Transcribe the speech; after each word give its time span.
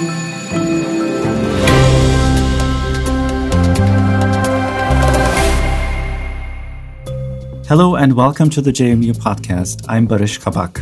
Hello 0.00 0.08
and 7.96 8.14
welcome 8.14 8.48
to 8.48 8.62
the 8.62 8.72
JMU 8.72 9.12
podcast. 9.12 9.84
I'm 9.90 10.06
Barış 10.06 10.38
Kabak. 10.38 10.78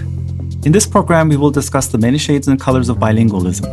In 0.64 0.70
this 0.70 0.86
program, 0.86 1.28
we 1.28 1.36
will 1.36 1.50
discuss 1.50 1.88
the 1.88 1.98
many 1.98 2.16
shades 2.16 2.46
and 2.46 2.60
colors 2.60 2.88
of 2.88 2.98
bilingualism. 2.98 3.66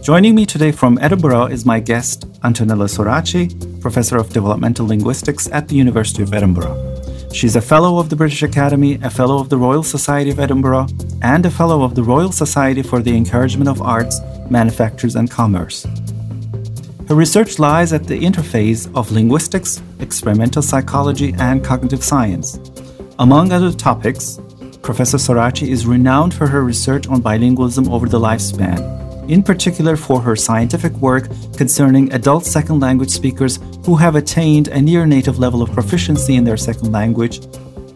Joining 0.00 0.36
me 0.36 0.46
today 0.46 0.70
from 0.70 0.96
Edinburgh 1.00 1.46
is 1.46 1.66
my 1.66 1.80
guest, 1.80 2.30
Antonella 2.42 2.88
Sorace, 2.88 3.48
Professor 3.80 4.16
of 4.16 4.32
Developmental 4.32 4.86
Linguistics 4.86 5.50
at 5.50 5.66
the 5.66 5.74
University 5.74 6.22
of 6.22 6.32
Edinburgh. 6.32 6.97
She's 7.32 7.56
a 7.56 7.60
Fellow 7.60 7.98
of 7.98 8.08
the 8.08 8.16
British 8.16 8.42
Academy, 8.42 8.98
a 9.02 9.10
Fellow 9.10 9.38
of 9.38 9.48
the 9.48 9.58
Royal 9.58 9.82
Society 9.82 10.30
of 10.30 10.40
Edinburgh, 10.40 10.88
and 11.22 11.44
a 11.44 11.50
Fellow 11.50 11.82
of 11.82 11.94
the 11.94 12.02
Royal 12.02 12.32
Society 12.32 12.82
for 12.82 13.00
the 13.00 13.16
Encouragement 13.16 13.68
of 13.68 13.82
Arts, 13.82 14.20
Manufactures 14.50 15.14
and 15.14 15.30
Commerce. 15.30 15.86
Her 17.08 17.14
research 17.14 17.58
lies 17.58 17.92
at 17.92 18.04
the 18.04 18.18
interface 18.18 18.92
of 18.96 19.12
linguistics, 19.12 19.80
experimental 20.00 20.62
psychology, 20.62 21.34
and 21.38 21.64
cognitive 21.64 22.02
science. 22.02 22.58
Among 23.18 23.52
other 23.52 23.72
topics, 23.72 24.40
Professor 24.82 25.18
Sorace 25.18 25.62
is 25.62 25.86
renowned 25.86 26.34
for 26.34 26.46
her 26.46 26.64
research 26.64 27.06
on 27.08 27.22
bilingualism 27.22 27.90
over 27.90 28.08
the 28.08 28.18
lifespan, 28.18 28.78
in 29.28 29.42
particular 29.42 29.96
for 29.96 30.20
her 30.20 30.34
scientific 30.34 30.92
work 30.94 31.28
concerning 31.56 32.12
adult 32.12 32.44
second 32.44 32.80
language 32.80 33.10
speakers 33.10 33.58
who 33.84 33.94
have 33.96 34.16
attained 34.16 34.68
a 34.68 34.80
near 34.80 35.06
native 35.06 35.38
level 35.38 35.62
of 35.62 35.72
proficiency 35.72 36.36
in 36.36 36.44
their 36.44 36.56
second 36.56 36.92
language, 36.92 37.40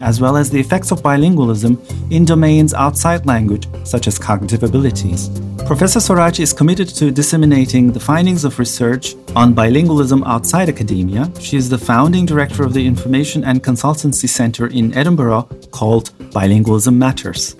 as 0.01 0.19
well 0.19 0.37
as 0.37 0.49
the 0.49 0.59
effects 0.59 0.91
of 0.91 1.01
bilingualism 1.01 1.77
in 2.11 2.25
domains 2.25 2.73
outside 2.73 3.25
language, 3.25 3.67
such 3.83 4.07
as 4.07 4.19
cognitive 4.19 4.63
abilities. 4.63 5.29
Professor 5.65 5.99
Sorace 5.99 6.41
is 6.41 6.51
committed 6.51 6.89
to 6.89 7.09
disseminating 7.09 7.93
the 7.93 7.99
findings 7.99 8.43
of 8.43 8.59
research 8.59 9.15
on 9.33 9.55
bilingualism 9.55 10.21
outside 10.25 10.67
academia. 10.67 11.31
She 11.39 11.55
is 11.55 11.69
the 11.69 11.77
founding 11.77 12.25
director 12.25 12.63
of 12.63 12.73
the 12.73 12.85
Information 12.85 13.45
and 13.45 13.63
Consultancy 13.63 14.27
Center 14.27 14.67
in 14.67 14.93
Edinburgh 14.93 15.43
called 15.71 16.11
Bilingualism 16.31 16.95
Matters. 16.97 17.55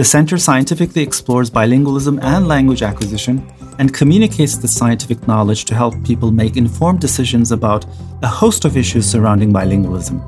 The 0.00 0.04
center 0.06 0.38
scientifically 0.38 1.02
explores 1.02 1.50
bilingualism 1.50 2.22
and 2.22 2.48
language 2.48 2.80
acquisition 2.80 3.46
and 3.78 3.92
communicates 3.92 4.56
the 4.56 4.66
scientific 4.66 5.28
knowledge 5.28 5.66
to 5.66 5.74
help 5.74 5.92
people 6.04 6.30
make 6.32 6.56
informed 6.56 7.00
decisions 7.00 7.52
about 7.52 7.84
a 8.22 8.26
host 8.26 8.64
of 8.64 8.78
issues 8.78 9.04
surrounding 9.04 9.52
bilingualism. 9.52 10.18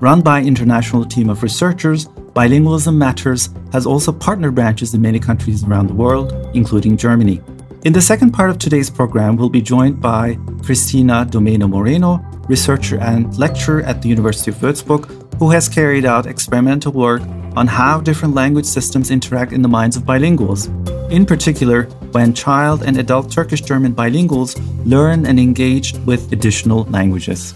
Run 0.00 0.20
by 0.20 0.38
an 0.38 0.46
international 0.46 1.04
team 1.04 1.28
of 1.28 1.42
researchers, 1.42 2.06
Bilingualism 2.36 2.94
Matters 2.94 3.48
has 3.72 3.84
also 3.84 4.12
partner 4.12 4.52
branches 4.52 4.94
in 4.94 5.02
many 5.02 5.18
countries 5.18 5.64
around 5.64 5.88
the 5.88 5.94
world, 5.94 6.32
including 6.54 6.96
Germany. 6.96 7.42
In 7.84 7.92
the 7.92 8.00
second 8.00 8.30
part 8.30 8.50
of 8.50 8.58
today's 8.58 8.90
program, 8.90 9.34
we'll 9.34 9.48
be 9.48 9.60
joined 9.60 10.00
by 10.00 10.38
Christina 10.62 11.26
Domene 11.28 11.68
Moreno, 11.68 12.24
researcher 12.48 13.00
and 13.00 13.36
lecturer 13.36 13.82
at 13.82 14.02
the 14.02 14.08
University 14.08 14.52
of 14.52 14.58
Würzburg, 14.58 15.19
who 15.40 15.50
has 15.50 15.70
carried 15.70 16.04
out 16.04 16.26
experimental 16.26 16.92
work 16.92 17.22
on 17.56 17.66
how 17.66 17.98
different 17.98 18.34
language 18.34 18.66
systems 18.66 19.10
interact 19.10 19.52
in 19.52 19.62
the 19.62 19.68
minds 19.68 19.96
of 19.96 20.02
bilinguals. 20.02 20.68
In 21.10 21.24
particular, 21.24 21.84
when 22.12 22.34
child 22.34 22.82
and 22.82 22.98
adult 22.98 23.32
Turkish 23.32 23.62
German 23.62 23.94
bilinguals 23.94 24.54
learn 24.84 25.24
and 25.24 25.40
engage 25.40 25.94
with 26.04 26.30
additional 26.30 26.84
languages. 26.90 27.54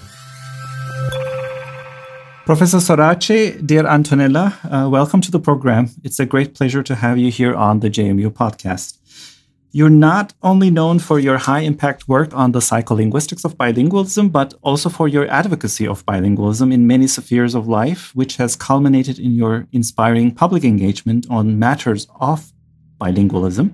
Professor 2.47 2.79
Sorace, 2.79 3.61
dear 3.67 3.85
Antonella, 3.85 4.55
uh, 4.65 4.89
welcome 4.89 5.21
to 5.21 5.31
the 5.31 5.39
program. 5.39 5.91
It's 6.03 6.19
a 6.19 6.25
great 6.25 6.55
pleasure 6.55 6.83
to 6.83 6.95
have 6.95 7.19
you 7.19 7.31
here 7.31 7.55
on 7.55 7.81
the 7.81 7.91
JMU 7.91 8.31
podcast. 8.31 8.97
You're 9.77 9.91
not 9.91 10.35
only 10.41 10.71
known 10.71 11.01
for 11.01 11.19
your 11.19 11.37
high 11.37 11.63
impact 11.63 12.07
work 12.07 12.33
on 12.33 12.53
the 12.53 12.61
psycholinguistics 12.61 13.45
of 13.45 13.59
bilingualism, 13.59 14.31
but 14.31 14.55
also 14.63 14.89
for 14.89 15.09
your 15.09 15.29
advocacy 15.29 15.85
of 15.85 16.07
bilingualism 16.07 16.73
in 16.73 16.87
many 16.87 17.09
spheres 17.09 17.57
of 17.57 17.67
life, 17.67 18.15
which 18.15 18.37
has 18.37 18.55
culminated 18.55 19.19
in 19.19 19.33
your 19.33 19.67
inspiring 19.73 20.31
public 20.31 20.63
engagement 20.63 21.27
on 21.29 21.59
matters 21.59 22.07
of 22.21 22.53
bilingualism. 23.01 23.73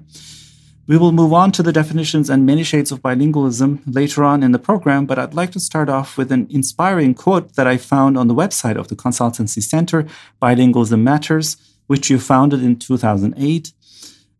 We 0.86 0.96
will 0.96 1.12
move 1.12 1.34
on 1.34 1.52
to 1.52 1.62
the 1.62 1.70
definitions 1.70 2.30
and 2.30 2.46
many 2.46 2.62
shades 2.62 2.90
of 2.90 3.02
bilingualism 3.02 3.80
later 3.86 4.24
on 4.24 4.42
in 4.42 4.52
the 4.52 4.58
program, 4.58 5.04
but 5.04 5.18
I'd 5.18 5.34
like 5.34 5.52
to 5.52 5.60
start 5.60 5.90
off 5.90 6.16
with 6.16 6.32
an 6.32 6.46
inspiring 6.48 7.12
quote 7.12 7.56
that 7.56 7.66
I 7.66 7.76
found 7.76 8.16
on 8.16 8.26
the 8.26 8.34
website 8.34 8.76
of 8.76 8.88
the 8.88 8.96
Consultancy 8.96 9.62
Center, 9.62 10.06
Bilingualism 10.40 11.02
Matters, 11.02 11.58
which 11.88 12.08
you 12.08 12.18
founded 12.18 12.62
in 12.62 12.76
2008 12.76 13.74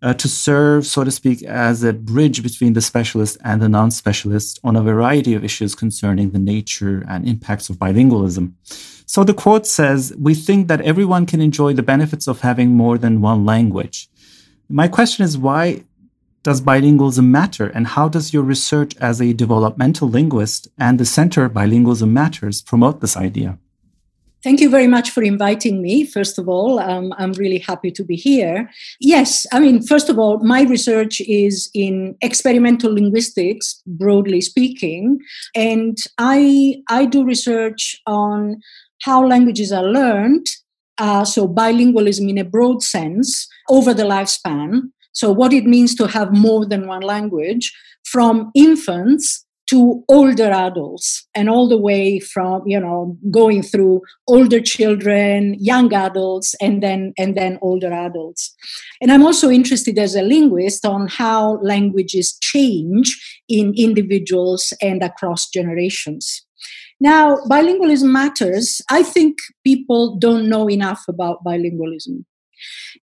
uh, 0.03 0.15
to 0.15 0.29
serve, 0.29 0.87
so 0.87 1.05
to 1.05 1.11
speak, 1.11 1.43
as 1.43 1.83
a 1.83 1.93
bridge 1.93 2.43
between 2.43 2.73
the 2.73 2.81
specialist 2.81 3.37
and 3.45 3.61
the 3.61 3.69
non 3.69 3.91
specialist 3.91 4.59
on 4.65 4.77
a 4.77 4.83
variety 4.83 5.35
of 5.35 5.45
issues 5.45 5.75
concerning 5.75 6.31
the 6.31 6.39
nature 6.39 7.05
and 7.09 7.29
impacts 7.29 7.69
of 7.69 7.77
bilingualism. 7.77 8.53
So 9.07 9.25
the 9.25 9.35
quote 9.35 9.67
says, 9.67 10.15
We 10.19 10.35
think 10.35 10.69
that 10.69 10.81
everyone 10.83 11.27
can 11.27 11.41
enjoy 11.41 11.75
the 11.75 11.83
benefits 11.83 12.27
of 12.27 12.41
having 12.41 12.77
more 12.77 12.97
than 12.97 13.21
one 13.21 13.45
language. 13.45 14.09
My 14.69 14.89
question 14.89 15.25
is 15.25 15.37
why 15.37 15.85
does 16.43 16.63
bilingualism 16.63 17.25
matter 17.25 17.67
and 17.67 17.87
how 17.87 18.09
does 18.09 18.33
your 18.33 18.43
research 18.43 18.97
as 18.99 19.21
a 19.21 19.35
developmental 19.35 20.09
linguist 20.09 20.69
and 20.79 20.99
the 20.99 21.05
Center 21.05 21.51
Bilingualism 21.51 22.11
Matters 22.11 22.63
promote 22.63 23.01
this 23.01 23.17
idea? 23.17 23.59
Thank 24.43 24.61
you 24.61 24.71
very 24.71 24.87
much 24.87 25.11
for 25.11 25.23
inviting 25.23 25.83
me. 25.83 26.07
First 26.07 26.39
of 26.39 26.49
all, 26.49 26.79
um, 26.79 27.13
I'm 27.19 27.33
really 27.33 27.59
happy 27.59 27.91
to 27.91 28.03
be 28.03 28.17
here. 28.17 28.71
Yes, 28.99 29.47
I 29.53 29.61
mean, 29.61 29.83
first 29.83 30.09
of 30.09 30.19
all, 30.19 30.39
my 30.39 30.63
research 30.63 31.21
is 31.21 31.71
in 31.75 32.17
experimental 32.23 32.95
linguistics, 32.95 33.83
broadly 33.87 34.41
speaking, 34.41 35.19
and 35.55 35.99
I 36.19 36.83
I 36.89 37.05
do 37.05 37.25
research 37.25 38.01
on 38.07 38.61
how 39.03 39.27
languages 39.27 39.73
are 39.73 39.85
learned. 39.85 40.47
Uh, 40.99 41.25
so 41.25 41.49
bilingualism 41.49 42.29
in 42.29 42.37
a 42.37 42.45
broad 42.45 42.83
sense 42.83 43.49
over 43.71 43.95
the 43.95 44.03
lifespan 44.03 44.91
so, 45.13 45.33
what 45.33 45.53
it 45.53 45.65
means 45.65 45.95
to 45.97 46.07
have 46.07 46.33
more 46.33 46.65
than 46.65 46.87
one 46.87 47.03
language 47.03 47.73
from 48.05 48.51
infants 48.55 49.45
to 49.71 50.03
older 50.09 50.51
adults 50.51 51.29
and 51.35 51.49
all 51.49 51.69
the 51.69 51.79
way 51.79 52.19
from 52.19 52.63
you 52.67 52.79
know 52.79 53.17
going 53.31 53.63
through 53.63 54.03
older 54.27 54.61
children 54.61 55.55
young 55.59 55.93
adults 55.95 56.55
and 56.61 56.83
then 56.83 57.13
and 57.17 57.37
then 57.37 57.59
older 57.63 57.93
adults. 57.93 58.55
And 59.01 59.13
i'm 59.13 59.25
also 59.25 59.49
interested 59.49 59.99
as 59.99 60.15
a 60.15 60.23
linguist 60.23 60.85
on 60.85 61.09
how 61.09 61.59
languages 61.63 62.37
change 62.41 63.43
in 63.49 63.73
individuals 63.77 64.73
and 64.83 65.03
across 65.03 65.49
generations. 65.49 66.45
Now 67.01 67.37
bilingualism 67.49 68.11
matters. 68.11 68.83
I 68.91 69.03
think 69.03 69.39
people 69.65 70.19
don't 70.19 70.49
know 70.49 70.69
enough 70.69 71.03
about 71.09 71.45
bilingualism 71.45 72.25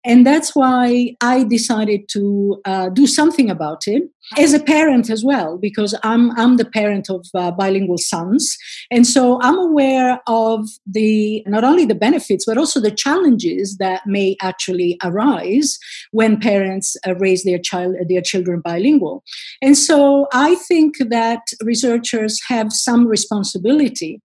and 0.07 0.25
that's 0.25 0.55
why 0.55 1.17
I 1.21 1.45
decided 1.45 2.09
to 2.11 2.61
uh, 2.65 2.89
do 2.91 3.07
something 3.07 3.51
about 3.51 3.87
it 3.87 4.05
as 4.39 4.55
a 4.55 4.61
parent 4.61 5.11
as 5.11 5.25
well, 5.25 5.59
because 5.59 5.95
I'm, 6.03 6.31
I'm 6.39 6.57
the 6.57 6.65
parent 6.65 7.11
of 7.11 7.27
uh, 7.35 7.51
bilingual 7.51 7.99
sons. 7.99 8.57
And 8.91 9.07
so 9.07 9.41
I'm 9.43 9.59
aware 9.59 10.21
of 10.27 10.69
the 10.87 11.43
not 11.47 11.65
only 11.65 11.85
the 11.85 11.95
benefits, 11.95 12.45
but 12.47 12.59
also 12.59 12.81
the 12.81 12.91
challenges 12.91 13.77
that 13.79 14.03
may 14.07 14.37
actually 14.41 14.97
arise 15.03 15.79
when 16.13 16.41
parents 16.41 16.97
uh, 17.07 17.15
raise 17.17 17.45
their 17.45 17.59
child 17.59 17.97
their 18.09 18.23
children 18.23 18.61
bilingual. 18.61 19.23
And 19.61 19.77
so 19.77 20.27
I 20.33 20.55
think 20.55 20.97
that 20.99 21.43
researchers 21.63 22.41
have 22.49 22.73
some 22.73 23.07
responsibility 23.07 24.21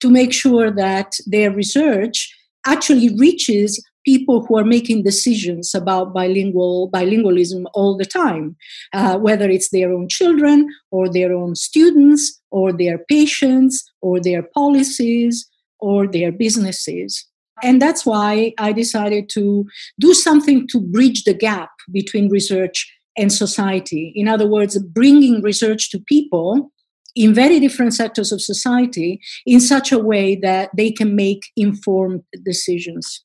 to 0.00 0.10
make 0.10 0.32
sure 0.32 0.70
that 0.70 1.16
their 1.26 1.50
research 1.50 2.32
actually 2.66 3.14
reaches 3.16 3.82
people 4.06 4.46
who 4.46 4.56
are 4.56 4.64
making 4.64 5.02
decisions 5.02 5.74
about 5.74 6.14
bilingual 6.14 6.90
bilingualism 6.90 7.64
all 7.74 7.96
the 7.96 8.06
time, 8.06 8.56
uh, 8.94 9.18
whether 9.18 9.50
it's 9.50 9.70
their 9.70 9.92
own 9.92 10.08
children 10.08 10.68
or 10.90 11.12
their 11.12 11.32
own 11.34 11.54
students 11.54 12.40
or 12.50 12.72
their 12.72 12.98
patients 13.10 13.84
or 14.00 14.20
their 14.20 14.42
policies 14.54 15.46
or 15.80 16.06
their 16.06 16.32
businesses. 16.32 17.26
And 17.62 17.80
that's 17.80 18.04
why 18.06 18.52
I 18.58 18.72
decided 18.72 19.28
to 19.30 19.66
do 19.98 20.14
something 20.14 20.68
to 20.68 20.80
bridge 20.80 21.24
the 21.24 21.34
gap 21.34 21.70
between 21.90 22.28
research 22.28 22.92
and 23.16 23.32
society. 23.32 24.12
In 24.14 24.28
other 24.28 24.46
words, 24.46 24.78
bringing 24.78 25.42
research 25.42 25.90
to 25.90 25.98
people 25.98 26.70
in 27.14 27.32
very 27.32 27.58
different 27.58 27.94
sectors 27.94 28.30
of 28.30 28.42
society 28.42 29.20
in 29.46 29.58
such 29.58 29.90
a 29.90 29.98
way 29.98 30.36
that 30.36 30.70
they 30.76 30.92
can 30.92 31.16
make 31.16 31.44
informed 31.56 32.22
decisions. 32.44 33.24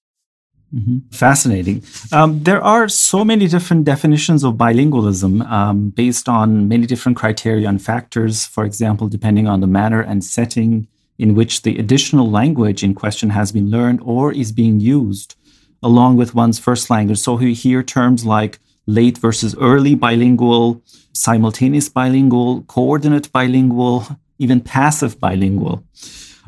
Mm-hmm. 0.74 1.10
Fascinating. 1.12 1.84
Um, 2.14 2.44
there 2.44 2.64
are 2.64 2.88
so 2.88 3.26
many 3.26 3.48
different 3.48 3.84
definitions 3.84 4.44
of 4.44 4.56
bilingualism 4.56 5.46
um, 5.50 5.90
based 5.90 6.30
on 6.30 6.68
many 6.70 6.86
different 6.86 7.18
criteria 7.18 7.68
and 7.68 7.82
factors. 7.82 8.46
For 8.46 8.64
example, 8.64 9.10
depending 9.10 9.48
on 9.48 9.60
the 9.60 9.68
manner 9.68 10.02
and 10.02 10.24
setting 10.24 10.88
in 11.18 11.36
which 11.36 11.64
the 11.64 11.78
additional 11.78 12.30
language 12.30 12.84
in 12.84 12.96
question 12.96 13.30
has 13.32 13.52
been 13.52 13.70
learned 13.70 14.00
or 14.02 14.32
is 14.32 14.52
being 14.52 14.80
used 14.80 15.36
along 15.84 16.16
with 16.18 16.34
one's 16.34 16.60
first 16.60 16.90
language. 16.90 17.20
So 17.20 17.34
we 17.36 17.54
hear 17.54 17.84
terms 17.84 18.26
like 18.26 18.60
late 18.88 19.18
versus 19.18 19.56
early 19.60 19.96
bilingual, 19.96 20.82
simultaneous 21.14 21.90
bilingual, 21.90 22.62
coordinate 22.64 23.32
bilingual, 23.32 24.08
even 24.40 24.62
passive 24.62 25.20
bilingual. 25.20 25.84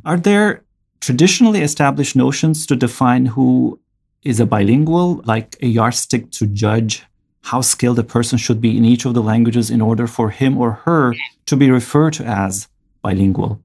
Are 0.06 0.18
there 0.18 0.64
traditionally 1.02 1.62
established 1.62 2.16
notions 2.16 2.66
to 2.66 2.75
define 2.75 3.25
who 3.28 3.80
is 4.24 4.40
a 4.40 4.46
bilingual, 4.46 5.22
like 5.25 5.58
a 5.62 5.68
yardstick 5.68 6.31
to 6.31 6.48
judge 6.48 7.04
how 7.44 7.62
skilled 7.62 8.00
a 8.00 8.04
person 8.04 8.38
should 8.38 8.62
be 8.62 8.78
in 8.78 8.86
each 8.86 9.06
of 9.06 9.14
the 9.14 9.22
languages 9.22 9.70
in 9.70 9.81
order 9.81 10.08
for 10.08 10.30
him 10.30 10.58
or 10.58 10.72
her 10.86 11.14
to 11.46 11.56
be 11.58 11.70
referred 11.70 12.14
to 12.14 12.24
as 12.25 12.68
bilingual? 13.02 13.62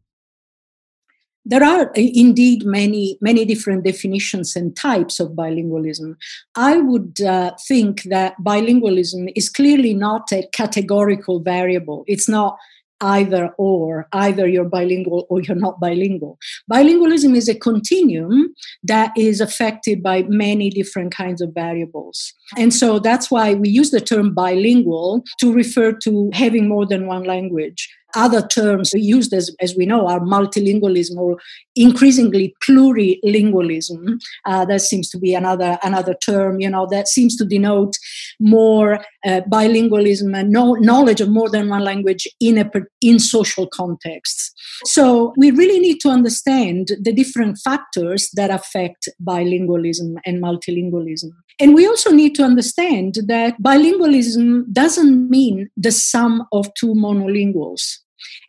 There 1.45 1.63
are 1.65 1.89
uh, 1.89 1.93
indeed 1.95 2.67
many, 2.67 3.17
many 3.23 3.45
different 3.47 3.85
definitions 3.85 4.55
and 4.55 4.77
types 4.77 5.19
of 5.19 5.31
bilingualism. 5.31 6.17
I 6.55 6.77
would 6.79 7.23
uh, 7.23 7.53
think 7.67 8.03
that 8.05 8.35
bilingualism 8.43 9.33
is 9.35 9.49
clearly 9.49 9.95
not 9.95 10.31
a 10.33 10.47
categorical 10.53 11.41
variable. 11.41 12.05
It's 12.07 12.29
not 12.29 12.59
either 13.01 13.51
or 13.59 14.09
either 14.13 14.49
you're 14.49 14.65
bilingual 14.65 15.27
or 15.29 15.41
you're 15.41 15.57
not 15.57 15.81
bilingual. 15.81 16.39
Bilingualism 16.71 17.37
is 17.37 17.49
a 17.49 17.55
continuum 17.55 18.55
that 18.83 19.13
is 19.17 19.41
affected 19.41 20.03
by 20.03 20.23
many 20.29 20.71
different 20.71 21.13
kinds 21.13 21.41
of 21.41 21.53
variables. 21.55 22.35
And 22.57 22.73
so 22.73 22.99
that's 22.99 23.31
why 23.31 23.55
we 23.55 23.69
use 23.69 23.91
the 23.91 24.01
term 24.01 24.35
bilingual 24.35 25.23
to 25.41 25.53
refer 25.53 25.93
to 26.05 26.31
having 26.33 26.69
more 26.69 26.87
than 26.87 27.07
one 27.07 27.25
language 27.25 27.89
other 28.15 28.47
terms 28.47 28.93
used 28.95 29.33
as, 29.33 29.55
as 29.61 29.75
we 29.77 29.87
know 29.87 30.07
are 30.07 30.21
multilingualism 30.21 31.17
or 31.17 31.39
increasingly 31.77 32.55
plurilingualism. 32.63 34.21
Uh, 34.45 34.65
that 34.65 34.81
seems 34.81 35.09
to 35.11 35.19
be 35.19 35.35
another 35.35 35.79
another 35.83 36.15
term, 36.15 36.61
you 36.61 36.71
know, 36.71 36.87
that 36.91 37.09
seems 37.09 37.37
to 37.37 37.45
denote 37.45 37.97
more 38.41 38.95
uh, 39.27 39.41
bilingualism 39.51 40.37
and 40.37 40.51
no, 40.51 40.75
knowledge 40.75 41.21
of 41.21 41.29
more 41.29 41.51
than 41.51 41.69
one 41.69 41.85
language 41.85 42.27
in 42.41 42.59
a 42.59 42.71
in 43.01 43.19
social 43.19 43.67
contexts. 43.67 44.53
So 44.85 45.35
we 45.37 45.51
really 45.51 45.79
need 45.79 46.01
to 46.01 46.09
understand 46.09 46.89
the 47.01 47.13
different 47.13 47.59
factors 47.59 48.31
that 48.35 48.51
affect 48.51 49.09
bilingualism 49.23 50.17
and 50.25 50.43
multilingualism. 50.43 51.31
And 51.61 51.75
we 51.75 51.87
also 51.87 52.13
need 52.13 52.35
to 52.37 52.45
understand 52.45 53.17
that 53.27 53.61
bilingualism 53.61 54.73
doesn't 54.73 55.29
mean 55.29 55.69
the 55.77 55.91
sum 55.91 56.47
of 56.53 56.73
two 56.75 56.95
monolinguals. 56.95 57.99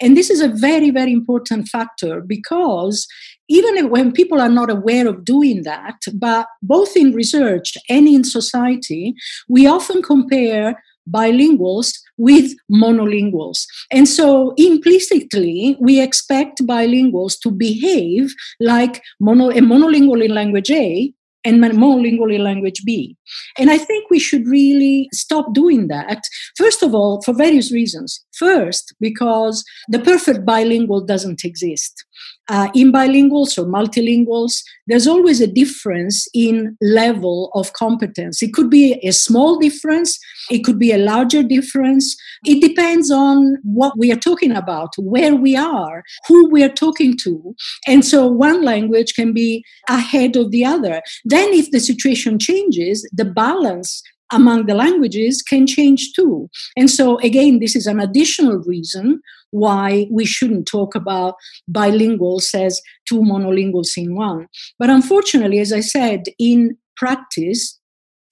And 0.01 0.15
this 0.15 0.29
is 0.29 0.41
a 0.41 0.47
very, 0.47 0.89
very 0.89 1.11
important 1.11 1.67
factor 1.67 2.21
because 2.21 3.07
even 3.49 3.89
when 3.89 4.11
people 4.11 4.39
are 4.39 4.49
not 4.49 4.69
aware 4.69 5.07
of 5.07 5.25
doing 5.25 5.63
that, 5.63 5.99
but 6.13 6.47
both 6.61 6.95
in 6.95 7.13
research 7.13 7.77
and 7.89 8.07
in 8.07 8.23
society, 8.23 9.15
we 9.47 9.65
often 9.65 10.01
compare 10.01 10.81
bilinguals 11.09 11.93
with 12.17 12.53
monolinguals. 12.71 13.65
And 13.91 14.07
so 14.07 14.53
implicitly, 14.57 15.75
we 15.79 15.99
expect 16.01 16.65
bilinguals 16.65 17.39
to 17.41 17.51
behave 17.51 18.33
like 18.59 19.01
mono, 19.19 19.49
a 19.49 19.61
monolingual 19.61 20.23
in 20.23 20.33
language 20.33 20.69
A 20.69 21.11
and 21.45 21.61
monolingual 21.61 22.37
language 22.39 22.83
B. 22.85 23.15
And 23.57 23.69
I 23.69 23.77
think 23.77 24.09
we 24.09 24.19
should 24.19 24.47
really 24.47 25.09
stop 25.13 25.53
doing 25.53 25.87
that. 25.87 26.21
First 26.57 26.83
of 26.83 26.93
all, 26.93 27.21
for 27.21 27.33
various 27.33 27.71
reasons. 27.71 28.23
First, 28.33 28.93
because 28.99 29.63
the 29.87 29.99
perfect 29.99 30.45
bilingual 30.45 31.05
doesn't 31.05 31.43
exist 31.45 32.05
uh, 32.49 32.67
in 32.73 32.91
bilinguals 32.91 33.57
or 33.57 33.65
multilinguals, 33.65 34.63
there's 34.87 35.07
always 35.07 35.39
a 35.39 35.47
difference 35.47 36.27
in 36.33 36.75
level 36.81 37.51
of 37.53 37.73
competence. 37.73 38.41
It 38.41 38.53
could 38.53 38.69
be 38.69 38.93
a 39.03 39.11
small 39.11 39.57
difference, 39.57 40.19
it 40.49 40.63
could 40.63 40.79
be 40.79 40.91
a 40.91 40.97
larger 40.97 41.43
difference. 41.43 42.17
It 42.45 42.61
depends 42.61 43.11
on 43.11 43.57
what 43.63 43.97
we 43.97 44.11
are 44.11 44.19
talking 44.19 44.51
about, 44.51 44.89
where 44.97 45.35
we 45.35 45.55
are, 45.55 46.03
who 46.27 46.49
we 46.49 46.63
are 46.63 46.69
talking 46.69 47.15
to. 47.17 47.55
And 47.87 48.03
so 48.03 48.27
one 48.27 48.63
language 48.63 49.13
can 49.13 49.31
be 49.31 49.63
ahead 49.87 50.35
of 50.35 50.51
the 50.51 50.65
other. 50.65 51.01
Then, 51.25 51.53
if 51.53 51.69
the 51.71 51.79
situation 51.79 52.39
changes, 52.39 53.07
the 53.13 53.25
balance 53.25 54.01
among 54.31 54.65
the 54.65 54.75
languages 54.75 55.41
can 55.41 55.65
change 55.65 56.13
too. 56.13 56.49
And 56.77 56.89
so, 56.89 57.17
again, 57.19 57.59
this 57.59 57.75
is 57.75 57.87
an 57.87 57.99
additional 57.99 58.57
reason 58.59 59.21
why 59.51 60.07
we 60.11 60.25
shouldn't 60.25 60.67
talk 60.67 60.95
about 60.95 61.35
bilinguals 61.71 62.53
as 62.53 62.81
two 63.07 63.21
monolinguals 63.21 63.97
in 63.97 64.15
one. 64.15 64.47
But 64.77 64.89
unfortunately, 64.89 65.59
as 65.59 65.73
I 65.73 65.81
said, 65.81 66.25
in 66.37 66.77
practice, 66.95 67.79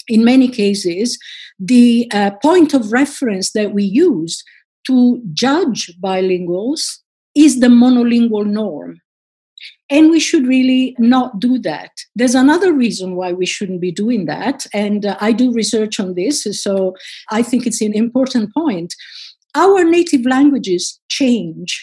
in 0.08 0.24
many 0.24 0.48
cases, 0.48 1.18
the 1.60 2.10
uh, 2.14 2.32
point 2.42 2.74
of 2.74 2.92
reference 2.92 3.52
that 3.52 3.74
we 3.74 3.84
use 3.84 4.44
to 4.88 5.22
judge 5.34 5.92
bilinguals 6.02 7.00
is 7.36 7.60
the 7.60 7.68
monolingual 7.68 8.46
norm. 8.46 9.00
And 9.90 10.12
we 10.12 10.20
should 10.20 10.46
really 10.46 10.96
not 11.00 11.40
do 11.40 11.58
that. 11.60 11.92
There's 12.16 12.36
another 12.36 12.74
reason 12.74 13.16
why 13.16 13.32
we 13.32 13.46
shouldn't 13.46 13.80
be 13.80 13.92
doing 13.92 14.26
that. 14.26 14.66
And 14.74 15.06
uh, 15.06 15.18
I 15.22 15.32
do 15.32 15.54
research 15.54 16.00
on 16.00 16.16
this, 16.16 16.44
so 16.62 16.96
I 17.32 17.42
think 17.42 17.66
it's 17.66 17.82
an 17.82 17.94
important 17.94 18.54
point. 18.54 18.94
Our 19.56 19.84
native 19.84 20.26
languages 20.26 21.00
change 21.10 21.82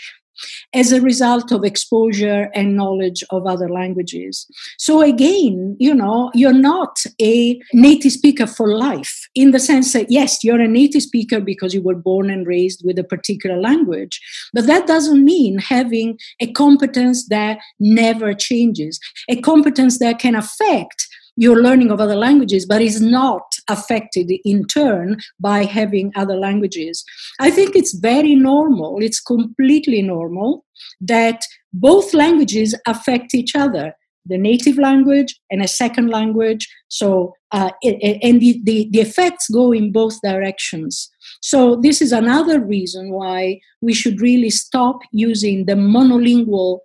as 0.74 0.92
a 0.92 1.00
result 1.00 1.52
of 1.52 1.64
exposure 1.64 2.50
and 2.54 2.76
knowledge 2.76 3.22
of 3.30 3.46
other 3.46 3.68
languages. 3.68 4.46
So, 4.78 5.00
again, 5.00 5.76
you 5.78 5.94
know, 5.94 6.30
you're 6.34 6.52
not 6.52 6.98
a 7.20 7.60
native 7.72 8.12
speaker 8.12 8.46
for 8.46 8.76
life 8.76 9.28
in 9.34 9.52
the 9.52 9.60
sense 9.60 9.92
that, 9.92 10.10
yes, 10.10 10.42
you're 10.42 10.60
a 10.60 10.68
native 10.68 11.02
speaker 11.02 11.40
because 11.40 11.74
you 11.74 11.82
were 11.82 11.94
born 11.94 12.30
and 12.30 12.46
raised 12.46 12.82
with 12.84 12.98
a 12.98 13.04
particular 13.04 13.60
language, 13.60 14.20
but 14.52 14.66
that 14.66 14.86
doesn't 14.86 15.24
mean 15.24 15.58
having 15.58 16.18
a 16.40 16.50
competence 16.52 17.28
that 17.28 17.58
never 17.78 18.34
changes, 18.34 18.98
a 19.28 19.40
competence 19.40 19.98
that 19.98 20.18
can 20.18 20.34
affect 20.34 21.06
your 21.36 21.60
learning 21.60 21.90
of 21.90 22.00
other 22.00 22.16
languages, 22.16 22.66
but 22.66 22.82
is 22.82 23.00
not 23.00 23.42
affected 23.68 24.30
in 24.44 24.66
turn 24.66 25.16
by 25.40 25.64
having 25.64 26.12
other 26.14 26.36
languages. 26.36 27.04
I 27.40 27.50
think 27.50 27.74
it's 27.74 27.94
very 27.94 28.34
normal, 28.34 28.98
it's 29.00 29.20
completely 29.20 30.02
normal 30.02 30.64
that 31.00 31.42
both 31.72 32.14
languages 32.14 32.74
affect 32.86 33.34
each 33.34 33.54
other 33.56 33.94
the 34.26 34.38
native 34.38 34.78
language 34.78 35.38
and 35.50 35.62
a 35.62 35.68
second 35.68 36.08
language. 36.08 36.68
So, 36.88 37.34
uh, 37.52 37.70
and 37.82 38.40
the, 38.40 38.60
the, 38.64 38.88
the 38.90 39.00
effects 39.00 39.48
go 39.48 39.72
in 39.72 39.92
both 39.92 40.20
directions. 40.22 41.10
So, 41.42 41.76
this 41.76 42.00
is 42.00 42.12
another 42.12 42.60
reason 42.60 43.10
why 43.10 43.60
we 43.80 43.92
should 43.92 44.20
really 44.20 44.50
stop 44.50 45.00
using 45.12 45.66
the 45.66 45.74
monolingual 45.74 46.78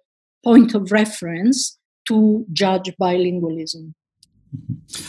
point 0.44 0.74
of 0.75 0.91
reference 0.91 1.77
to 2.08 2.46
judge 2.51 2.91
bilingualism. 3.01 3.94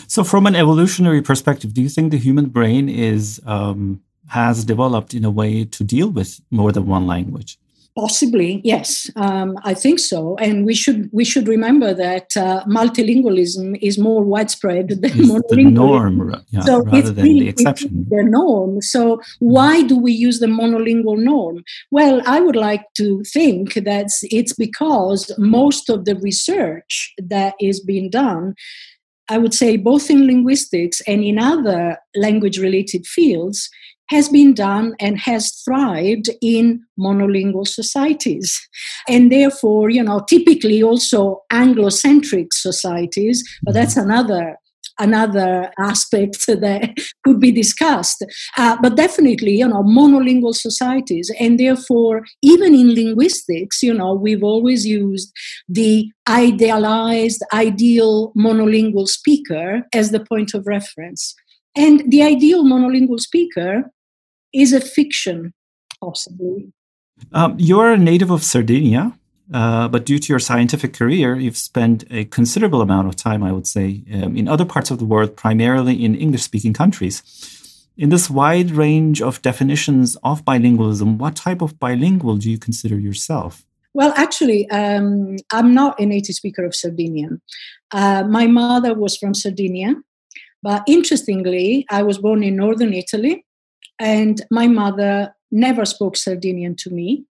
So, 0.08 0.24
from 0.24 0.46
an 0.46 0.54
evolutionary 0.54 1.22
perspective, 1.22 1.74
do 1.74 1.82
you 1.82 1.88
think 1.88 2.10
the 2.10 2.18
human 2.18 2.46
brain 2.46 2.88
is 2.88 3.40
um, 3.46 4.02
has 4.28 4.64
developed 4.64 5.14
in 5.14 5.24
a 5.24 5.30
way 5.30 5.64
to 5.64 5.84
deal 5.84 6.08
with 6.10 6.40
more 6.50 6.72
than 6.72 6.86
one 6.86 7.06
language? 7.06 7.58
Possibly, 7.96 8.60
yes, 8.62 9.10
um, 9.16 9.58
I 9.64 9.74
think 9.74 9.98
so. 9.98 10.36
And 10.36 10.64
we 10.64 10.74
should 10.74 11.10
we 11.12 11.24
should 11.24 11.48
remember 11.48 11.92
that 11.92 12.36
uh, 12.36 12.64
multilingualism 12.64 13.76
is 13.82 13.98
more 13.98 14.22
widespread 14.22 14.90
than 14.90 15.10
it's 15.10 15.16
monolingualism. 15.16 15.48
The 15.48 15.70
norm, 15.70 16.44
yeah, 16.50 16.60
so 16.60 16.82
rather 16.82 17.10
than 17.10 17.24
really, 17.24 17.40
the 17.40 17.48
exception. 17.48 18.06
The 18.08 18.22
norm. 18.22 18.80
So 18.80 19.20
why 19.40 19.82
do 19.82 19.98
we 19.98 20.12
use 20.12 20.38
the 20.38 20.46
monolingual 20.46 21.18
norm? 21.18 21.64
Well, 21.90 22.22
I 22.26 22.40
would 22.40 22.54
like 22.54 22.84
to 22.94 23.24
think 23.24 23.74
that 23.74 24.06
it's 24.22 24.52
because 24.52 25.32
most 25.36 25.90
of 25.90 26.04
the 26.04 26.14
research 26.14 27.12
that 27.18 27.54
is 27.60 27.80
being 27.80 28.08
done 28.08 28.54
I 29.30 29.38
would 29.38 29.54
say, 29.54 29.76
both 29.76 30.10
in 30.10 30.26
linguistics 30.26 31.00
and 31.06 31.24
in 31.24 31.38
other 31.38 31.96
language 32.16 32.58
related 32.58 33.06
fields, 33.06 33.70
has 34.10 34.28
been 34.28 34.52
done 34.52 34.94
and 34.98 35.18
has 35.20 35.52
thrived 35.64 36.28
in 36.42 36.84
monolingual 36.98 37.66
societies. 37.66 38.60
And 39.08 39.30
therefore, 39.30 39.88
you 39.88 40.02
know, 40.02 40.24
typically 40.28 40.82
also 40.82 41.42
Anglocentric 41.52 42.48
societies, 42.52 43.44
but 43.62 43.72
that's 43.72 43.96
another 43.96 44.56
another 45.00 45.70
aspect 45.78 46.46
that 46.46 46.94
could 47.24 47.40
be 47.40 47.50
discussed. 47.50 48.24
Uh, 48.56 48.76
but 48.80 48.96
definitely, 48.96 49.56
you 49.58 49.66
know, 49.66 49.82
monolingual 49.82 50.54
societies. 50.54 51.32
And 51.40 51.58
therefore, 51.58 52.24
even 52.42 52.74
in 52.74 52.94
linguistics, 52.94 53.82
you 53.82 53.94
know, 53.94 54.14
we've 54.14 54.44
always 54.44 54.86
used 54.86 55.32
the 55.68 56.10
idealized, 56.28 57.42
ideal 57.52 58.32
monolingual 58.36 59.08
speaker 59.08 59.82
as 59.92 60.10
the 60.10 60.24
point 60.24 60.54
of 60.54 60.66
reference. 60.66 61.34
And 61.76 62.10
the 62.10 62.22
ideal 62.22 62.64
monolingual 62.64 63.20
speaker 63.20 63.90
is 64.52 64.72
a 64.72 64.80
fiction, 64.80 65.52
possibly. 66.00 66.72
Um, 67.32 67.56
you're 67.58 67.92
a 67.92 67.98
native 67.98 68.30
of 68.30 68.42
Sardinia. 68.42 69.16
Uh, 69.52 69.88
but 69.88 70.06
due 70.06 70.18
to 70.18 70.32
your 70.32 70.38
scientific 70.38 70.92
career, 70.92 71.36
you've 71.36 71.56
spent 71.56 72.04
a 72.10 72.24
considerable 72.26 72.80
amount 72.80 73.08
of 73.08 73.16
time, 73.16 73.42
I 73.42 73.52
would 73.52 73.66
say, 73.66 74.02
um, 74.14 74.36
in 74.36 74.46
other 74.46 74.64
parts 74.64 74.90
of 74.90 74.98
the 74.98 75.04
world, 75.04 75.36
primarily 75.36 76.04
in 76.04 76.14
English 76.14 76.42
speaking 76.42 76.72
countries. 76.72 77.22
In 77.96 78.10
this 78.10 78.30
wide 78.30 78.70
range 78.70 79.20
of 79.20 79.42
definitions 79.42 80.16
of 80.22 80.44
bilingualism, 80.44 81.18
what 81.18 81.36
type 81.36 81.60
of 81.60 81.78
bilingual 81.78 82.36
do 82.36 82.50
you 82.50 82.58
consider 82.58 82.98
yourself? 82.98 83.66
Well, 83.92 84.12
actually, 84.16 84.70
um, 84.70 85.36
I'm 85.52 85.74
not 85.74 86.00
a 86.00 86.06
native 86.06 86.36
speaker 86.36 86.64
of 86.64 86.74
Sardinian. 86.74 87.42
Uh, 87.90 88.22
my 88.22 88.46
mother 88.46 88.94
was 88.94 89.16
from 89.16 89.34
Sardinia, 89.34 89.96
but 90.62 90.84
interestingly, 90.86 91.86
I 91.90 92.04
was 92.04 92.18
born 92.18 92.44
in 92.44 92.54
northern 92.54 92.94
Italy, 92.94 93.44
and 93.98 94.40
my 94.50 94.68
mother 94.68 95.34
never 95.50 95.84
spoke 95.84 96.16
Sardinian 96.16 96.76
to 96.76 96.90
me 96.90 97.24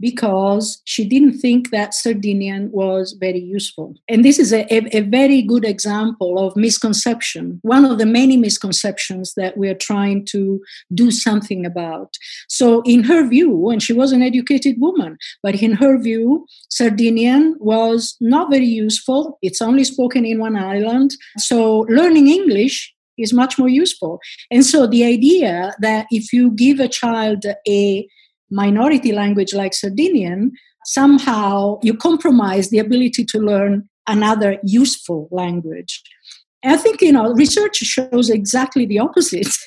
because 0.00 0.80
she 0.84 1.04
didn't 1.04 1.38
think 1.38 1.70
that 1.70 1.94
Sardinian 1.94 2.70
was 2.72 3.16
very 3.18 3.40
useful. 3.40 3.94
And 4.08 4.24
this 4.24 4.38
is 4.38 4.52
a, 4.52 4.62
a, 4.72 4.98
a, 4.98 5.00
very 5.00 5.42
good 5.42 5.64
example 5.64 6.38
of 6.38 6.56
misconception, 6.56 7.60
one 7.62 7.84
of 7.84 7.98
the 7.98 8.06
many 8.06 8.36
misconceptions 8.36 9.34
that 9.36 9.56
we're 9.56 9.74
trying 9.74 10.24
to 10.26 10.60
do 10.92 11.10
something 11.10 11.64
about. 11.64 12.14
So, 12.48 12.82
in 12.82 13.04
her 13.04 13.26
view, 13.28 13.70
and 13.70 13.82
she 13.82 13.92
was 13.92 14.12
an 14.12 14.22
educated 14.22 14.76
woman, 14.78 15.16
but 15.42 15.62
in 15.62 15.72
her 15.72 15.98
view, 15.98 16.46
Sardinian 16.70 17.56
was 17.58 18.16
not 18.20 18.50
very 18.50 18.66
useful. 18.66 19.38
It's 19.42 19.62
only 19.62 19.84
spoken 19.84 20.24
in 20.24 20.38
one 20.38 20.56
island. 20.56 21.12
So, 21.38 21.86
learning 21.88 22.28
English 22.28 22.94
is 23.18 23.32
much 23.32 23.58
more 23.58 23.68
useful. 23.68 24.20
And 24.50 24.64
so 24.64 24.86
the 24.86 25.04
idea 25.04 25.74
that 25.80 26.06
if 26.10 26.32
you 26.32 26.50
give 26.50 26.80
a 26.80 26.88
child 26.88 27.44
a 27.66 28.08
minority 28.50 29.12
language 29.12 29.54
like 29.54 29.74
Sardinian, 29.74 30.52
somehow 30.84 31.78
you 31.82 31.96
compromise 31.96 32.70
the 32.70 32.78
ability 32.78 33.24
to 33.26 33.38
learn 33.38 33.88
another 34.06 34.58
useful 34.62 35.28
language. 35.30 36.02
I 36.64 36.76
think 36.76 37.00
you 37.00 37.12
know 37.12 37.32
research 37.32 37.76
shows 37.76 38.28
exactly 38.28 38.86
the 38.86 38.98
opposite. 38.98 39.54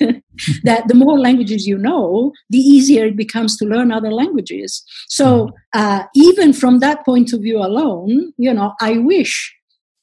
that 0.64 0.88
the 0.88 0.94
more 0.94 1.18
languages 1.18 1.66
you 1.66 1.78
know, 1.78 2.32
the 2.50 2.58
easier 2.58 3.06
it 3.06 3.16
becomes 3.16 3.56
to 3.58 3.64
learn 3.64 3.92
other 3.92 4.12
languages. 4.12 4.82
So 5.08 5.46
mm-hmm. 5.46 5.80
uh, 5.80 6.02
even 6.14 6.52
from 6.52 6.80
that 6.80 7.04
point 7.04 7.32
of 7.32 7.40
view 7.40 7.58
alone, 7.58 8.32
you 8.36 8.52
know, 8.52 8.74
I 8.80 8.98
wish 8.98 9.54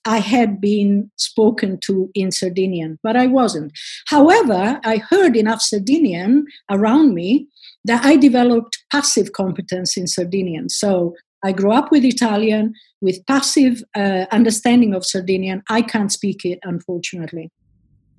I 0.05 0.19
had 0.19 0.61
been 0.61 1.11
spoken 1.17 1.79
to 1.81 2.09
in 2.15 2.31
Sardinian, 2.31 2.97
but 3.03 3.17
I 3.17 3.27
wasn't. 3.27 3.73
However, 4.07 4.79
I 4.83 4.97
heard 4.97 5.35
enough 5.35 5.61
Sardinian 5.61 6.45
around 6.71 7.13
me 7.13 7.47
that 7.87 8.05
I 8.05 8.15
developed 8.15 8.77
passive 8.91 9.31
competence 9.31 9.97
in 9.97 10.07
Sardinian. 10.07 10.69
So 10.69 11.15
I 11.43 11.51
grew 11.51 11.71
up 11.71 11.91
with 11.91 12.03
Italian, 12.03 12.73
with 13.01 13.25
passive 13.25 13.83
uh, 13.95 14.25
understanding 14.31 14.93
of 14.93 15.05
Sardinian. 15.05 15.63
I 15.69 15.81
can't 15.81 16.11
speak 16.11 16.45
it, 16.45 16.59
unfortunately. 16.63 17.51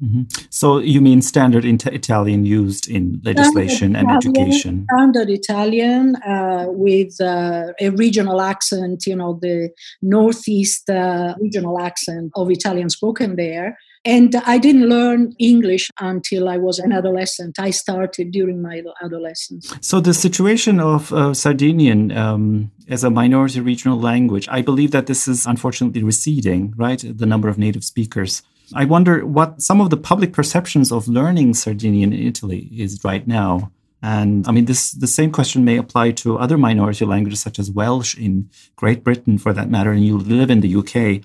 Mm-hmm. 0.02 0.22
So 0.50 0.78
you 0.78 1.00
mean 1.00 1.22
standard 1.22 1.64
Italian 1.64 2.44
used 2.44 2.88
in 2.88 3.20
legislation 3.24 3.94
standard 3.94 3.98
and 3.98 4.22
Italian, 4.22 4.46
education? 4.46 4.86
Standard 4.92 5.30
Italian 5.30 6.16
uh, 6.16 6.66
with 6.68 7.20
uh, 7.20 7.72
a 7.80 7.88
regional 7.90 8.40
accent, 8.40 9.06
you 9.06 9.16
know, 9.16 9.38
the 9.42 9.70
northeast 10.00 10.88
uh, 10.88 11.34
regional 11.40 11.80
accent 11.80 12.30
of 12.36 12.48
Italian 12.50 12.90
spoken 12.90 13.34
there. 13.34 13.76
And 14.04 14.34
I 14.46 14.58
didn't 14.58 14.88
learn 14.88 15.34
English 15.38 15.90
until 16.00 16.48
I 16.48 16.56
was 16.56 16.78
an 16.78 16.92
adolescent. 16.92 17.58
I 17.58 17.70
started 17.70 18.30
during 18.30 18.62
my 18.62 18.82
adolescence. 19.02 19.72
So, 19.80 20.00
the 20.00 20.14
situation 20.14 20.80
of 20.80 21.12
uh, 21.12 21.34
Sardinian 21.34 22.12
um, 22.12 22.70
as 22.88 23.04
a 23.04 23.10
minority 23.10 23.60
regional 23.60 23.98
language, 23.98 24.48
I 24.50 24.62
believe 24.62 24.92
that 24.92 25.06
this 25.06 25.28
is 25.28 25.46
unfortunately 25.46 26.02
receding, 26.02 26.74
right? 26.76 27.02
The 27.04 27.26
number 27.26 27.48
of 27.48 27.58
native 27.58 27.84
speakers. 27.84 28.42
I 28.74 28.84
wonder 28.84 29.24
what 29.24 29.62
some 29.62 29.80
of 29.80 29.90
the 29.90 29.96
public 29.96 30.32
perceptions 30.32 30.92
of 30.92 31.08
learning 31.08 31.54
Sardinian 31.54 32.12
in 32.12 32.26
Italy 32.26 32.68
is 32.76 33.02
right 33.02 33.26
now. 33.26 33.72
And 34.02 34.46
I 34.46 34.52
mean, 34.52 34.66
this 34.66 34.92
the 34.92 35.06
same 35.06 35.32
question 35.32 35.64
may 35.64 35.76
apply 35.76 36.12
to 36.12 36.38
other 36.38 36.56
minority 36.56 37.04
languages 37.04 37.40
such 37.40 37.58
as 37.58 37.70
Welsh 37.70 38.16
in 38.16 38.48
Great 38.76 39.02
Britain, 39.02 39.38
for 39.38 39.52
that 39.52 39.70
matter, 39.70 39.90
and 39.90 40.04
you 40.04 40.18
live 40.18 40.50
in 40.50 40.60
the 40.60 40.76
UK. 40.76 41.24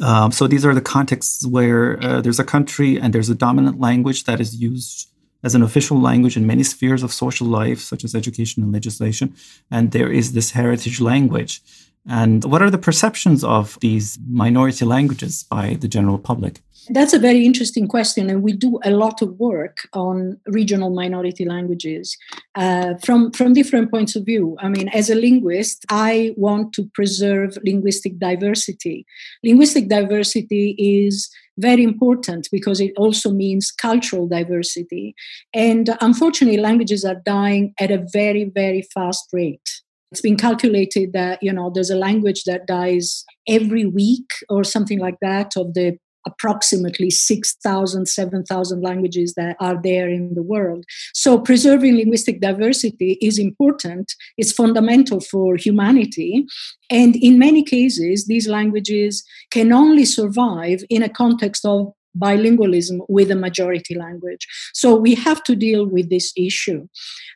Um, 0.00 0.32
so 0.32 0.46
these 0.46 0.64
are 0.64 0.74
the 0.74 0.80
contexts 0.80 1.46
where 1.46 2.02
uh, 2.02 2.20
there's 2.20 2.40
a 2.40 2.44
country 2.44 3.00
and 3.00 3.12
there's 3.12 3.28
a 3.28 3.34
dominant 3.34 3.80
language 3.80 4.24
that 4.24 4.40
is 4.40 4.60
used 4.60 5.08
as 5.44 5.54
an 5.54 5.62
official 5.62 6.00
language 6.00 6.36
in 6.36 6.46
many 6.46 6.62
spheres 6.62 7.02
of 7.02 7.12
social 7.12 7.46
life, 7.46 7.80
such 7.80 8.04
as 8.04 8.14
education 8.14 8.62
and 8.62 8.72
legislation. 8.72 9.34
And 9.70 9.90
there 9.90 10.10
is 10.10 10.32
this 10.32 10.52
heritage 10.52 11.00
language. 11.00 11.60
And 12.08 12.44
what 12.44 12.62
are 12.62 12.70
the 12.70 12.78
perceptions 12.78 13.44
of 13.44 13.78
these 13.80 14.18
minority 14.28 14.84
languages 14.84 15.44
by 15.48 15.74
the 15.74 15.88
general 15.88 16.18
public? 16.18 16.60
That's 16.88 17.12
a 17.12 17.18
very 17.18 17.46
interesting 17.46 17.86
question, 17.86 18.28
and 18.28 18.42
we 18.42 18.52
do 18.52 18.80
a 18.82 18.90
lot 18.90 19.22
of 19.22 19.38
work 19.38 19.88
on 19.92 20.40
regional 20.46 20.90
minority 20.90 21.44
languages 21.44 22.16
uh, 22.56 22.94
from 23.04 23.30
from 23.30 23.52
different 23.52 23.90
points 23.90 24.16
of 24.16 24.26
view. 24.26 24.56
I 24.58 24.68
mean, 24.68 24.88
as 24.88 25.08
a 25.08 25.14
linguist, 25.14 25.84
I 25.90 26.34
want 26.36 26.72
to 26.74 26.90
preserve 26.92 27.56
linguistic 27.64 28.18
diversity. 28.18 29.06
Linguistic 29.44 29.88
diversity 29.88 30.74
is 30.76 31.30
very 31.56 31.84
important 31.84 32.48
because 32.50 32.80
it 32.80 32.92
also 32.96 33.30
means 33.30 33.70
cultural 33.70 34.26
diversity, 34.26 35.14
and 35.54 35.96
unfortunately, 36.00 36.58
languages 36.58 37.04
are 37.04 37.22
dying 37.24 37.74
at 37.78 37.92
a 37.92 38.04
very 38.12 38.44
very 38.44 38.82
fast 38.92 39.28
rate. 39.32 39.82
It's 40.10 40.20
been 40.20 40.36
calculated 40.36 41.12
that 41.12 41.42
you 41.42 41.52
know 41.52 41.70
there's 41.72 41.90
a 41.90 41.96
language 41.96 42.42
that 42.44 42.66
dies 42.66 43.24
every 43.48 43.86
week 43.86 44.30
or 44.48 44.64
something 44.64 44.98
like 44.98 45.18
that 45.20 45.56
of 45.56 45.74
the 45.74 45.96
approximately 46.26 47.10
6,000, 47.10 48.06
7,000 48.06 48.82
languages 48.82 49.34
that 49.34 49.56
are 49.60 49.80
there 49.82 50.08
in 50.08 50.34
the 50.34 50.42
world. 50.42 50.84
So, 51.14 51.38
preserving 51.38 51.96
linguistic 51.96 52.40
diversity 52.40 53.18
is 53.20 53.38
important, 53.38 54.12
it's 54.36 54.52
fundamental 54.52 55.20
for 55.20 55.56
humanity. 55.56 56.46
And 56.90 57.16
in 57.16 57.38
many 57.38 57.62
cases, 57.62 58.26
these 58.26 58.48
languages 58.48 59.24
can 59.50 59.72
only 59.72 60.04
survive 60.04 60.84
in 60.90 61.02
a 61.02 61.08
context 61.08 61.64
of 61.64 61.92
bilingualism 62.18 63.00
with 63.08 63.30
a 63.30 63.36
majority 63.36 63.94
language. 63.94 64.46
So 64.74 64.94
we 64.94 65.14
have 65.14 65.42
to 65.44 65.56
deal 65.56 65.86
with 65.86 66.10
this 66.10 66.32
issue. 66.36 66.86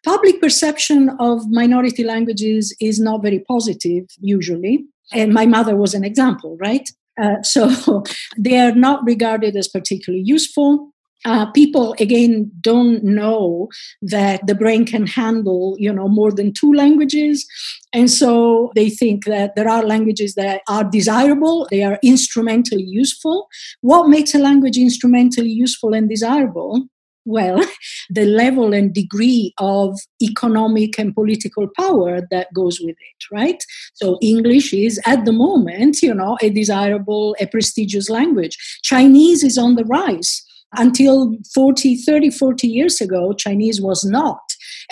Public 0.05 0.41
perception 0.41 1.11
of 1.19 1.43
minority 1.51 2.05
languages 2.05 2.75
is 2.81 3.01
not 3.01 3.23
very 3.23 3.41
positive, 3.41 4.05
usually. 4.21 4.85
And 5.13 5.33
my 5.33 5.47
mother 5.47 5.77
was 5.77 5.95
an 5.95 6.05
example, 6.05 6.57
right? 6.61 6.89
Uh, 7.21 7.41
so 7.43 8.03
they 8.37 8.59
are 8.59 8.75
not 8.75 9.05
regarded 9.05 9.57
as 9.57 9.69
particularly 9.69 10.25
useful. 10.25 10.91
Uh, 11.25 11.51
people 11.53 11.95
again 11.99 12.49
don't 12.61 13.03
know 13.03 13.69
that 14.01 14.47
the 14.47 14.55
brain 14.55 14.85
can 14.85 15.07
handle 15.07 15.75
you 15.79 15.93
know 15.93 16.07
more 16.07 16.31
than 16.31 16.53
two 16.53 16.73
languages 16.73 17.47
and 17.93 18.11
so 18.11 18.71
they 18.77 18.91
think 18.91 19.25
that 19.25 19.57
there 19.57 19.69
are 19.69 19.83
languages 19.83 20.35
that 20.35 20.61
are 20.69 20.85
desirable 20.85 21.67
they 21.71 21.83
are 21.83 21.99
instrumentally 22.03 22.85
useful 22.85 23.49
what 23.81 24.09
makes 24.09 24.35
a 24.35 24.39
language 24.39 24.77
instrumentally 24.77 25.49
useful 25.49 25.95
and 25.95 26.09
desirable 26.09 26.87
well, 27.27 27.63
the 28.11 28.25
level 28.25 28.73
and 28.73 28.95
degree 28.95 29.53
of 29.59 29.99
economic 30.23 30.99
and 30.99 31.15
political 31.15 31.69
power 31.77 32.21
that 32.31 32.53
goes 32.55 32.81
with 32.81 32.97
it, 32.99 33.35
right? 33.35 33.63
So 33.95 34.19
English 34.23 34.73
is 34.73 35.01
at 35.05 35.25
the 35.25 35.33
moment, 35.33 36.03
you 36.03 36.15
know, 36.15 36.39
a 36.41 36.49
desirable, 36.49 37.37
a 37.41 37.47
prestigious 37.47 38.09
language. 38.09 38.57
Chinese 38.83 39.45
is 39.45 39.59
on 39.59 39.75
the 39.75 39.85
rise. 39.85 40.43
Until 40.77 41.37
40, 41.55 41.97
30, 41.97 42.31
40 42.31 42.69
years 42.69 43.01
ago, 43.01 43.33
Chinese 43.33 43.81
was 43.81 44.05
not 44.05 44.41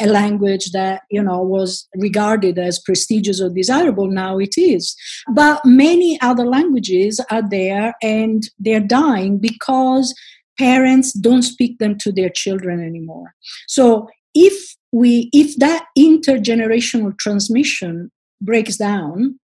a 0.00 0.06
language 0.06 0.70
that 0.72 1.02
you 1.10 1.22
know 1.22 1.40
was 1.40 1.86
regarded 1.96 2.58
as 2.58 2.80
prestigious 2.80 3.40
or 3.40 3.48
desirable 3.48 4.08
now 4.08 4.38
it 4.38 4.56
is 4.56 4.96
but 5.32 5.64
many 5.64 6.20
other 6.20 6.44
languages 6.44 7.20
are 7.30 7.48
there 7.48 7.94
and 8.02 8.44
they're 8.58 8.80
dying 8.80 9.38
because 9.38 10.14
parents 10.58 11.12
don't 11.12 11.42
speak 11.42 11.78
them 11.78 11.96
to 11.98 12.12
their 12.12 12.28
children 12.28 12.84
anymore. 12.84 13.34
So 13.68 14.08
if 14.34 14.76
we 14.92 15.30
if 15.32 15.56
that 15.56 15.86
intergenerational 15.98 17.18
transmission 17.18 18.10
breaks 18.40 18.76
down 18.76 19.38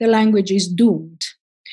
the 0.00 0.06
language 0.06 0.50
is 0.50 0.66
doomed. 0.68 1.22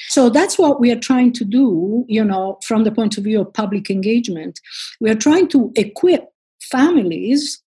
So 0.10 0.30
that's 0.30 0.58
what 0.58 0.80
we 0.80 0.92
are 0.92 1.00
trying 1.00 1.34
to 1.34 1.46
do 1.46 2.06
you 2.08 2.24
know 2.24 2.60
from 2.66 2.84
the 2.84 2.92
point 2.92 3.18
of 3.18 3.24
view 3.24 3.42
of 3.42 3.54
public 3.54 3.90
engagement. 3.90 4.60
We 5.00 5.10
are 5.10 5.16
trying 5.16 5.48
to 5.50 5.72
equip 5.76 6.26
families 6.72 7.62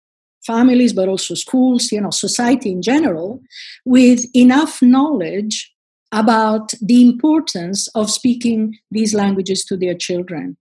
families 0.47 0.93
but 0.93 1.09
also 1.09 1.35
schools 1.35 1.93
you 1.93 2.00
know 2.00 2.11
society 2.11 2.71
in 2.71 2.83
general 2.83 3.41
with 3.85 4.25
enough 4.35 4.81
knowledge 4.81 5.71
about 6.12 6.73
the 6.81 7.03
importance 7.03 7.89
of 7.95 8.11
speaking 8.11 8.77
these 8.91 9.15
languages 9.15 9.65
to 9.65 9.77
their 9.77 9.95
children. 9.95 10.57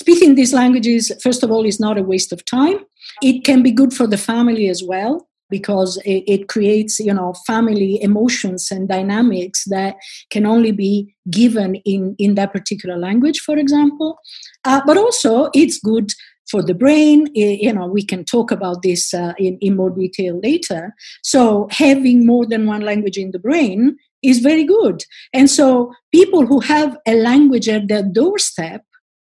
Speaking 0.00 0.34
these 0.34 0.54
languages, 0.54 1.10
first 1.20 1.42
of 1.42 1.50
all, 1.50 1.64
is 1.64 1.80
not 1.80 1.98
a 1.98 2.02
waste 2.02 2.32
of 2.32 2.44
time. 2.44 2.78
It 3.20 3.44
can 3.44 3.62
be 3.62 3.72
good 3.72 3.92
for 3.92 4.06
the 4.06 4.16
family 4.16 4.68
as 4.68 4.82
well. 4.82 5.28
because 5.50 5.96
it, 6.04 6.24
it, 6.34 6.48
creates 6.48 7.00
you 7.00 7.14
know 7.18 7.32
family 7.46 7.92
emotions 8.02 8.70
and 8.70 8.88
dynamics 8.88 9.64
that 9.74 9.96
can 10.34 10.44
only 10.46 10.72
be 10.72 11.14
given 11.30 11.76
in 11.92 12.14
in 12.18 12.34
that 12.34 12.52
particular 12.52 12.96
language 12.98 13.40
for 13.40 13.56
example 13.56 14.18
uh, 14.68 14.80
but 14.88 14.96
also 15.04 15.48
it's 15.54 15.78
good 15.80 16.08
for 16.50 16.62
the 16.62 16.74
brain 16.74 17.26
you 17.34 17.72
know 17.72 17.86
we 17.86 18.04
can 18.04 18.24
talk 18.24 18.50
about 18.50 18.82
this 18.82 19.14
uh, 19.14 19.32
in, 19.38 19.56
in 19.60 19.76
more 19.76 19.90
detail 19.90 20.38
later 20.48 20.82
so 21.22 21.66
having 21.70 22.26
more 22.26 22.46
than 22.46 22.66
one 22.66 22.84
language 22.90 23.18
in 23.24 23.30
the 23.32 23.44
brain 23.48 23.96
is 24.22 24.40
very 24.40 24.64
good 24.64 25.04
and 25.32 25.48
so 25.48 25.92
people 26.18 26.46
who 26.46 26.60
have 26.60 26.96
a 27.06 27.14
language 27.14 27.68
at 27.68 27.88
their 27.88 28.02
doorstep 28.02 28.82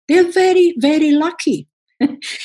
they're 0.07 0.31
very 0.31 0.75
very 0.79 1.11
lucky 1.11 1.67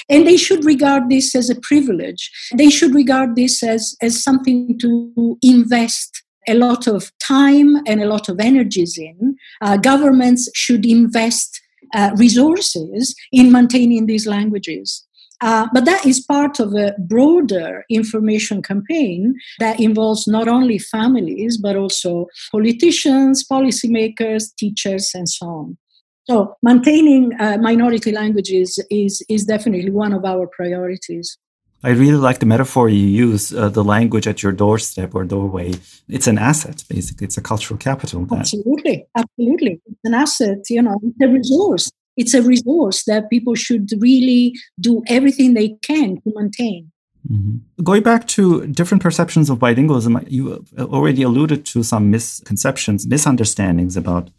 and 0.09 0.27
they 0.27 0.37
should 0.37 0.65
regard 0.65 1.09
this 1.09 1.35
as 1.35 1.51
a 1.51 1.61
privilege. 1.61 2.31
They 2.57 2.71
should 2.71 2.95
regard 2.95 3.37
this 3.37 3.63
as, 3.63 3.97
as 4.01 4.23
something 4.23 4.79
to 4.79 5.39
invest 5.43 6.23
a 6.49 6.55
lot 6.55 6.87
of 6.87 7.11
time 7.19 7.77
and 7.87 8.01
a 8.01 8.07
lot 8.07 8.29
of 8.29 8.41
energies 8.41 8.97
in. 8.99 9.37
Uh, 9.61 9.77
governments 9.77 10.49
should 10.55 10.87
invest 10.87 11.61
uh, 11.95 12.11
resources 12.17 13.15
in 13.33 13.53
maintaining 13.53 14.07
these 14.07 14.27
languages. 14.27 15.07
Uh, 15.43 15.67
but 15.73 15.87
that 15.87 16.05
is 16.05 16.21
part 16.21 16.61
of 16.61 16.75
a 16.75 16.95
broader 16.99 17.85
information 17.89 18.63
campaign 18.63 19.35
that 19.59 19.81
involves 19.81 20.27
not 20.27 20.49
only 20.49 20.79
families, 20.79 21.57
but 21.57 21.77
also 21.77 22.27
politicians, 22.53 23.45
policymakers, 23.51 24.55
teachers, 24.59 25.13
and 25.15 25.29
so 25.29 25.47
on. 25.47 25.79
So 26.25 26.57
maintaining 26.63 27.33
uh, 27.41 27.59
minority 27.59 28.13
languages 28.13 28.79
is, 28.91 29.23
is 29.29 29.45
definitely 29.45 29.91
one 29.91 30.13
of 30.13 30.25
our 30.25 30.47
priorities. 30.47 31.37
I 31.83 31.91
really 31.91 32.19
like 32.19 32.41
the 32.41 32.47
metaphor 32.47 32.91
you 32.91 33.07
use, 33.07 33.55
uh, 33.55 33.71
the 33.71 33.83
language 33.83 34.27
at 34.27 34.43
your 34.43 34.53
doorstep 34.53 35.15
or 35.15 35.25
doorway. 35.25 35.73
It's 36.09 36.27
an 36.27 36.37
asset, 36.37 36.85
basically. 36.91 37.25
It's 37.25 37.39
a 37.39 37.41
cultural 37.41 37.79
capital. 37.79 38.27
That. 38.27 38.41
Absolutely. 38.41 39.07
Absolutely. 39.17 39.81
It's 39.87 40.01
an 40.05 40.15
asset, 40.15 40.59
you 40.69 40.83
know, 40.83 41.01
it's 41.03 41.21
a 41.23 41.29
resource. 41.29 41.91
It's 42.19 42.35
a 42.35 42.43
resource 42.43 43.05
that 43.05 43.31
people 43.31 43.55
should 43.55 43.89
really 43.99 44.55
do 44.79 45.03
everything 45.07 45.55
they 45.55 45.71
can 45.81 46.17
to 46.21 46.33
maintain. 46.35 46.93
Mm-hmm. 47.31 47.83
Going 47.83 48.03
back 48.03 48.27
to 48.29 48.67
different 48.67 49.03
perceptions 49.03 49.49
of 49.49 49.59
bilingualism, 49.59 50.25
you 50.31 50.65
already 50.79 51.23
alluded 51.23 51.65
to 51.67 51.83
some 51.83 52.11
misconceptions, 52.11 53.07
misunderstandings 53.07 53.97
about 53.97 54.31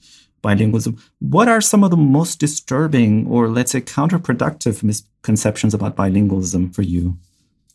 bilingualism. 0.41 0.99
What 1.19 1.47
are 1.47 1.61
some 1.61 1.83
of 1.83 1.91
the 1.91 1.97
most 1.97 2.39
disturbing 2.39 3.27
or, 3.27 3.47
let's 3.47 3.71
say, 3.71 3.81
counterproductive 3.81 4.83
misconceptions 4.83 5.73
about 5.73 5.95
bilingualism 5.95 6.73
for 6.73 6.81
you? 6.81 7.17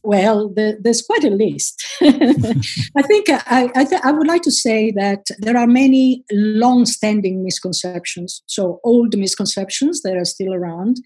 Well, 0.07 0.51
the, 0.51 0.79
there's 0.81 1.03
quite 1.03 1.25
a 1.25 1.31
list. 1.31 1.85
I 2.01 3.03
think 3.03 3.29
I, 3.29 3.69
I, 3.75 3.85
th- 3.85 4.01
I, 4.05 4.13
would 4.13 4.29
like 4.29 4.43
to 4.43 4.53
say 4.53 4.93
that 4.93 5.27
there 5.41 5.57
are 5.57 5.67
many 5.67 6.25
long 6.31 6.87
standing 6.87 7.43
misconceptions, 7.43 8.41
so 8.47 8.79
old 8.85 9.19
misconceptions 9.19 10.03
that 10.03 10.17
are 10.17 10.25
still 10.25 10.55
around. 10.55 10.99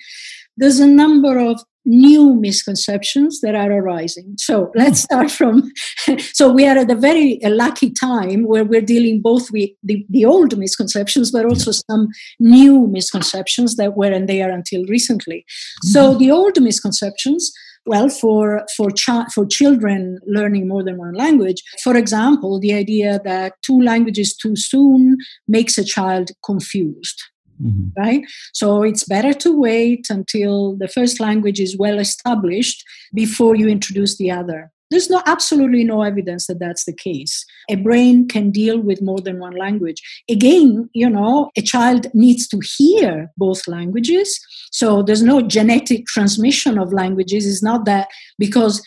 There's 0.59 0.81
a 0.81 0.87
number 0.87 1.39
of 1.39 1.65
new 1.91 2.35
misconceptions 2.35 3.41
that 3.41 3.55
are 3.55 3.73
arising. 3.73 4.35
So 4.39 4.71
let's 4.75 5.01
hmm. 5.01 5.05
start 5.05 5.31
from. 5.31 5.73
so 6.33 6.51
we 6.51 6.67
are 6.67 6.79
at 6.79 6.91
a 6.91 6.95
very 6.95 7.39
lucky 7.43 7.91
time 7.91 8.45
where 8.47 8.65
we're 8.65 8.81
dealing 8.81 9.21
both 9.21 9.51
with 9.51 9.71
the, 9.83 10.07
the 10.09 10.25
old 10.25 10.57
misconceptions, 10.57 11.33
but 11.33 11.45
also 11.45 11.73
some 11.73 12.09
new 12.39 12.87
misconceptions 12.87 13.77
that 13.77 13.97
weren't 13.97 14.29
there 14.29 14.51
until 14.51 14.85
recently. 14.87 15.45
So 15.83 16.11
mm-hmm. 16.11 16.19
the 16.19 16.31
old 16.31 16.61
misconceptions. 16.61 17.53
Well, 17.87 18.11
for 18.11 18.67
for 18.77 18.91
ch- 18.91 19.33
for 19.35 19.47
children 19.47 20.19
learning 20.27 20.69
more 20.69 20.85
than 20.85 20.99
one 20.99 21.15
language, 21.15 21.63
for 21.83 21.97
example, 21.97 22.61
the 22.61 22.75
idea 22.75 23.21
that 23.25 23.55
two 23.63 23.81
languages 23.81 24.37
too 24.37 24.55
soon 24.55 25.17
makes 25.49 25.79
a 25.79 25.85
child 25.85 26.31
confused 26.45 27.23
mm-hmm. 27.61 28.01
right? 28.01 28.23
So 28.53 28.83
it's 28.83 29.05
better 29.05 29.33
to 29.35 29.59
wait 29.59 30.07
until 30.11 30.77
the 30.77 30.89
first 30.89 31.21
language 31.21 31.61
is 31.61 31.77
well 31.77 31.99
established 31.99 32.85
before 33.15 33.57
you 33.57 33.69
introduce 33.69 34.17
the 34.17 34.31
other. 34.31 34.71
There's 34.91 35.09
no 35.09 35.23
absolutely 35.25 35.85
no 35.85 36.03
evidence 36.03 36.49
that 36.49 36.59
that's 36.59 36.85
the 36.85 36.93
case. 36.93 37.45
A 37.71 37.77
brain 37.77 38.27
can 38.27 38.51
deal 38.51 38.81
with 38.81 39.01
more 39.01 39.21
than 39.21 39.39
one 39.39 39.55
language. 39.55 40.03
Again, 40.29 40.91
you 40.95 41.09
know, 41.09 41.51
a 41.57 41.63
child 41.63 42.09
needs 42.13 42.49
to 42.49 42.61
hear 42.77 43.31
both 43.37 43.69
languages. 43.69 44.41
So 44.73 45.03
there's 45.03 45.23
no 45.23 45.43
genetic 45.43 46.07
transmission 46.07 46.77
of 46.77 46.93
languages. 46.93 47.47
It's 47.47 47.63
not 47.63 47.85
that 47.85 48.09
because 48.37 48.85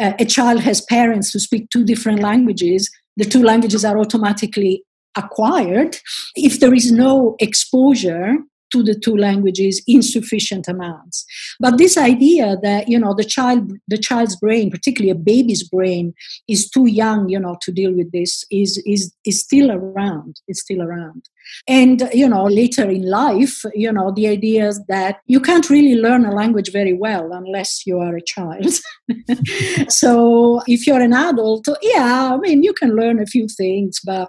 uh, 0.00 0.12
a 0.18 0.24
child 0.24 0.60
has 0.60 0.80
parents 0.80 1.32
who 1.32 1.38
speak 1.38 1.68
two 1.68 1.84
different 1.84 2.20
languages, 2.20 2.90
the 3.18 3.24
two 3.24 3.42
languages 3.42 3.84
are 3.84 3.98
automatically 3.98 4.82
acquired 5.16 5.98
if 6.34 6.60
there 6.60 6.74
is 6.74 6.90
no 6.90 7.36
exposure 7.38 8.36
to 8.74 8.82
the 8.82 8.98
two 8.98 9.16
languages 9.16 9.80
in 9.86 10.02
sufficient 10.02 10.66
amounts. 10.66 11.24
But 11.60 11.78
this 11.78 11.96
idea 11.96 12.56
that 12.62 12.88
you 12.88 12.98
know 12.98 13.14
the 13.14 13.24
child 13.24 13.72
the 13.86 13.98
child's 13.98 14.36
brain 14.36 14.70
particularly 14.70 15.10
a 15.10 15.26
baby's 15.32 15.62
brain 15.68 16.12
is 16.48 16.68
too 16.68 16.86
young 16.86 17.28
you 17.28 17.38
know 17.38 17.56
to 17.62 17.70
deal 17.70 17.94
with 17.94 18.10
this 18.10 18.44
is 18.50 18.82
is 18.84 19.14
is 19.24 19.40
still 19.40 19.70
around 19.70 20.40
it's 20.48 20.62
still 20.62 20.82
around. 20.82 21.28
And 21.68 22.08
you 22.12 22.28
know 22.28 22.44
later 22.44 22.90
in 22.90 23.08
life 23.08 23.64
you 23.74 23.92
know 23.92 24.12
the 24.16 24.26
idea 24.26 24.66
is 24.68 24.80
that 24.88 25.18
you 25.26 25.40
can't 25.40 25.70
really 25.70 25.94
learn 25.94 26.24
a 26.24 26.34
language 26.34 26.72
very 26.72 26.94
well 26.94 27.32
unless 27.32 27.86
you 27.86 27.98
are 28.00 28.16
a 28.16 28.28
child. 28.34 28.72
So 29.88 30.60
if 30.66 30.86
you're 30.86 31.00
an 31.00 31.12
adult 31.12 31.66
yeah 31.82 32.32
i 32.34 32.36
mean 32.38 32.62
you 32.62 32.72
can 32.72 32.96
learn 32.96 33.20
a 33.20 33.26
few 33.26 33.46
things 33.46 34.00
but 34.04 34.28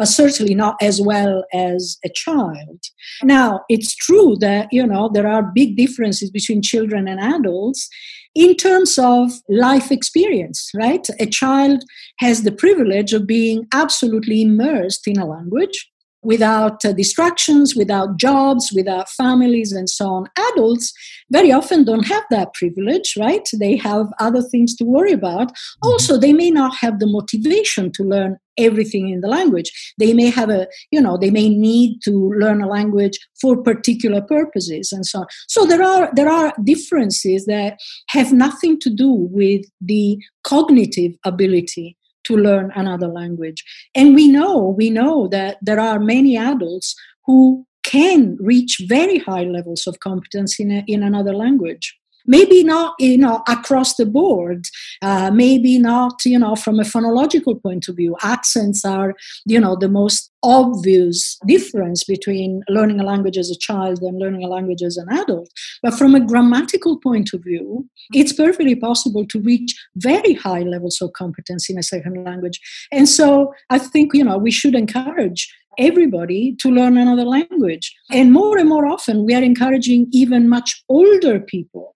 but 0.00 0.08
certainly 0.08 0.54
not 0.54 0.76
as 0.80 0.98
well 0.98 1.44
as 1.52 1.98
a 2.06 2.08
child. 2.08 2.82
Now, 3.22 3.60
it's 3.68 3.94
true 3.94 4.34
that, 4.40 4.68
you 4.72 4.86
know, 4.86 5.10
there 5.12 5.26
are 5.26 5.52
big 5.54 5.76
differences 5.76 6.30
between 6.30 6.62
children 6.62 7.06
and 7.06 7.20
adults 7.20 7.86
in 8.34 8.56
terms 8.56 8.98
of 8.98 9.30
life 9.50 9.92
experience, 9.92 10.70
right? 10.74 11.06
A 11.18 11.26
child 11.26 11.84
has 12.18 12.44
the 12.44 12.52
privilege 12.52 13.12
of 13.12 13.26
being 13.26 13.66
absolutely 13.74 14.40
immersed 14.40 15.06
in 15.06 15.18
a 15.18 15.26
language 15.26 15.89
without 16.22 16.84
uh, 16.84 16.92
distractions, 16.92 17.74
without 17.74 18.16
jobs, 18.16 18.72
without 18.74 19.08
families, 19.08 19.72
and 19.72 19.88
so 19.88 20.06
on. 20.06 20.26
Adults 20.52 20.92
very 21.30 21.52
often 21.52 21.84
don't 21.84 22.06
have 22.06 22.24
that 22.30 22.52
privilege, 22.54 23.14
right? 23.18 23.48
They 23.58 23.76
have 23.76 24.06
other 24.18 24.42
things 24.42 24.74
to 24.76 24.84
worry 24.84 25.12
about. 25.12 25.48
Mm-hmm. 25.48 25.88
Also, 25.88 26.18
they 26.18 26.32
may 26.32 26.50
not 26.50 26.76
have 26.76 26.98
the 26.98 27.06
motivation 27.06 27.90
to 27.92 28.02
learn 28.02 28.36
everything 28.58 29.08
in 29.08 29.20
the 29.20 29.28
language. 29.28 29.70
They 29.98 30.12
may 30.12 30.28
have 30.28 30.50
a, 30.50 30.66
you 30.90 31.00
know, 31.00 31.16
they 31.16 31.30
may 31.30 31.48
need 31.48 32.00
to 32.04 32.32
learn 32.38 32.60
a 32.60 32.68
language 32.68 33.18
for 33.40 33.62
particular 33.62 34.20
purposes 34.20 34.92
and 34.92 35.06
so 35.06 35.20
on. 35.20 35.26
So 35.48 35.64
there 35.64 35.82
are 35.82 36.10
there 36.14 36.28
are 36.28 36.52
differences 36.64 37.46
that 37.46 37.78
have 38.08 38.32
nothing 38.32 38.78
to 38.80 38.90
do 38.90 39.10
with 39.10 39.62
the 39.80 40.18
cognitive 40.44 41.12
ability 41.24 41.96
to 42.30 42.36
learn 42.36 42.72
another 42.74 43.08
language. 43.08 43.64
And 43.94 44.14
we 44.14 44.28
know, 44.28 44.74
we 44.78 44.88
know 44.88 45.28
that 45.28 45.58
there 45.60 45.80
are 45.80 45.98
many 45.98 46.36
adults 46.36 46.94
who 47.26 47.66
can 47.82 48.36
reach 48.40 48.82
very 48.86 49.18
high 49.18 49.44
levels 49.44 49.86
of 49.86 49.98
competence 50.00 50.60
in, 50.60 50.70
a, 50.70 50.84
in 50.86 51.02
another 51.02 51.34
language 51.34 51.99
maybe 52.26 52.62
not 52.64 52.94
you 52.98 53.18
know 53.18 53.42
across 53.48 53.96
the 53.96 54.06
board 54.06 54.66
uh, 55.02 55.30
maybe 55.30 55.78
not 55.78 56.24
you 56.24 56.38
know 56.38 56.54
from 56.56 56.78
a 56.78 56.84
phonological 56.84 57.60
point 57.62 57.88
of 57.88 57.96
view. 57.96 58.16
Accents 58.22 58.84
are 58.84 59.14
you 59.46 59.60
know 59.60 59.76
the 59.76 59.88
most 59.88 60.30
obvious 60.42 61.38
difference 61.46 62.02
between 62.04 62.62
learning 62.68 62.98
a 62.98 63.04
language 63.04 63.36
as 63.36 63.50
a 63.50 63.58
child 63.58 64.00
and 64.00 64.18
learning 64.18 64.42
a 64.42 64.48
language 64.48 64.82
as 64.82 64.96
an 64.96 65.06
adult. 65.10 65.50
But 65.82 65.94
from 65.94 66.14
a 66.14 66.20
grammatical 66.20 66.98
point 66.98 67.30
of 67.34 67.44
view 67.44 67.88
it's 68.12 68.32
perfectly 68.32 68.74
possible 68.74 69.26
to 69.26 69.40
reach 69.40 69.74
very 69.96 70.34
high 70.34 70.62
levels 70.62 70.98
of 71.00 71.12
competence 71.12 71.68
in 71.68 71.78
a 71.78 71.82
second 71.82 72.24
language. 72.24 72.60
And 72.92 73.08
so 73.08 73.52
i 73.70 73.78
think 73.78 74.14
you 74.14 74.24
know 74.24 74.38
we 74.38 74.50
should 74.50 74.74
encourage 74.74 75.48
everybody 75.78 76.56
to 76.60 76.70
learn 76.70 76.96
another 76.96 77.24
language. 77.24 77.94
And 78.10 78.32
more 78.32 78.58
and 78.58 78.68
more 78.68 78.86
often, 78.86 79.24
we 79.24 79.34
are 79.34 79.42
encouraging 79.42 80.08
even 80.12 80.48
much 80.48 80.82
older 80.88 81.40
people 81.40 81.94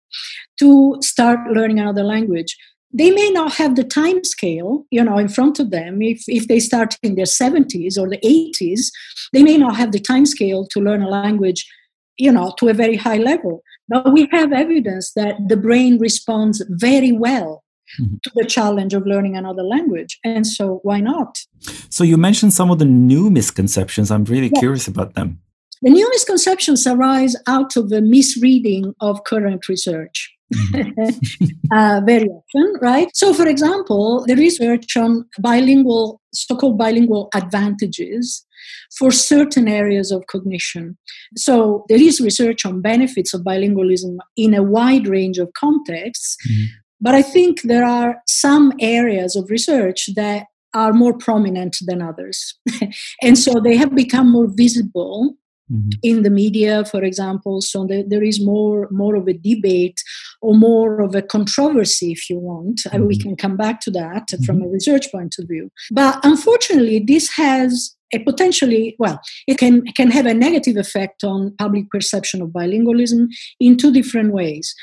to 0.59 0.97
start 1.01 1.51
learning 1.51 1.81
another 1.81 2.05
language. 2.05 2.57
They 2.93 3.11
may 3.11 3.31
not 3.31 3.55
have 3.55 3.75
the 3.75 3.83
time 3.83 4.23
scale, 4.23 4.87
you 4.91 5.03
know, 5.03 5.19
in 5.19 5.29
front 5.29 5.59
of 5.59 5.71
them. 5.71 6.01
If, 6.01 6.23
if 6.29 6.47
they 6.47 6.61
start 6.61 6.97
in 7.03 7.17
their 7.17 7.25
70s 7.25 7.99
or 7.99 8.09
the 8.09 8.19
80s, 8.19 8.87
they 9.33 9.43
may 9.43 9.59
not 9.59 9.75
have 9.77 9.91
the 9.91 9.99
time 9.99 10.27
scale 10.27 10.65
to 10.67 10.81
learn 10.81 11.03
a 11.03 11.09
language, 11.09 11.67
you 12.17 12.31
know, 12.31 12.55
to 12.59 12.69
a 12.69 12.75
very 12.75 12.97
high 12.97 13.17
level. 13.17 13.63
But 13.89 14.13
we 14.13 14.29
have 14.31 14.53
evidence 14.53 15.13
that 15.15 15.37
the 15.49 15.57
brain 15.57 15.99
responds 15.99 16.65
very 16.69 17.11
well 17.11 17.64
mm-hmm. 18.01 18.17
to 18.23 18.31
the 18.35 18.45
challenge 18.45 18.95
of 18.95 19.07
learning 19.07 19.37
another 19.37 19.63
language. 19.63 20.19
And 20.25 20.47
so, 20.47 20.81
why 20.83 21.01
not? 21.01 21.39
So, 21.91 22.05
you 22.05 22.17
mentioned 22.17 22.53
some 22.53 22.71
of 22.71 22.79
the 22.79 22.85
new 22.85 23.31
misconceptions. 23.31 24.11
I'm 24.11 24.25
really 24.25 24.51
yes. 24.55 24.61
curious 24.61 24.89
about 24.89 25.15
them. 25.15 25.41
The 25.83 25.91
new 25.91 26.09
misconceptions 26.11 26.87
arise 26.87 27.37
out 27.47 27.77
of 27.77 27.91
the 27.91 28.01
misreading 28.01 28.95
of 29.01 29.25
current 29.25 29.69
research. 29.69 30.35
mm-hmm. 30.55 31.47
uh, 31.73 32.01
very 32.05 32.29
often, 32.29 32.75
right? 32.81 33.09
So, 33.15 33.35
for 33.35 33.47
example, 33.47 34.25
the 34.27 34.35
research 34.35 34.97
on 34.97 35.27
bilingual, 35.41 36.21
so 36.33 36.57
called 36.57 36.79
bilingual 36.79 37.29
advantages 37.35 38.47
for 38.99 39.11
certain 39.11 39.69
areas 39.69 40.11
of 40.11 40.27
cognition. 40.27 40.97
So, 41.37 41.85
there 41.89 42.01
is 42.01 42.21
research 42.21 42.65
on 42.65 42.81
benefits 42.81 43.35
of 43.35 43.43
bilingualism 43.43 44.17
in 44.37 44.55
a 44.55 44.63
wide 44.63 45.07
range 45.07 45.39
of 45.39 45.53
contexts. 45.53 46.37
Mm-hmm. 46.49 46.65
But 47.01 47.15
I 47.15 47.23
think 47.23 47.63
there 47.63 47.85
are 47.85 48.17
some 48.27 48.73
areas 48.81 49.37
of 49.37 49.51
research 49.51 50.09
that 50.17 50.47
are 50.75 50.93
more 50.93 51.17
prominent 51.17 51.77
than 51.87 52.03
others. 52.03 52.55
and 53.23 53.39
so 53.39 53.61
they 53.61 53.77
have 53.77 53.95
become 53.95 54.31
more 54.31 54.49
visible 54.49 55.37
mm-hmm. 55.73 55.89
in 56.03 56.23
the 56.23 56.31
media, 56.31 56.85
for 56.85 57.03
example. 57.03 57.61
So 57.61 57.87
there, 57.87 58.03
there 58.07 58.23
is 58.23 58.45
more, 58.45 58.89
more 58.91 59.15
of 59.15 59.29
a 59.29 59.33
debate 59.33 60.03
or 60.43 60.55
more 60.55 61.01
of 61.01 61.15
a 61.15 61.23
controversy, 61.23 62.13
if 62.13 62.29
you 62.29 62.39
want. 62.39 62.81
Mm-hmm. 62.87 63.07
We 63.07 63.19
can 63.19 63.37
come 63.37 63.57
back 63.57 63.81
to 63.83 63.91
that 63.93 64.29
mm-hmm. 64.29 64.45
from 64.45 64.63
a 64.63 64.69
research 64.69 65.11
point 65.13 65.37
of 65.39 65.49
view. 65.49 65.71
But 65.93 66.19
unfortunately, 66.25 67.05
this 67.07 67.31
has 67.37 67.95
a 68.13 68.19
potentially 68.23 68.95
well 68.99 69.19
it 69.49 69.59
can 69.59 69.85
can 69.97 70.11
have 70.11 70.27
a 70.27 70.35
negative 70.35 70.77
effect 70.77 71.25
on 71.25 71.55
public 71.59 71.91
perception 71.91 72.43
of 72.43 72.51
bilingualism 72.51 73.27
in 73.59 73.77
two 73.77 73.91
different 73.91 74.33
ways 74.33 74.75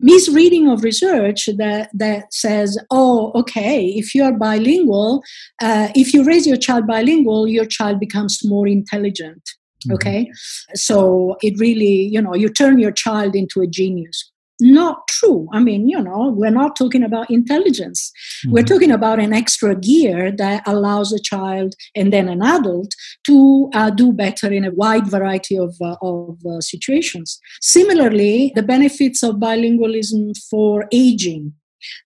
misreading 0.00 0.68
of 0.68 0.84
research 0.84 1.48
that 1.56 1.90
that 1.92 2.32
says 2.32 2.78
oh 2.90 3.32
okay 3.34 3.86
if 3.86 4.14
you 4.14 4.22
are 4.22 4.32
bilingual 4.32 5.22
uh, 5.60 5.88
if 5.94 6.14
you 6.14 6.24
raise 6.24 6.46
your 6.46 6.56
child 6.56 6.86
bilingual 6.86 7.48
your 7.48 7.66
child 7.66 7.98
becomes 8.00 8.44
more 8.44 8.66
intelligent. 8.66 9.42
Mm-hmm. 9.84 9.94
okay? 9.94 10.30
So 10.74 11.36
it 11.40 11.58
really 11.58 12.08
you 12.14 12.20
know 12.20 12.34
you 12.34 12.48
turn 12.48 12.78
your 12.78 12.92
child 12.92 13.34
into 13.34 13.60
a 13.60 13.66
genius 13.66 14.32
not 14.60 15.06
true. 15.08 15.48
I 15.52 15.60
mean, 15.60 15.88
you 15.88 16.02
know, 16.02 16.32
we're 16.36 16.50
not 16.50 16.76
talking 16.76 17.02
about 17.02 17.30
intelligence. 17.30 18.10
Mm-hmm. 18.44 18.52
We're 18.52 18.64
talking 18.64 18.90
about 18.90 19.20
an 19.20 19.32
extra 19.32 19.74
gear 19.74 20.32
that 20.32 20.62
allows 20.66 21.12
a 21.12 21.20
child 21.20 21.74
and 21.94 22.12
then 22.12 22.28
an 22.28 22.42
adult 22.42 22.94
to 23.24 23.70
uh, 23.74 23.90
do 23.90 24.12
better 24.12 24.52
in 24.52 24.64
a 24.64 24.72
wide 24.72 25.06
variety 25.06 25.56
of, 25.56 25.76
uh, 25.80 25.96
of 26.02 26.38
uh, 26.46 26.60
situations. 26.60 27.40
Similarly, 27.60 28.52
the 28.54 28.62
benefits 28.62 29.22
of 29.22 29.36
bilingualism 29.36 30.36
for 30.50 30.86
aging. 30.92 31.52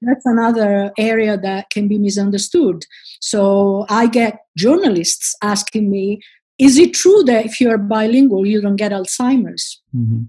That's 0.03 0.27
another 0.27 0.93
area 0.99 1.38
that 1.38 1.71
can 1.71 1.88
be 1.88 1.99
misunderstood. 1.99 2.85
So 3.21 3.87
I 3.88 4.07
get 4.07 4.41
journalists 4.57 5.35
asking 5.43 5.91
me, 5.91 6.21
is 6.59 6.79
it 6.79 6.93
true 6.93 7.23
that 7.25 7.47
if 7.47 7.61
you're 7.61 7.79
bilingual, 7.79 8.47
you 8.47 8.61
don't 8.61 8.77
get 8.77 8.93
Alzheimer's? 8.93 9.81
Mm-hmm. 9.97 10.25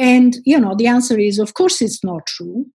And, 0.00 0.38
you 0.46 0.58
know, 0.58 0.74
the 0.74 0.86
answer 0.86 1.18
is, 1.18 1.38
of 1.38 1.52
course, 1.52 1.82
it's 1.82 2.02
not 2.02 2.24
true. 2.26 2.66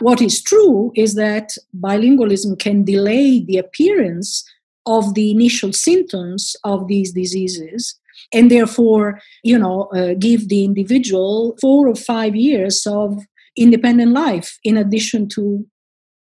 What 0.00 0.20
is 0.20 0.42
true 0.42 0.90
is 0.96 1.14
that 1.14 1.52
bilingualism 1.78 2.58
can 2.58 2.84
delay 2.84 3.44
the 3.44 3.56
appearance 3.56 4.44
of 4.84 5.14
the 5.14 5.30
initial 5.30 5.72
symptoms 5.72 6.56
of 6.64 6.88
these 6.88 7.12
diseases 7.12 8.00
and 8.34 8.50
therefore, 8.50 9.20
you 9.44 9.56
know, 9.56 9.84
uh, 9.94 10.14
give 10.18 10.48
the 10.48 10.64
individual 10.64 11.56
four 11.60 11.88
or 11.88 11.94
five 11.94 12.34
years 12.34 12.84
of 12.84 13.16
independent 13.56 14.10
life 14.12 14.58
in 14.64 14.76
addition 14.76 15.28
to 15.28 15.64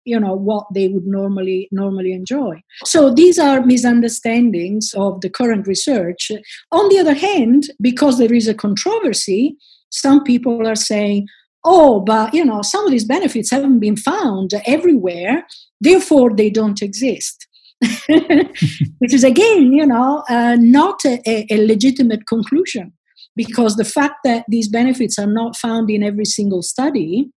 you 0.06 0.20
know 0.20 0.36
what 0.36 0.66
they 0.74 0.90
would 0.90 1.06
normally 1.06 1.70
normally 1.72 2.12
enjoy 2.12 2.62
so 2.84 3.14
these 3.14 3.40
are 3.40 3.66
misunderstandings 3.66 4.94
of 4.96 5.22
the 5.22 5.30
current 5.30 5.66
research 5.66 6.30
on 6.74 6.90
the 6.90 7.00
other 7.00 7.14
hand 7.14 7.70
because 7.80 8.18
there 8.18 8.34
is 8.34 8.50
a 8.50 8.54
controversy 8.54 9.56
some 9.94 10.24
people 10.24 10.68
are 10.68 10.76
saying, 10.76 11.28
oh, 11.64 12.02
but 12.02 12.34
you 12.34 12.44
know, 12.44 12.62
some 12.62 12.86
of 12.86 12.92
these 12.92 13.06
benefits 13.06 13.52
haven't 13.52 13.80
been 13.80 13.96
found 13.96 14.52
everywhere, 14.66 15.46
therefore 15.80 16.36
they 16.36 16.50
don't 16.50 16.82
exist. 16.82 17.48
Which 19.00 19.14
is 19.14 19.24
again, 19.24 19.74
you 19.74 19.86
know, 19.86 20.24
uh, 20.30 20.56
not 20.60 21.04
a, 21.06 21.46
a, 21.54 21.68
legitimate 21.68 22.26
conclusion 22.28 22.94
because 23.36 23.76
the 23.76 23.86
fact 23.86 24.16
that 24.24 24.46
these 24.48 24.70
benefits 24.70 25.20
are 25.20 25.28
not 25.28 25.58
found 25.58 25.90
in 25.90 26.02
every 26.02 26.24
single 26.24 26.62
study 26.62 27.30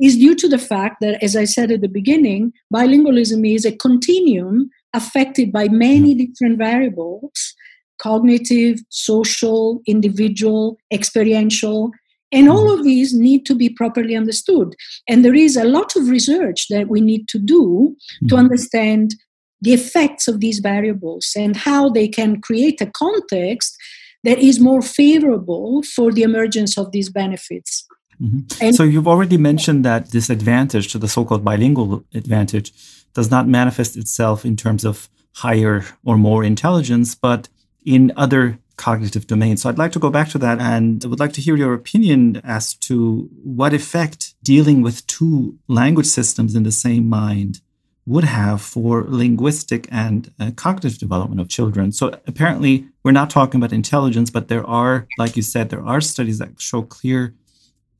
is 0.00 0.16
due 0.16 0.34
to 0.34 0.48
the 0.48 0.58
fact 0.58 0.96
that, 1.00 1.22
as 1.22 1.36
I 1.36 1.44
said 1.44 1.70
at 1.70 1.80
the 1.80 1.88
beginning, 1.88 2.52
bilingualism 2.74 3.50
is 3.50 3.64
a 3.64 3.76
continuum 3.76 4.68
affected 4.92 5.52
by 5.52 5.68
many 5.68 6.14
different 6.14 6.58
variables 6.58 7.54
cognitive, 7.98 8.80
social, 8.88 9.80
individual, 9.86 10.78
experiential. 10.92 11.90
And 12.30 12.48
all 12.48 12.70
of 12.70 12.84
these 12.84 13.14
need 13.14 13.46
to 13.46 13.54
be 13.54 13.70
properly 13.70 14.14
understood. 14.14 14.74
And 15.08 15.24
there 15.24 15.34
is 15.34 15.56
a 15.56 15.64
lot 15.64 15.96
of 15.96 16.08
research 16.08 16.68
that 16.68 16.88
we 16.88 17.00
need 17.00 17.26
to 17.28 17.38
do 17.38 17.96
to 18.20 18.26
mm-hmm. 18.26 18.36
understand 18.36 19.14
the 19.60 19.72
effects 19.72 20.28
of 20.28 20.40
these 20.40 20.58
variables 20.58 21.32
and 21.36 21.56
how 21.56 21.88
they 21.88 22.06
can 22.06 22.40
create 22.40 22.80
a 22.80 22.86
context 22.86 23.76
that 24.24 24.38
is 24.38 24.60
more 24.60 24.82
favorable 24.82 25.82
for 25.82 26.12
the 26.12 26.22
emergence 26.22 26.76
of 26.76 26.92
these 26.92 27.08
benefits. 27.08 27.86
Mm-hmm. 28.20 28.72
so 28.72 28.82
you've 28.82 29.06
already 29.06 29.36
mentioned 29.36 29.84
that 29.84 30.10
this 30.10 30.28
advantage 30.28 30.90
to 30.90 30.98
the 30.98 31.06
so-called 31.06 31.44
bilingual 31.44 32.04
advantage 32.12 32.72
does 33.14 33.30
not 33.30 33.46
manifest 33.46 33.96
itself 33.96 34.44
in 34.44 34.56
terms 34.56 34.84
of 34.84 35.08
higher 35.36 35.84
or 36.04 36.16
more 36.16 36.42
intelligence, 36.42 37.14
but 37.14 37.48
in 37.88 38.12
other 38.18 38.58
cognitive 38.76 39.26
domains. 39.26 39.62
So 39.62 39.68
I'd 39.70 39.78
like 39.78 39.92
to 39.92 39.98
go 39.98 40.10
back 40.10 40.28
to 40.30 40.38
that 40.38 40.60
and 40.60 41.02
I 41.02 41.08
would 41.08 41.18
like 41.18 41.32
to 41.32 41.40
hear 41.40 41.56
your 41.56 41.72
opinion 41.72 42.40
as 42.44 42.74
to 42.88 43.30
what 43.42 43.72
effect 43.72 44.34
dealing 44.42 44.82
with 44.82 45.06
two 45.06 45.58
language 45.68 46.06
systems 46.06 46.54
in 46.54 46.64
the 46.64 46.70
same 46.70 47.08
mind 47.08 47.62
would 48.04 48.24
have 48.24 48.60
for 48.60 49.04
linguistic 49.08 49.88
and 49.90 50.32
uh, 50.38 50.50
cognitive 50.54 50.98
development 50.98 51.40
of 51.40 51.48
children. 51.48 51.90
So 51.90 52.20
apparently 52.26 52.86
we're 53.02 53.20
not 53.20 53.30
talking 53.30 53.58
about 53.58 53.72
intelligence, 53.72 54.28
but 54.30 54.48
there 54.48 54.66
are, 54.66 55.06
like 55.16 55.34
you 55.36 55.42
said, 55.42 55.70
there 55.70 55.84
are 55.84 56.02
studies 56.02 56.38
that 56.38 56.60
show 56.60 56.82
clear 56.82 57.34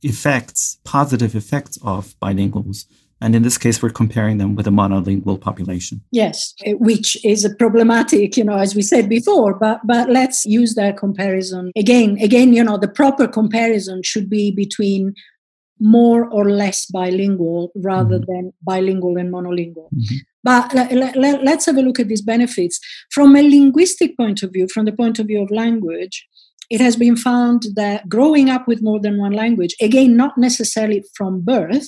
effects, 0.03 0.77
positive 0.83 1.35
effects 1.35 1.79
of 1.81 2.15
bilinguals 2.19 2.85
and 3.21 3.35
in 3.35 3.43
this 3.43 3.57
case, 3.57 3.81
we're 3.81 3.89
comparing 3.89 4.37
them 4.37 4.55
with 4.55 4.67
a 4.67 4.71
monolingual 4.71 5.39
population. 5.39 6.01
Yes, 6.11 6.53
eh, 6.65 6.73
which 6.73 7.23
is 7.25 7.43
a 7.43 7.53
problematic, 7.53 8.37
you 8.37 8.43
know, 8.43 8.57
as 8.57 8.75
we 8.75 8.81
said 8.81 9.09
before. 9.09 9.53
But 9.53 9.81
but 9.85 10.09
let's 10.09 10.45
use 10.45 10.75
that 10.75 10.97
comparison 10.97 11.71
again. 11.75 12.17
Again, 12.21 12.53
you 12.53 12.63
know, 12.63 12.77
the 12.77 12.87
proper 12.87 13.27
comparison 13.27 14.03
should 14.03 14.29
be 14.29 14.51
between 14.51 15.13
more 15.79 16.27
or 16.29 16.49
less 16.49 16.85
bilingual 16.87 17.71
rather 17.75 18.19
mm-hmm. 18.19 18.31
than 18.31 18.53
bilingual 18.61 19.17
and 19.17 19.31
monolingual. 19.33 19.89
Mm-hmm. 19.93 20.15
But 20.43 20.73
let, 20.73 21.17
let, 21.17 21.43
let's 21.43 21.65
have 21.65 21.77
a 21.77 21.81
look 21.81 21.99
at 21.99 22.07
these 22.07 22.21
benefits 22.21 22.79
from 23.11 23.35
a 23.35 23.41
linguistic 23.41 24.15
point 24.17 24.41
of 24.43 24.53
view, 24.53 24.67
from 24.73 24.85
the 24.85 24.91
point 24.91 25.19
of 25.19 25.27
view 25.27 25.41
of 25.41 25.51
language. 25.51 26.27
It 26.69 26.81
has 26.81 26.95
been 26.95 27.15
found 27.15 27.65
that 27.75 28.07
growing 28.07 28.49
up 28.49 28.67
with 28.67 28.81
more 28.81 28.99
than 28.99 29.17
one 29.17 29.33
language, 29.33 29.75
again, 29.81 30.15
not 30.15 30.37
necessarily 30.37 31.03
from 31.15 31.41
birth, 31.41 31.87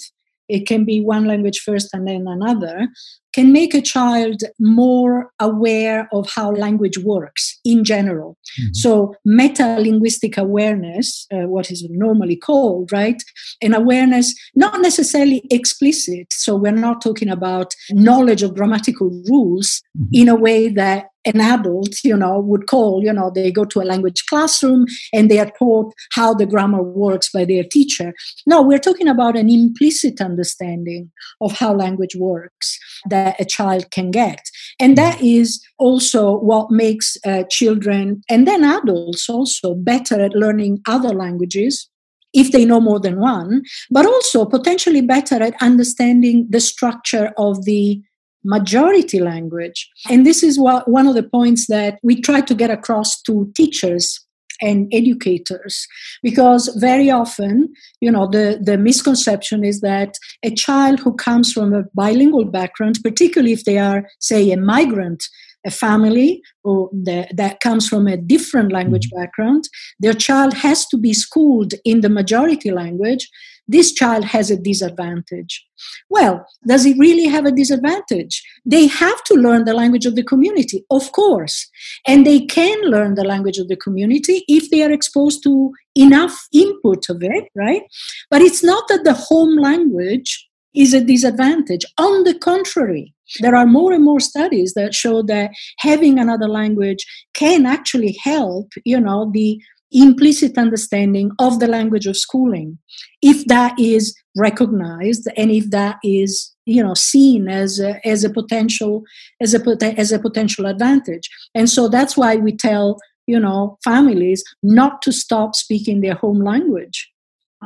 it 0.51 0.67
can 0.67 0.85
be 0.85 1.01
one 1.01 1.25
language 1.25 1.59
first 1.59 1.89
and 1.93 2.07
then 2.07 2.25
another, 2.27 2.87
can 3.33 3.53
make 3.53 3.73
a 3.73 3.81
child 3.81 4.41
more 4.59 5.31
aware 5.39 6.09
of 6.11 6.29
how 6.29 6.51
language 6.51 6.97
works 6.97 7.59
in 7.63 7.83
general. 7.83 8.37
Mm-hmm. 8.59 8.73
So, 8.73 9.15
meta 9.23 9.77
linguistic 9.79 10.37
awareness, 10.37 11.27
uh, 11.31 11.47
what 11.47 11.71
is 11.71 11.87
normally 11.89 12.35
called, 12.35 12.91
right? 12.91 13.21
An 13.61 13.73
awareness, 13.73 14.33
not 14.55 14.81
necessarily 14.81 15.43
explicit. 15.49 16.27
So, 16.31 16.55
we're 16.55 16.71
not 16.71 17.01
talking 17.01 17.29
about 17.29 17.73
knowledge 17.91 18.43
of 18.43 18.55
grammatical 18.55 19.09
rules 19.29 19.81
mm-hmm. 19.97 20.09
in 20.13 20.27
a 20.27 20.35
way 20.35 20.67
that 20.67 21.05
an 21.25 21.39
adult, 21.39 22.03
you 22.03 22.15
know, 22.15 22.39
would 22.39 22.67
call, 22.67 23.03
you 23.03 23.13
know, 23.13 23.31
they 23.33 23.51
go 23.51 23.65
to 23.65 23.81
a 23.81 23.83
language 23.83 24.25
classroom 24.25 24.85
and 25.13 25.29
they 25.29 25.39
are 25.39 25.51
taught 25.57 25.93
how 26.13 26.33
the 26.33 26.45
grammar 26.45 26.81
works 26.81 27.29
by 27.29 27.45
their 27.45 27.63
teacher. 27.63 28.13
No, 28.45 28.61
we're 28.61 28.79
talking 28.79 29.07
about 29.07 29.37
an 29.37 29.49
implicit 29.49 30.21
understanding 30.21 31.11
of 31.39 31.53
how 31.53 31.73
language 31.73 32.15
works 32.15 32.79
that 33.09 33.39
a 33.39 33.45
child 33.45 33.91
can 33.91 34.11
get. 34.11 34.41
And 34.79 34.97
that 34.97 35.21
is 35.21 35.63
also 35.77 36.37
what 36.39 36.71
makes 36.71 37.17
uh, 37.25 37.43
children 37.49 38.21
and 38.29 38.47
then 38.47 38.63
adults 38.63 39.29
also 39.29 39.75
better 39.75 40.19
at 40.21 40.33
learning 40.33 40.81
other 40.87 41.09
languages 41.09 41.89
if 42.33 42.51
they 42.51 42.65
know 42.65 42.79
more 42.79 42.99
than 42.99 43.19
one, 43.19 43.61
but 43.89 44.05
also 44.05 44.45
potentially 44.45 45.01
better 45.01 45.41
at 45.41 45.61
understanding 45.61 46.47
the 46.49 46.61
structure 46.61 47.33
of 47.37 47.65
the 47.65 48.01
majority 48.43 49.19
language. 49.19 49.89
And 50.09 50.25
this 50.25 50.43
is 50.43 50.59
what, 50.59 50.87
one 50.87 51.07
of 51.07 51.15
the 51.15 51.23
points 51.23 51.67
that 51.67 51.99
we 52.03 52.21
try 52.21 52.41
to 52.41 52.55
get 52.55 52.69
across 52.69 53.21
to 53.23 53.51
teachers 53.55 54.19
and 54.61 54.87
educators 54.93 55.87
because 56.21 56.67
very 56.79 57.09
often 57.09 57.73
you 57.99 58.11
know 58.11 58.27
the 58.27 58.59
the 58.61 58.77
misconception 58.77 59.63
is 59.63 59.81
that 59.81 60.15
a 60.43 60.51
child 60.51 60.99
who 60.99 61.15
comes 61.15 61.51
from 61.51 61.73
a 61.73 61.83
bilingual 61.95 62.45
background 62.45 62.99
particularly 63.03 63.53
if 63.53 63.65
they 63.65 63.79
are 63.79 64.05
say 64.19 64.51
a 64.51 64.57
migrant 64.57 65.23
a 65.65 65.71
family 65.71 66.41
or 66.63 66.89
the, 66.91 67.27
that 67.35 67.59
comes 67.59 67.87
from 67.87 68.07
a 68.07 68.17
different 68.17 68.71
language 68.71 69.07
mm-hmm. 69.07 69.21
background 69.21 69.63
their 69.99 70.13
child 70.13 70.53
has 70.53 70.85
to 70.87 70.97
be 70.97 71.13
schooled 71.13 71.73
in 71.83 72.01
the 72.01 72.09
majority 72.09 72.71
language 72.71 73.29
this 73.71 73.93
child 73.93 74.25
has 74.25 74.51
a 74.51 74.57
disadvantage. 74.57 75.65
Well, 76.09 76.45
does 76.67 76.85
it 76.85 76.97
really 76.99 77.25
have 77.25 77.45
a 77.45 77.51
disadvantage? 77.51 78.43
They 78.65 78.87
have 78.87 79.23
to 79.25 79.33
learn 79.35 79.65
the 79.65 79.73
language 79.73 80.05
of 80.05 80.15
the 80.15 80.23
community, 80.23 80.85
of 80.91 81.11
course. 81.11 81.69
And 82.05 82.25
they 82.25 82.41
can 82.45 82.79
learn 82.81 83.15
the 83.15 83.23
language 83.23 83.57
of 83.57 83.67
the 83.67 83.77
community 83.77 84.43
if 84.47 84.69
they 84.69 84.83
are 84.83 84.91
exposed 84.91 85.43
to 85.43 85.71
enough 85.95 86.35
input 86.53 87.09
of 87.09 87.23
it, 87.23 87.45
right? 87.55 87.83
But 88.29 88.41
it's 88.41 88.63
not 88.63 88.87
that 88.89 89.03
the 89.03 89.13
home 89.13 89.57
language 89.57 90.47
is 90.73 90.93
a 90.93 91.03
disadvantage. 91.03 91.85
On 91.97 92.23
the 92.23 92.37
contrary, 92.37 93.13
there 93.39 93.55
are 93.55 93.65
more 93.65 93.93
and 93.93 94.03
more 94.03 94.19
studies 94.19 94.73
that 94.73 94.93
show 94.93 95.21
that 95.23 95.51
having 95.79 96.19
another 96.19 96.47
language 96.47 97.05
can 97.33 97.65
actually 97.65 98.17
help, 98.21 98.71
you 98.85 98.99
know, 98.99 99.31
the 99.33 99.61
implicit 99.91 100.57
understanding 100.57 101.31
of 101.39 101.59
the 101.59 101.67
language 101.67 102.07
of 102.07 102.17
schooling. 102.17 102.77
If 103.21 103.45
that 103.45 103.77
is 103.79 104.15
recognized 104.37 105.27
and 105.35 105.51
if 105.51 105.69
that 105.71 105.97
is 106.03 106.55
you 106.65 106.81
know 106.81 106.93
seen 106.93 107.47
as 107.49 107.79
a, 107.79 108.05
as 108.07 108.23
a 108.23 108.29
potential 108.29 109.03
as 109.41 109.53
a 109.53 109.99
as 109.99 110.11
a 110.11 110.19
potential 110.19 110.65
advantage. 110.65 111.29
And 111.53 111.69
so 111.69 111.87
that's 111.87 112.15
why 112.15 112.35
we 112.35 112.55
tell 112.55 112.97
you 113.27 113.39
know 113.39 113.77
families 113.83 114.43
not 114.63 115.01
to 115.03 115.11
stop 115.11 115.55
speaking 115.55 116.01
their 116.01 116.15
home 116.15 116.41
language. 116.41 117.09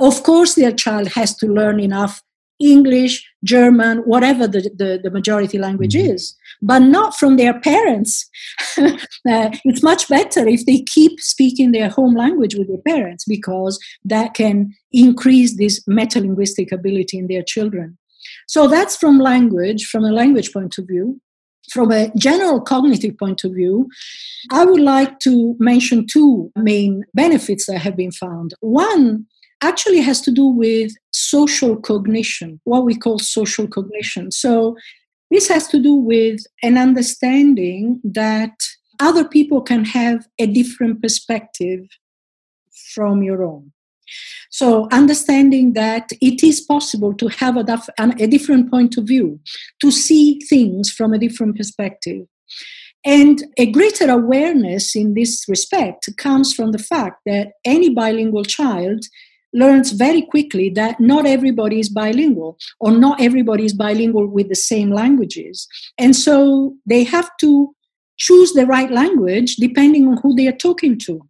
Of 0.01 0.23
course 0.23 0.55
their 0.55 0.71
child 0.71 1.09
has 1.09 1.35
to 1.37 1.47
learn 1.47 1.79
enough 1.79 2.21
English, 2.59 3.25
German, 3.45 3.99
whatever 3.99 4.47
the, 4.47 4.61
the, 4.75 4.99
the 5.01 5.11
majority 5.11 5.57
language 5.57 5.93
mm-hmm. 5.93 6.11
is, 6.15 6.35
but 6.61 6.79
not 6.79 7.15
from 7.15 7.37
their 7.37 7.57
parents. 7.59 8.29
uh, 8.77 8.95
it's 9.63 9.83
much 9.83 10.09
better 10.09 10.47
if 10.47 10.65
they 10.65 10.81
keep 10.81 11.19
speaking 11.21 11.71
their 11.71 11.89
home 11.89 12.15
language 12.15 12.55
with 12.55 12.67
their 12.67 12.81
parents 12.85 13.23
because 13.25 13.79
that 14.03 14.33
can 14.33 14.73
increase 14.91 15.57
this 15.57 15.83
metalinguistic 15.85 16.71
ability 16.71 17.17
in 17.17 17.27
their 17.27 17.43
children. 17.43 17.97
So 18.47 18.67
that's 18.67 18.95
from 18.95 19.19
language, 19.19 19.85
from 19.85 20.03
a 20.03 20.11
language 20.11 20.51
point 20.51 20.77
of 20.77 20.87
view. 20.87 21.21
From 21.71 21.91
a 21.91 22.11
general 22.15 22.61
cognitive 22.61 23.17
point 23.17 23.43
of 23.43 23.53
view, 23.53 23.89
I 24.51 24.65
would 24.65 24.81
like 24.81 25.17
to 25.21 25.55
mention 25.57 26.05
two 26.05 26.51
main 26.55 27.03
benefits 27.15 27.65
that 27.65 27.79
have 27.79 27.97
been 27.97 28.11
found. 28.11 28.53
One 28.59 29.25
actually 29.61 30.01
has 30.01 30.21
to 30.21 30.31
do 30.31 30.45
with 30.45 30.91
social 31.11 31.75
cognition, 31.75 32.59
what 32.63 32.85
we 32.85 32.95
call 32.95 33.19
social 33.19 33.67
cognition. 33.67 34.31
So, 34.31 34.75
this 35.31 35.47
has 35.47 35.67
to 35.69 35.81
do 35.81 35.95
with 35.95 36.41
an 36.61 36.77
understanding 36.77 37.99
that 38.03 38.53
other 38.99 39.25
people 39.25 39.61
can 39.61 39.83
have 39.83 40.27
a 40.39 40.45
different 40.45 41.01
perspective 41.01 41.81
from 42.93 43.23
your 43.23 43.43
own. 43.43 43.71
So, 44.51 44.87
understanding 44.91 45.73
that 45.73 46.11
it 46.21 46.43
is 46.43 46.61
possible 46.61 47.13
to 47.15 47.27
have 47.27 47.57
a, 47.57 47.65
a, 47.99 48.27
different 48.27 48.69
point 48.69 48.97
of 48.97 49.05
view, 49.05 49.39
to 49.81 49.91
see 49.91 50.39
things 50.47 50.91
from 50.91 51.13
a 51.13 51.19
different 51.19 51.57
perspective. 51.57 52.27
And 53.03 53.43
a 53.57 53.71
greater 53.71 54.09
awareness 54.09 54.95
in 54.95 55.13
this 55.13 55.45
respect 55.47 56.09
comes 56.17 56.53
from 56.53 56.71
the 56.71 56.79
fact 56.79 57.21
that 57.25 57.53
any 57.63 57.89
bilingual 57.89 58.43
child 58.43 59.05
learns 59.55 59.91
very 59.91 60.21
quickly 60.21 60.69
that 60.69 60.99
not 60.99 61.25
everybody 61.25 61.79
is 61.79 61.89
bilingual 61.89 62.57
or 62.79 62.91
not 62.91 63.21
everybody 63.21 63.65
is 63.65 63.73
bilingual 63.73 64.27
with 64.27 64.49
the 64.49 64.55
same 64.55 64.91
languages. 64.91 65.67
And 65.97 66.15
so 66.15 66.75
they 66.85 67.03
have 67.05 67.29
to 67.39 67.73
choose 68.17 68.53
the 68.53 68.65
right 68.65 68.91
language 68.91 69.55
depending 69.55 70.07
on 70.07 70.17
who 70.17 70.35
they 70.35 70.47
are 70.47 70.59
talking 70.67 70.97
to. 70.99 71.21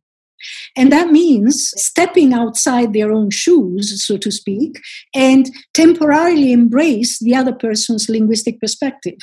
And 0.76 0.92
that 0.92 1.12
means 1.12 1.74
stepping 1.78 2.34
outside 2.34 2.94
their 2.94 3.12
own 3.12 3.30
shoes, 3.30 4.06
so 4.06 4.18
to 4.18 4.32
speak, 4.32 4.82
and 5.14 5.50
temporarily 5.74 6.52
embrace 6.52 7.20
the 7.20 7.36
other 7.36 7.54
person's 7.54 8.10
linguistic 8.10 8.60
perspective. 8.60 9.18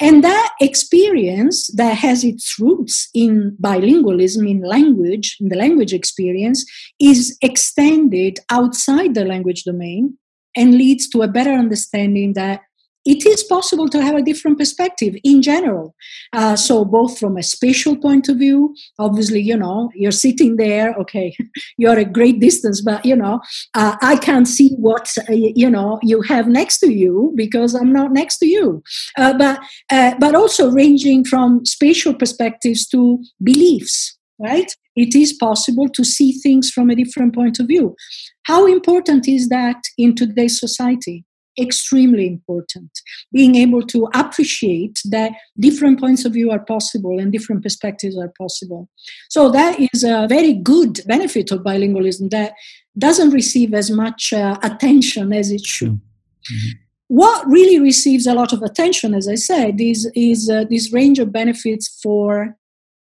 And 0.00 0.22
that 0.22 0.52
experience 0.60 1.68
that 1.74 1.96
has 1.98 2.22
its 2.22 2.58
roots 2.58 3.08
in 3.14 3.56
bilingualism, 3.60 4.48
in 4.48 4.60
language, 4.60 5.36
in 5.40 5.48
the 5.48 5.56
language 5.56 5.92
experience, 5.92 6.64
is 7.00 7.36
extended 7.42 8.38
outside 8.50 9.14
the 9.14 9.24
language 9.24 9.64
domain 9.64 10.16
and 10.56 10.74
leads 10.74 11.08
to 11.08 11.22
a 11.22 11.28
better 11.28 11.52
understanding 11.52 12.32
that 12.34 12.60
it 13.08 13.24
is 13.24 13.42
possible 13.42 13.88
to 13.88 14.02
have 14.02 14.16
a 14.16 14.22
different 14.22 14.58
perspective 14.58 15.16
in 15.24 15.40
general. 15.40 15.94
Uh, 16.34 16.54
so, 16.54 16.84
both 16.84 17.18
from 17.18 17.38
a 17.38 17.42
spatial 17.42 17.96
point 17.96 18.28
of 18.28 18.36
view, 18.36 18.74
obviously, 18.98 19.40
you 19.40 19.56
know, 19.56 19.90
you're 19.94 20.12
sitting 20.12 20.56
there, 20.56 20.92
okay, 21.00 21.34
you're 21.78 21.98
a 21.98 22.04
great 22.04 22.38
distance, 22.38 22.82
but, 22.82 23.02
you 23.06 23.16
know, 23.16 23.40
uh, 23.74 23.96
I 24.02 24.16
can't 24.16 24.46
see 24.46 24.74
what, 24.76 25.08
uh, 25.26 25.32
you 25.32 25.70
know, 25.70 25.98
you 26.02 26.20
have 26.22 26.48
next 26.48 26.80
to 26.80 26.92
you 26.92 27.32
because 27.34 27.74
I'm 27.74 27.94
not 27.94 28.12
next 28.12 28.38
to 28.40 28.46
you. 28.46 28.82
Uh, 29.16 29.32
but, 29.38 29.58
uh, 29.90 30.14
but 30.20 30.34
also 30.34 30.70
ranging 30.70 31.24
from 31.24 31.64
spatial 31.64 32.12
perspectives 32.12 32.86
to 32.88 33.24
beliefs, 33.42 34.18
right? 34.38 34.70
It 34.96 35.14
is 35.14 35.32
possible 35.32 35.88
to 35.94 36.04
see 36.04 36.32
things 36.32 36.70
from 36.70 36.90
a 36.90 36.94
different 36.94 37.34
point 37.34 37.58
of 37.58 37.68
view. 37.68 37.96
How 38.42 38.66
important 38.66 39.26
is 39.26 39.48
that 39.48 39.80
in 39.96 40.14
today's 40.14 40.60
society? 40.60 41.24
Extremely 41.58 42.26
important. 42.26 42.90
Being 43.32 43.54
able 43.56 43.82
to 43.86 44.08
appreciate 44.14 44.98
that 45.10 45.32
different 45.58 46.00
points 46.00 46.24
of 46.24 46.32
view 46.32 46.50
are 46.50 46.64
possible 46.64 47.18
and 47.18 47.32
different 47.32 47.62
perspectives 47.62 48.16
are 48.16 48.32
possible. 48.38 48.88
So, 49.28 49.50
that 49.50 49.78
is 49.80 50.04
a 50.04 50.26
very 50.28 50.54
good 50.54 51.00
benefit 51.06 51.50
of 51.50 51.60
bilingualism 51.60 52.30
that 52.30 52.54
doesn't 52.96 53.30
receive 53.30 53.74
as 53.74 53.90
much 53.90 54.32
uh, 54.32 54.58
attention 54.62 55.32
as 55.32 55.50
it 55.50 55.64
should. 55.64 55.90
Mm-hmm. 55.92 56.78
What 57.08 57.46
really 57.46 57.80
receives 57.80 58.26
a 58.26 58.34
lot 58.34 58.52
of 58.52 58.62
attention, 58.62 59.14
as 59.14 59.28
I 59.28 59.36
said, 59.36 59.80
is, 59.80 60.10
is 60.14 60.50
uh, 60.50 60.64
this 60.68 60.92
range 60.92 61.18
of 61.18 61.32
benefits 61.32 61.98
for 62.02 62.56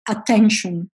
attention 0.09 0.91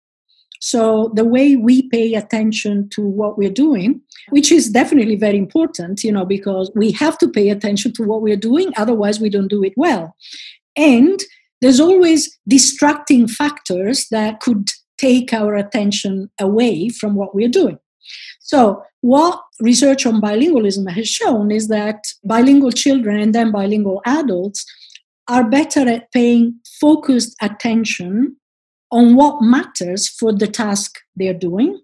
so 0.61 1.11
the 1.15 1.25
way 1.25 1.57
we 1.57 1.89
pay 1.89 2.15
attention 2.15 2.89
to 2.91 3.01
what 3.01 3.39
we're 3.39 3.51
doing, 3.51 4.03
which 4.29 4.53
is 4.53 4.69
definitely 4.69 5.17
very 5.17 5.39
important, 5.39 6.05
you 6.05 6.13
know, 6.13 6.27
because 6.27 6.71
we 6.77 6.93
have 6.93 7.17
to 7.19 7.29
pay 7.29 7.49
attention 7.49 7.95
to 7.95 8.03
what 8.03 8.21
we're 8.21 8.37
doing, 8.37 8.73
otherwise 8.77 9.21
we 9.21 9.31
don't 9.31 9.49
do 9.49 9.65
it 9.65 9.73
well. 9.77 10.15
And 10.77 11.19
there's 11.63 11.81
always 11.81 12.39
distracting 12.47 13.27
factors 13.27 14.07
that 14.11 14.41
could 14.41 14.69
take 14.99 15.33
our 15.33 15.57
attention 15.57 16.31
away 16.39 16.91
from 16.91 17.15
what 17.15 17.35
we're 17.35 17.49
doing. 17.49 17.79
So, 18.41 18.83
what 19.01 19.41
research 19.61 20.05
on 20.05 20.21
bilingualism 20.21 20.91
has 20.91 21.09
shown 21.09 21.51
is 21.51 21.69
that 21.69 22.05
bilingual 22.23 22.73
children 22.73 23.19
and 23.19 23.35
then 23.35 23.51
bilingual 23.51 24.03
adults 24.05 24.67
are 25.29 25.49
better 25.49 25.89
at 25.89 26.13
paying 26.13 26.59
focused 26.81 27.35
attention 27.41 28.37
on 28.91 29.15
what 29.17 29.43
matters 29.43 30.09
for 30.09 30.33
the 30.33 30.47
task 30.47 30.99
they're 31.17 31.35
doing, 31.35 31.81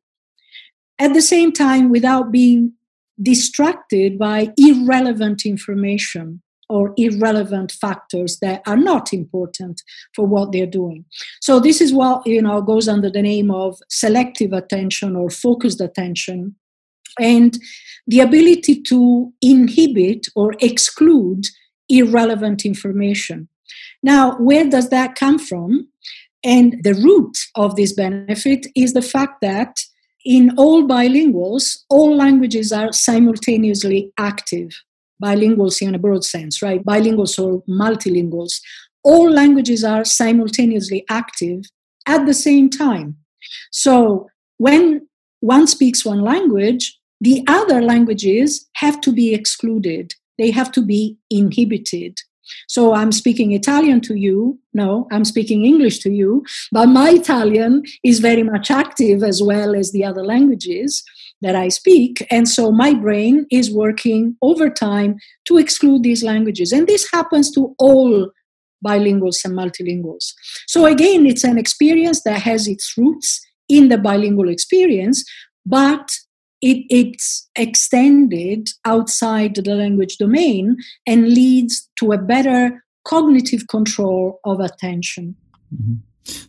at 0.98 1.14
the 1.14 1.22
same 1.22 1.52
time, 1.52 1.90
without 1.90 2.32
being 2.32 2.72
distracted 3.22 4.18
by 4.18 4.50
irrelevant 4.56 5.46
information 5.46 6.42
or 6.68 6.92
irrelevant 6.96 7.72
factors 7.72 8.38
that 8.40 8.60
are 8.66 8.76
not 8.76 9.12
important 9.12 9.82
for 10.14 10.26
what 10.26 10.52
they're 10.52 10.66
doing. 10.66 11.04
So 11.40 11.60
this 11.60 11.80
is 11.80 11.92
what 11.92 12.26
you 12.26 12.42
know 12.42 12.60
goes 12.60 12.88
under 12.88 13.10
the 13.10 13.22
name 13.22 13.50
of 13.50 13.78
selective 13.88 14.52
attention 14.52 15.14
or 15.16 15.30
focused 15.30 15.80
attention 15.80 16.56
and 17.18 17.58
the 18.06 18.20
ability 18.20 18.82
to 18.82 19.32
inhibit 19.40 20.26
or 20.34 20.54
exclude 20.60 21.46
irrelevant 21.88 22.64
information. 22.64 23.48
Now, 24.02 24.36
where 24.38 24.68
does 24.68 24.90
that 24.90 25.14
come 25.14 25.38
from? 25.38 25.88
And 26.46 26.80
the 26.84 26.94
root 26.94 27.36
of 27.56 27.74
this 27.74 27.92
benefit 27.92 28.68
is 28.76 28.92
the 28.92 29.02
fact 29.02 29.40
that 29.42 29.80
in 30.24 30.56
all 30.56 30.86
bilinguals, 30.86 31.78
all 31.90 32.16
languages 32.16 32.72
are 32.72 32.92
simultaneously 32.92 34.12
active. 34.16 34.70
Bilinguals 35.22 35.82
in 35.82 35.96
a 35.96 35.98
broad 35.98 36.24
sense, 36.24 36.62
right? 36.62 36.84
Bilinguals 36.84 37.36
or 37.42 37.62
multilinguals. 37.68 38.60
All 39.02 39.28
languages 39.28 39.82
are 39.82 40.04
simultaneously 40.04 41.04
active 41.10 41.64
at 42.06 42.26
the 42.26 42.34
same 42.34 42.70
time. 42.70 43.16
So 43.72 44.28
when 44.58 45.08
one 45.40 45.66
speaks 45.66 46.04
one 46.04 46.22
language, 46.22 46.96
the 47.20 47.42
other 47.48 47.82
languages 47.82 48.68
have 48.76 49.00
to 49.00 49.12
be 49.12 49.34
excluded, 49.34 50.12
they 50.38 50.52
have 50.52 50.70
to 50.72 50.82
be 50.82 51.16
inhibited. 51.28 52.18
So 52.68 52.94
I'm 52.94 53.12
speaking 53.12 53.52
Italian 53.52 54.00
to 54.02 54.14
you. 54.14 54.58
No, 54.74 55.06
I'm 55.10 55.24
speaking 55.24 55.64
English 55.64 56.00
to 56.00 56.10
you. 56.10 56.44
But 56.72 56.86
my 56.86 57.10
Italian 57.10 57.82
is 58.04 58.20
very 58.20 58.42
much 58.42 58.70
active 58.70 59.22
as 59.22 59.42
well 59.42 59.74
as 59.74 59.92
the 59.92 60.04
other 60.04 60.24
languages 60.24 61.02
that 61.42 61.54
I 61.54 61.68
speak. 61.68 62.26
And 62.30 62.48
so 62.48 62.72
my 62.72 62.94
brain 62.94 63.46
is 63.50 63.70
working 63.70 64.36
overtime 64.42 65.16
to 65.46 65.58
exclude 65.58 66.02
these 66.02 66.24
languages. 66.24 66.72
And 66.72 66.86
this 66.86 67.08
happens 67.12 67.50
to 67.52 67.74
all 67.78 68.30
bilinguals 68.84 69.44
and 69.44 69.54
multilinguals. 69.54 70.32
So 70.66 70.86
again, 70.86 71.26
it's 71.26 71.44
an 71.44 71.58
experience 71.58 72.22
that 72.24 72.42
has 72.42 72.68
its 72.68 72.94
roots 72.96 73.40
in 73.68 73.88
the 73.88 73.98
bilingual 73.98 74.48
experience, 74.48 75.24
but 75.64 76.10
it, 76.62 76.84
it's 76.90 77.48
extended 77.56 78.68
outside 78.84 79.54
the 79.54 79.74
language 79.74 80.16
domain 80.18 80.76
and 81.06 81.28
leads 81.28 81.88
to 81.98 82.12
a 82.12 82.18
better 82.18 82.84
cognitive 83.04 83.68
control 83.68 84.40
of 84.44 84.60
attention. 84.60 85.36
Mm-hmm. 85.74 85.94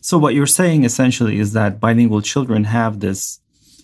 So, 0.00 0.18
what 0.18 0.34
you're 0.34 0.46
saying 0.46 0.84
essentially 0.84 1.38
is 1.38 1.52
that 1.52 1.78
bilingual 1.78 2.22
children 2.22 2.64
have 2.64 2.98
this 3.00 3.40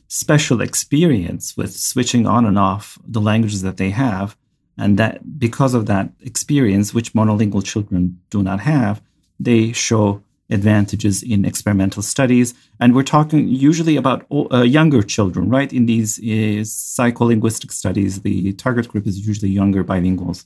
special 0.08 0.60
experience 0.60 1.56
with 1.56 1.72
switching 1.72 2.26
on 2.26 2.44
and 2.46 2.58
off 2.58 2.98
the 3.06 3.20
languages 3.20 3.62
that 3.62 3.76
they 3.76 3.90
have, 3.90 4.36
and 4.76 4.98
that 4.98 5.38
because 5.38 5.74
of 5.74 5.86
that 5.86 6.10
experience, 6.20 6.92
which 6.92 7.12
monolingual 7.12 7.64
children 7.64 8.20
do 8.30 8.42
not 8.42 8.60
have, 8.60 9.00
they 9.38 9.70
show 9.72 10.23
advantages 10.50 11.22
in 11.22 11.44
experimental 11.44 12.02
studies. 12.02 12.54
And 12.80 12.94
we're 12.94 13.02
talking 13.02 13.48
usually 13.48 13.96
about 13.96 14.26
uh, 14.30 14.62
younger 14.62 15.02
children, 15.02 15.48
right? 15.48 15.72
In 15.72 15.86
these 15.86 16.18
uh, 16.18 16.62
psycholinguistic 16.64 17.72
studies, 17.72 18.20
the 18.20 18.52
target 18.54 18.88
group 18.88 19.06
is 19.06 19.26
usually 19.26 19.50
younger 19.50 19.82
bilinguals. 19.84 20.44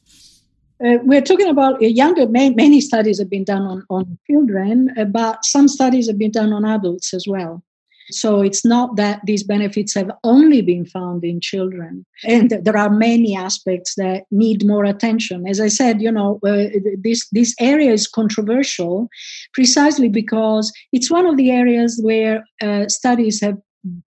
Uh, 0.84 0.98
we're 1.02 1.20
talking 1.20 1.48
about 1.48 1.82
uh, 1.82 1.86
younger, 1.86 2.28
many 2.28 2.80
studies 2.80 3.18
have 3.18 3.28
been 3.28 3.42
done 3.42 3.62
on, 3.62 3.84
on 3.90 4.18
children, 4.30 4.94
uh, 4.96 5.04
but 5.04 5.44
some 5.44 5.66
studies 5.66 6.06
have 6.06 6.18
been 6.18 6.30
done 6.30 6.52
on 6.52 6.64
adults 6.64 7.12
as 7.12 7.26
well. 7.26 7.62
So 8.10 8.40
it's 8.40 8.64
not 8.64 8.96
that 8.96 9.20
these 9.24 9.42
benefits 9.42 9.94
have 9.94 10.10
only 10.24 10.62
been 10.62 10.86
found 10.86 11.24
in 11.24 11.40
children. 11.40 12.06
And 12.24 12.50
there 12.62 12.76
are 12.76 12.90
many 12.90 13.36
aspects 13.36 13.94
that 13.96 14.24
need 14.30 14.66
more 14.66 14.84
attention. 14.84 15.46
As 15.46 15.60
I 15.60 15.68
said, 15.68 16.00
you 16.00 16.10
know, 16.10 16.40
uh, 16.46 16.68
this, 17.02 17.28
this 17.30 17.54
area 17.60 17.92
is 17.92 18.06
controversial 18.06 19.08
precisely 19.52 20.08
because 20.08 20.72
it's 20.92 21.10
one 21.10 21.26
of 21.26 21.36
the 21.36 21.50
areas 21.50 22.00
where 22.02 22.44
uh, 22.62 22.88
studies 22.88 23.40
have, 23.40 23.58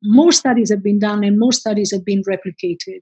more 0.03 0.33
studies 0.33 0.71
have 0.71 0.83
been 0.83 0.99
done 0.99 1.23
and 1.23 1.39
more 1.39 1.53
studies 1.53 1.93
have 1.93 2.05
been 2.05 2.23
replicated 2.25 3.01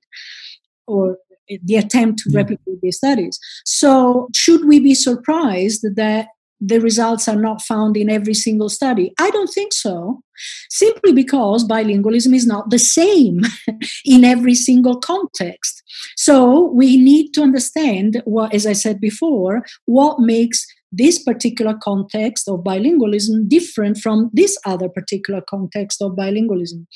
or 0.86 1.18
the 1.62 1.76
attempt 1.76 2.20
to 2.20 2.30
replicate 2.34 2.80
these 2.82 2.96
studies. 2.96 3.38
So, 3.64 4.28
should 4.34 4.66
we 4.66 4.80
be 4.80 4.94
surprised 4.94 5.84
that 5.96 6.28
the 6.60 6.80
results 6.80 7.28
are 7.28 7.36
not 7.36 7.62
found 7.62 7.96
in 7.96 8.10
every 8.10 8.34
single 8.34 8.68
study? 8.68 9.12
I 9.18 9.30
don't 9.30 9.52
think 9.52 9.72
so, 9.72 10.22
simply 10.70 11.12
because 11.12 11.66
bilingualism 11.66 12.34
is 12.34 12.46
not 12.46 12.70
the 12.70 12.78
same 12.78 13.42
in 14.04 14.24
every 14.24 14.54
single 14.54 14.98
context. 14.98 15.82
So 16.16 16.70
we 16.70 16.96
need 16.96 17.32
to 17.32 17.42
understand 17.42 18.22
what, 18.24 18.54
as 18.54 18.66
I 18.66 18.72
said 18.72 19.00
before, 19.00 19.64
what 19.86 20.20
makes 20.20 20.66
this 20.90 21.22
particular 21.22 21.74
context 21.82 22.48
of 22.48 22.60
bilingualism 22.60 23.48
different 23.48 23.98
from 23.98 24.30
this 24.32 24.56
other 24.64 24.88
particular 24.88 25.42
context 25.48 26.00
of 26.00 26.12
bilingualism. 26.12 26.86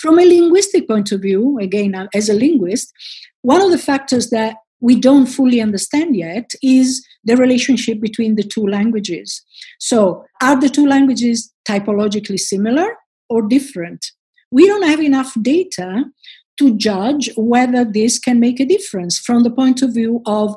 From 0.00 0.18
a 0.18 0.24
linguistic 0.24 0.88
point 0.88 1.12
of 1.12 1.20
view, 1.20 1.58
again, 1.58 1.94
as 2.14 2.28
a 2.28 2.34
linguist, 2.34 2.92
one 3.42 3.60
of 3.60 3.70
the 3.70 3.78
factors 3.78 4.30
that 4.30 4.56
we 4.82 4.96
don't 4.96 5.26
fully 5.26 5.60
understand 5.60 6.14
yet 6.16 6.50
is 6.62 7.06
the 7.24 7.36
relationship 7.36 8.00
between 8.00 8.34
the 8.34 8.42
two 8.42 8.66
languages. 8.66 9.40
So, 9.78 10.24
are 10.42 10.60
the 10.60 10.68
two 10.68 10.86
languages 10.86 11.52
typologically 11.66 12.38
similar 12.38 12.88
or 13.30 13.42
different? 13.42 14.04
We 14.50 14.66
don't 14.66 14.82
have 14.82 15.00
enough 15.00 15.34
data 15.40 16.04
to 16.58 16.76
judge 16.76 17.30
whether 17.36 17.84
this 17.84 18.18
can 18.18 18.40
make 18.40 18.60
a 18.60 18.66
difference 18.66 19.18
from 19.18 19.44
the 19.44 19.50
point 19.50 19.80
of 19.82 19.94
view 19.94 20.20
of 20.26 20.54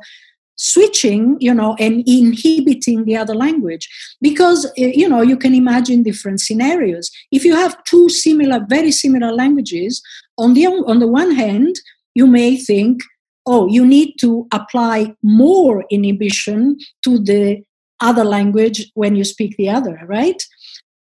switching 0.57 1.35
you 1.41 1.53
know 1.53 1.75
and 1.79 2.01
inhibiting 2.07 3.03
the 3.03 3.15
other 3.17 3.35
language 3.35 3.89
because 4.21 4.65
eh, 4.77 4.91
you 4.95 5.07
know 5.07 5.21
you 5.21 5.35
can 5.35 5.53
imagine 5.53 6.01
different 6.01 6.39
scenarios 6.39 7.11
if 7.29 7.43
you 7.43 7.53
have 7.53 7.83
two 7.83 8.07
similar 8.07 8.65
very 8.69 8.89
similar 8.89 9.33
languages 9.33 10.01
on 10.37 10.53
the 10.53 10.65
on 10.65 10.99
the 10.99 11.07
one 11.07 11.31
hand 11.31 11.75
you 12.13 12.25
may 12.25 12.55
think 12.55 13.01
oh, 13.45 13.67
you 13.67 13.85
need 13.85 14.15
to 14.19 14.47
apply 14.53 15.15
more 15.23 15.85
inhibition 15.89 16.77
to 17.03 17.19
the 17.19 17.63
other 18.01 18.23
language 18.23 18.91
when 18.93 19.15
you 19.15 19.23
speak 19.23 19.55
the 19.57 19.69
other, 19.69 19.99
right? 20.07 20.41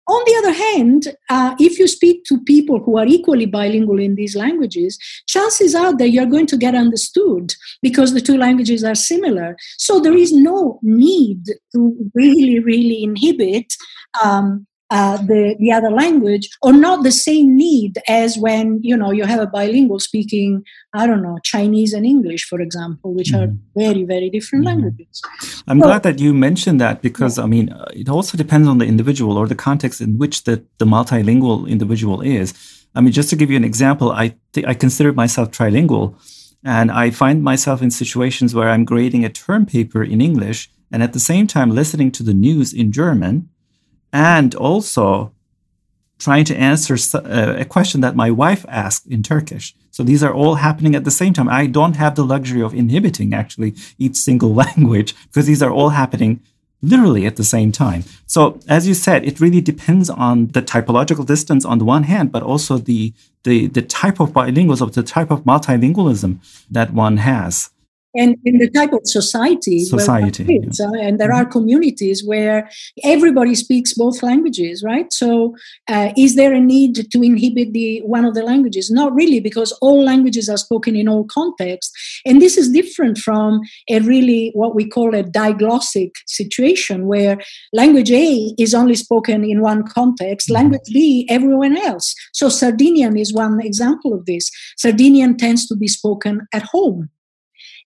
On 0.10 0.22
the 0.26 0.36
other 0.40 0.52
hand, 0.52 1.16
uh, 1.30 1.56
if 1.60 1.80
you 1.80 1.88
speak 1.88 2.26
to 2.26 2.42
people 2.44 2.80
who 2.80 2.98
are 2.98 3.06
equally 3.06 3.46
bilingual 3.46 4.00
in 4.00 4.16
these 4.16 4.36
languages, 4.36 4.98
chances 5.28 5.74
are 5.74 5.96
that 5.96 6.10
you're 6.10 6.26
going 6.26 6.48
to 6.48 6.58
get 6.58 6.76
understood 6.76 7.54
because 7.82 8.14
the 8.14 8.20
two 8.20 8.38
languages 8.38 8.84
are 8.84 8.96
similar. 8.96 9.56
So 9.78 10.00
there 10.00 10.18
is 10.18 10.34
no 10.34 10.80
need 10.82 11.46
to 11.74 11.96
really, 12.14 12.60
really 12.60 13.04
inhibit 13.04 13.74
um, 14.22 14.68
uh, 14.92 15.16
the, 15.16 15.56
the 15.58 15.72
other 15.72 15.90
language 15.90 16.50
or 16.62 16.74
not 16.74 17.04
the 17.04 17.14
same 17.14 17.56
need 17.56 17.98
as 18.10 18.38
when 18.38 18.78
you 18.84 18.96
know 18.96 19.10
you 19.12 19.24
have 19.24 19.40
a 19.40 19.48
bilingual 19.48 20.00
speaking 20.00 20.62
i 20.94 21.08
don't 21.08 21.24
know 21.24 21.40
chinese 21.44 21.94
and 21.94 22.06
english 22.06 22.44
for 22.46 22.60
example 22.60 23.14
which 23.14 23.32
mm-hmm. 23.32 23.52
are 23.52 23.56
very 23.76 24.04
very 24.04 24.30
different 24.30 24.66
mm-hmm. 24.66 24.82
languages 24.82 25.22
i'm 25.68 25.80
so, 25.80 25.86
glad 25.86 26.04
that 26.04 26.20
you 26.20 26.34
mentioned 26.34 26.82
that 26.82 27.02
because 27.02 27.38
yeah. 27.38 27.46
i 27.46 27.48
mean 27.48 27.74
it 27.94 28.10
also 28.10 28.38
depends 28.38 28.68
on 28.68 28.80
the 28.80 28.86
individual 28.86 29.38
or 29.38 29.48
the 29.48 29.56
context 29.56 30.02
in 30.02 30.18
which 30.18 30.44
the, 30.44 30.62
the 30.78 30.86
multilingual 30.86 31.68
individual 31.70 32.20
is 32.20 32.54
i 32.94 33.00
mean 33.00 33.14
just 33.14 33.30
to 33.30 33.38
give 33.38 33.50
you 33.50 33.56
an 33.56 33.64
example 33.64 34.12
i 34.12 34.36
th- 34.52 34.68
i 34.68 34.74
consider 34.74 35.14
myself 35.14 35.52
trilingual 35.52 36.14
and 36.66 36.92
i 36.92 37.10
find 37.10 37.42
myself 37.42 37.82
in 37.82 37.90
situations 37.90 38.54
where 38.54 38.70
i'm 38.70 38.84
grading 38.84 39.24
a 39.24 39.30
term 39.30 39.66
paper 39.66 40.04
in 40.04 40.20
english 40.20 40.70
and 40.92 41.02
at 41.02 41.14
the 41.14 41.20
same 41.20 41.48
time 41.48 41.72
listening 41.72 42.12
to 42.12 42.24
the 42.24 42.34
news 42.34 42.74
in 42.74 42.92
german 42.92 43.48
and 44.12 44.56
also 44.56 45.32
trying 46.20 46.46
to 46.46 46.56
answer 46.56 46.96
uh, 47.18 47.56
a 47.58 47.66
question 47.66 48.02
that 48.02 48.16
my 48.16 48.30
wife 48.30 48.64
asked 48.70 49.08
in 49.08 49.24
Turkish. 49.24 49.74
So 49.90 50.04
these 50.04 50.24
are 50.24 50.34
all 50.34 50.56
happening 50.56 50.96
at 50.96 51.04
the 51.04 51.12
same 51.12 51.34
time. 51.34 51.50
I 51.50 51.66
don't 51.66 51.96
have 51.96 52.16
the 52.16 52.24
luxury 52.24 52.62
of 52.62 52.74
inhibiting 52.74 53.34
actually 53.34 53.76
each 53.98 54.16
single 54.16 54.54
language 54.64 55.16
because 55.26 55.48
these 55.48 55.64
are 55.64 55.72
all 55.72 55.90
happening 55.90 56.40
literally 56.84 57.26
at 57.26 57.36
the 57.36 57.44
same 57.44 57.72
time. 57.72 58.04
So 58.26 58.60
as 58.68 58.88
you 58.88 58.94
said, 58.94 59.26
it 59.26 59.40
really 59.40 59.62
depends 59.62 60.10
on 60.10 60.48
the 60.48 60.62
typological 60.62 61.26
distance 61.26 61.66
on 61.66 61.78
the 61.78 61.86
one 61.86 62.04
hand, 62.04 62.32
but 62.32 62.44
also 62.44 62.78
the 62.78 63.14
the, 63.44 63.68
the 63.68 63.82
type 63.82 64.20
of 64.20 64.34
bilingualism, 64.34 64.94
the 64.94 65.02
type 65.02 65.32
of 65.32 65.46
multilingualism 65.46 66.38
that 66.70 66.94
one 66.94 67.18
has 67.18 67.72
and 68.16 68.36
in 68.46 68.58
the 68.58 68.70
type 68.70 68.94
of 68.94 69.02
society, 69.06 69.86
society 69.86 70.44
lives, 70.44 70.80
yeah. 70.80 70.88
uh, 70.88 71.02
and 71.02 71.20
there 71.20 71.34
are 71.34 71.46
communities 71.46 72.24
where 72.26 72.70
everybody 73.04 73.56
speaks 73.56 73.94
both 73.94 74.22
languages 74.22 74.82
right? 74.84 75.12
So 75.12 75.56
uh, 75.88 76.12
is 76.18 76.36
there 76.36 76.54
a 76.54 76.60
need 76.60 76.96
to 77.12 77.22
inhibit 77.22 77.74
the 77.74 78.02
one 78.02 78.26
of 78.26 78.34
the 78.34 78.44
languages? 78.44 78.90
Not 78.92 79.14
really 79.14 79.40
because 79.40 79.72
all 79.82 80.04
languages 80.04 80.50
are 80.50 80.58
spoken 80.58 80.96
in 80.96 81.08
all 81.08 81.26
contexts. 81.26 81.92
And 82.26 82.42
this 82.42 82.58
is 82.58 82.70
different 82.70 83.18
from 83.18 83.62
a 83.90 84.00
really 84.00 84.52
what 84.54 84.76
we 84.76 84.88
call 84.88 85.16
a 85.16 85.24
diglossic 85.24 86.12
situation 86.28 87.08
where 87.08 87.38
language 87.74 88.12
a 88.12 88.54
is 88.58 88.74
only 88.74 88.96
spoken 88.96 89.44
in 89.44 89.62
one 89.62 89.84
context 89.88 90.48
mm-hmm. 90.48 90.56
language 90.56 90.82
b 90.92 91.28
everyone 91.30 91.78
else. 91.78 92.14
So 92.34 92.50
sardinian 92.50 93.18
is 93.18 93.34
one 93.34 93.62
example 93.62 94.14
of 94.14 94.26
this. 94.26 94.50
Sardinian 94.78 95.38
tends 95.38 95.68
to 95.68 95.76
be 95.76 95.88
spoken 95.88 96.48
at 96.54 96.64
home 96.64 97.10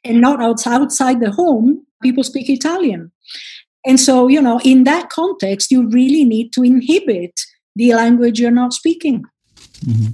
and 0.05 0.21
not 0.21 0.41
outside 0.41 1.19
the 1.19 1.31
home, 1.31 1.85
people 2.01 2.23
speak 2.23 2.49
Italian. 2.49 3.11
And 3.85 3.99
so, 3.99 4.27
you 4.27 4.41
know, 4.41 4.59
in 4.63 4.83
that 4.85 5.09
context, 5.09 5.71
you 5.71 5.89
really 5.89 6.23
need 6.23 6.53
to 6.53 6.63
inhibit 6.63 7.39
the 7.75 7.93
language 7.93 8.39
you're 8.39 8.51
not 8.51 8.73
speaking. 8.73 9.23
Mm-hmm. 9.85 10.13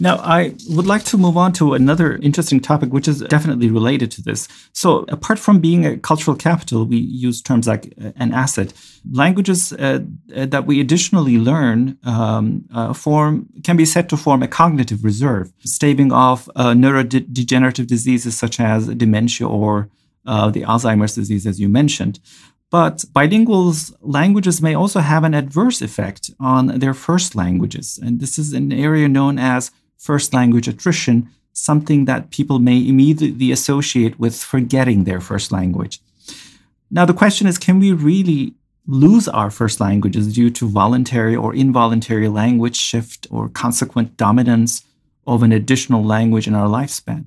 Now, 0.00 0.16
I 0.18 0.54
would 0.68 0.86
like 0.86 1.04
to 1.04 1.18
move 1.18 1.36
on 1.36 1.52
to 1.54 1.74
another 1.74 2.16
interesting 2.18 2.60
topic, 2.60 2.92
which 2.92 3.08
is 3.08 3.20
definitely 3.22 3.68
related 3.68 4.10
to 4.12 4.22
this. 4.22 4.46
So, 4.72 5.04
apart 5.08 5.38
from 5.38 5.58
being 5.60 5.84
a 5.84 5.98
cultural 5.98 6.36
capital, 6.36 6.84
we 6.84 6.98
use 6.98 7.42
terms 7.42 7.66
like 7.66 7.92
uh, 8.02 8.12
an 8.16 8.32
asset. 8.32 8.72
Languages 9.10 9.72
uh, 9.72 10.00
uh, 10.36 10.46
that 10.46 10.66
we 10.66 10.80
additionally 10.80 11.38
learn 11.38 11.98
um, 12.04 12.64
uh, 12.72 12.92
form 12.92 13.48
can 13.64 13.76
be 13.76 13.84
said 13.84 14.08
to 14.10 14.16
form 14.16 14.42
a 14.42 14.48
cognitive 14.48 15.04
reserve, 15.04 15.52
staving 15.60 16.12
off 16.12 16.48
uh, 16.54 16.72
neurodegenerative 16.72 17.86
diseases 17.86 18.38
such 18.38 18.60
as 18.60 18.86
dementia 18.88 19.48
or 19.48 19.88
uh, 20.26 20.50
the 20.50 20.62
Alzheimer's 20.62 21.14
disease, 21.14 21.46
as 21.46 21.58
you 21.60 21.68
mentioned. 21.68 22.20
But 22.70 22.98
bilinguals' 23.12 23.94
languages 24.02 24.60
may 24.60 24.74
also 24.74 25.00
have 25.00 25.24
an 25.24 25.34
adverse 25.34 25.80
effect 25.80 26.30
on 26.38 26.78
their 26.80 26.92
first 26.92 27.34
languages. 27.34 27.98
And 28.00 28.20
this 28.20 28.38
is 28.38 28.52
an 28.52 28.72
area 28.72 29.08
known 29.08 29.38
as 29.38 29.70
first 29.98 30.32
language 30.32 30.68
attrition, 30.68 31.28
something 31.52 32.04
that 32.06 32.30
people 32.30 32.58
may 32.58 32.86
immediately 32.86 33.52
associate 33.52 34.18
with 34.18 34.42
forgetting 34.42 35.04
their 35.04 35.20
first 35.20 35.52
language. 35.52 36.00
Now, 36.90 37.04
the 37.04 37.12
question 37.12 37.46
is 37.46 37.58
can 37.58 37.78
we 37.78 37.92
really 37.92 38.54
lose 38.86 39.28
our 39.28 39.50
first 39.50 39.80
languages 39.80 40.32
due 40.34 40.48
to 40.48 40.66
voluntary 40.66 41.36
or 41.36 41.54
involuntary 41.54 42.28
language 42.28 42.76
shift 42.76 43.26
or 43.30 43.50
consequent 43.50 44.16
dominance 44.16 44.82
of 45.26 45.42
an 45.42 45.52
additional 45.52 46.02
language 46.02 46.46
in 46.46 46.54
our 46.54 46.68
lifespan? 46.68 47.26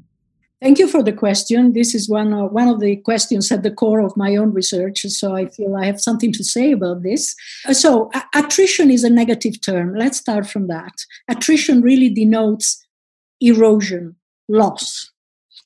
Thank 0.62 0.78
you 0.78 0.88
for 0.88 1.02
the 1.02 1.12
question. 1.12 1.74
This 1.74 1.96
is 1.96 2.08
one 2.08 2.34
of, 2.34 2.52
one 2.52 2.68
of 2.68 2.80
the 2.80 2.98
questions 2.98 3.52
at 3.52 3.64
the 3.64 3.72
core 3.72 4.00
of 4.00 4.16
my 4.16 4.36
own 4.36 4.54
research, 4.54 5.02
so 5.02 5.36
I 5.36 5.48
feel 5.48 5.76
I 5.76 5.86
have 5.86 6.00
something 6.00 6.32
to 6.34 6.44
say 6.44 6.72
about 6.72 7.02
this. 7.02 7.36
Uh, 7.68 7.74
so, 7.74 8.12
attrition 8.36 8.92
is 8.92 9.04
a 9.04 9.10
negative 9.10 9.60
term. 9.62 9.96
Let's 9.96 10.20
start 10.20 10.48
from 10.48 10.68
that. 10.68 10.94
Attrition 11.28 11.82
really 11.82 12.10
denotes 12.10 12.86
erosion, 13.42 14.16
loss. 14.48 15.12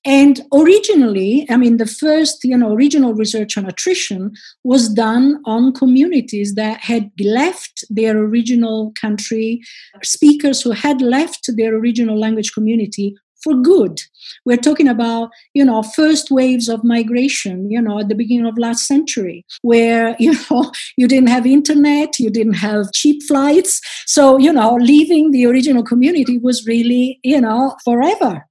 And 0.06 0.42
originally, 0.54 1.48
I 1.50 1.58
mean, 1.58 1.78
the 1.78 1.88
first, 1.88 2.46
you 2.46 2.56
know, 2.56 2.74
original 2.74 3.16
research 3.16 3.58
on 3.58 3.66
attrition 3.66 4.34
was 4.64 4.88
done 4.88 5.42
on 5.46 5.74
communities 5.74 6.54
that 6.54 6.80
had 6.80 7.10
left 7.20 7.84
their 7.90 8.16
original 8.16 8.94
country, 8.94 9.62
speakers 10.04 10.62
who 10.62 10.72
had 10.72 11.02
left 11.02 11.50
their 11.58 11.76
original 11.76 12.18
language 12.18 12.54
community 12.54 13.16
for 13.46 13.54
good. 13.54 14.02
We're 14.44 14.58
talking 14.58 14.88
about, 14.88 15.30
you 15.54 15.64
know, 15.64 15.84
first 15.84 16.32
waves 16.32 16.68
of 16.68 16.84
migration, 16.84 17.70
you 17.70 17.80
know, 17.80 18.00
at 18.00 18.10
the 18.10 18.16
beginning 18.16 18.48
of 18.48 18.58
last 18.58 18.88
century, 18.88 19.46
where, 19.62 20.16
you 20.20 20.34
know, 20.50 20.72
you 20.98 21.08
didn't 21.08 21.30
have 21.30 21.46
internet, 21.46 22.20
you 22.20 22.30
didn't 22.30 22.56
have 22.56 22.92
cheap 22.92 23.22
flights. 23.24 23.80
So, 24.08 24.38
you 24.38 24.52
know, 24.52 24.76
leaving 24.76 25.32
the 25.32 25.46
original 25.46 25.84
community 25.84 26.40
was 26.40 26.66
really, 26.66 27.20
you 27.24 27.40
know, 27.40 27.76
forever. 27.86 28.46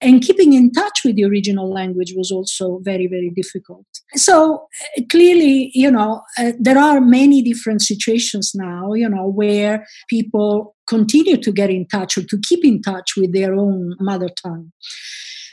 And 0.00 0.22
keeping 0.22 0.52
in 0.52 0.70
touch 0.70 1.00
with 1.04 1.16
the 1.16 1.24
original 1.24 1.68
language 1.72 2.14
was 2.16 2.30
also 2.30 2.78
very, 2.84 3.08
very 3.08 3.30
difficult. 3.34 3.86
So 4.14 4.68
uh, 4.96 5.02
clearly, 5.10 5.72
you 5.74 5.90
know, 5.90 6.22
uh, 6.38 6.52
there 6.60 6.78
are 6.78 7.00
many 7.00 7.42
different 7.42 7.82
situations 7.82 8.52
now, 8.54 8.92
you 8.92 9.08
know, 9.08 9.26
where 9.26 9.84
people 10.08 10.75
continue 10.86 11.36
to 11.36 11.52
get 11.52 11.70
in 11.70 11.86
touch 11.86 12.16
or 12.16 12.22
to 12.24 12.38
keep 12.38 12.64
in 12.64 12.80
touch 12.82 13.16
with 13.16 13.32
their 13.32 13.54
own 13.54 13.94
mother 14.00 14.28
tongue. 14.42 14.72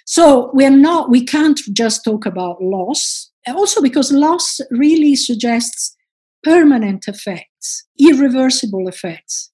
So 0.06 0.52
we're 0.54 0.70
not, 0.70 1.10
we 1.10 1.26
can't 1.26 1.60
just 1.74 2.04
talk 2.04 2.26
about 2.26 2.62
loss. 2.62 3.32
Also, 3.48 3.82
because 3.82 4.12
loss 4.12 4.60
really 4.72 5.16
suggests 5.16 5.96
permanent 6.44 7.08
effects, 7.08 7.86
irreversible 8.00 8.88
effects. 8.88 9.52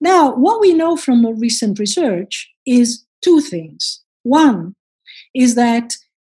Now, 0.00 0.34
what 0.34 0.60
we 0.60 0.72
know 0.72 0.96
from 0.96 1.22
more 1.22 1.34
recent 1.36 1.78
research 1.78 2.50
is 2.66 3.04
two 3.22 3.40
things. 3.40 4.02
One 4.22 4.74
is 5.34 5.54
that 5.54 5.94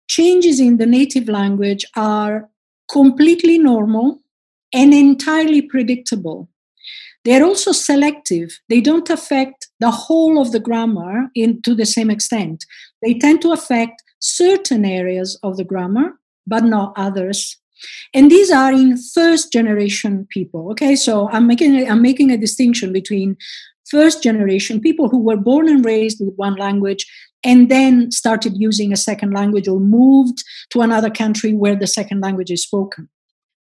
changes 0.09 0.61
in 0.61 0.77
the 0.77 0.87
native 0.87 1.29
language 1.29 1.85
are 1.97 2.51
completely 2.91 3.59
normal 3.59 4.21
and 4.73 4.93
entirely 4.93 5.63
predictable. 5.63 6.51
They're 7.25 7.45
also 7.45 7.73
selective. 7.73 8.59
They 8.69 8.81
don't 8.81 9.09
affect 9.09 9.69
the 9.81 9.91
whole 9.91 10.41
of 10.41 10.53
the 10.53 10.61
grammar 10.61 11.29
in, 11.35 11.63
to 11.63 11.75
the 11.75 11.87
same 11.87 12.11
extent. 12.11 12.65
They 13.03 13.15
tend 13.15 13.41
to 13.43 13.53
affect 13.53 14.03
certain 14.21 14.85
areas 14.85 15.39
of 15.43 15.57
the 15.57 15.65
grammar, 15.65 16.19
but 16.47 16.65
not 16.65 16.93
others. 16.97 17.57
And 18.13 18.31
these 18.31 18.51
are 18.51 18.73
in 18.73 18.99
first 18.99 19.53
generation 19.53 20.27
people. 20.31 20.71
Okay, 20.73 20.97
so 20.97 21.29
I'm 21.31 21.47
making 21.47 21.75
a, 21.77 21.87
I'm 21.89 22.03
making 22.03 22.31
a 22.31 22.39
distinction 22.39 22.93
between 22.93 23.37
first 23.91 24.23
generation 24.23 24.81
people 24.81 25.09
who 25.09 25.19
were 25.19 25.37
born 25.37 25.69
and 25.69 25.85
raised 25.85 26.21
with 26.21 26.35
one 26.37 26.57
language 26.57 27.07
and 27.45 27.71
then 27.71 28.11
started 28.11 28.55
using 28.57 28.93
a 28.93 28.97
second 28.97 29.33
language 29.33 29.69
or 29.69 29.79
moved 29.79 30.43
to 30.71 30.81
another 30.81 31.11
country 31.11 31.53
where 31.53 31.77
the 31.77 31.87
second 31.87 32.21
language 32.21 32.51
is 32.51 32.63
spoken. 32.63 33.09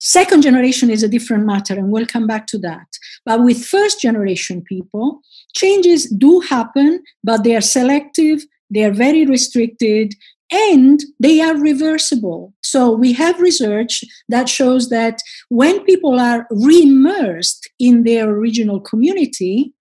Second 0.05 0.41
generation 0.41 0.89
is 0.89 1.01
a 1.01 1.07
different 1.07 1.45
matter, 1.45 1.75
and 1.75 1.89
we'll 1.89 2.05
come 2.05 2.27
back 2.27 2.45
to 2.45 2.57
that. 2.57 2.87
But 3.25 3.41
with 3.41 3.65
first 3.65 4.01
generation 4.01 4.61
people, 4.61 5.21
changes 5.55 6.09
do 6.09 6.41
happen, 6.41 7.01
but 7.23 7.45
they 7.45 7.55
are 7.55 7.61
selective, 7.61 8.43
they 8.69 8.83
are 8.83 8.91
very 8.91 9.25
restricted, 9.25 10.13
and 10.51 11.01
they 11.21 11.39
are 11.39 11.57
reversible. 11.57 12.53
So 12.61 12.91
we 12.91 13.13
have 13.13 13.39
research 13.39 14.03
that 14.27 14.49
shows 14.49 14.89
that 14.89 15.19
when 15.47 15.85
people 15.85 16.19
are 16.19 16.47
re-immersed 16.51 17.69
in 17.79 18.03
their 18.03 18.29
original 18.29 18.81
community, 18.81 19.73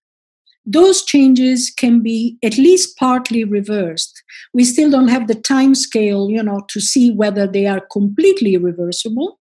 those 0.65 1.05
changes 1.05 1.73
can 1.77 2.01
be 2.01 2.39
at 2.45 2.57
least 2.57 2.97
partly 2.97 3.43
reversed. 3.43 4.23
We 4.55 4.63
still 4.63 4.89
don't 4.89 5.09
have 5.09 5.27
the 5.27 5.35
time 5.35 5.75
scale, 5.75 6.31
you 6.31 6.45
know, 6.45 6.61
to 6.69 6.81
see 6.81 7.11
whether 7.11 7.49
they 7.49 7.67
are 7.67 7.81
completely 7.91 8.57
reversible. 8.57 9.41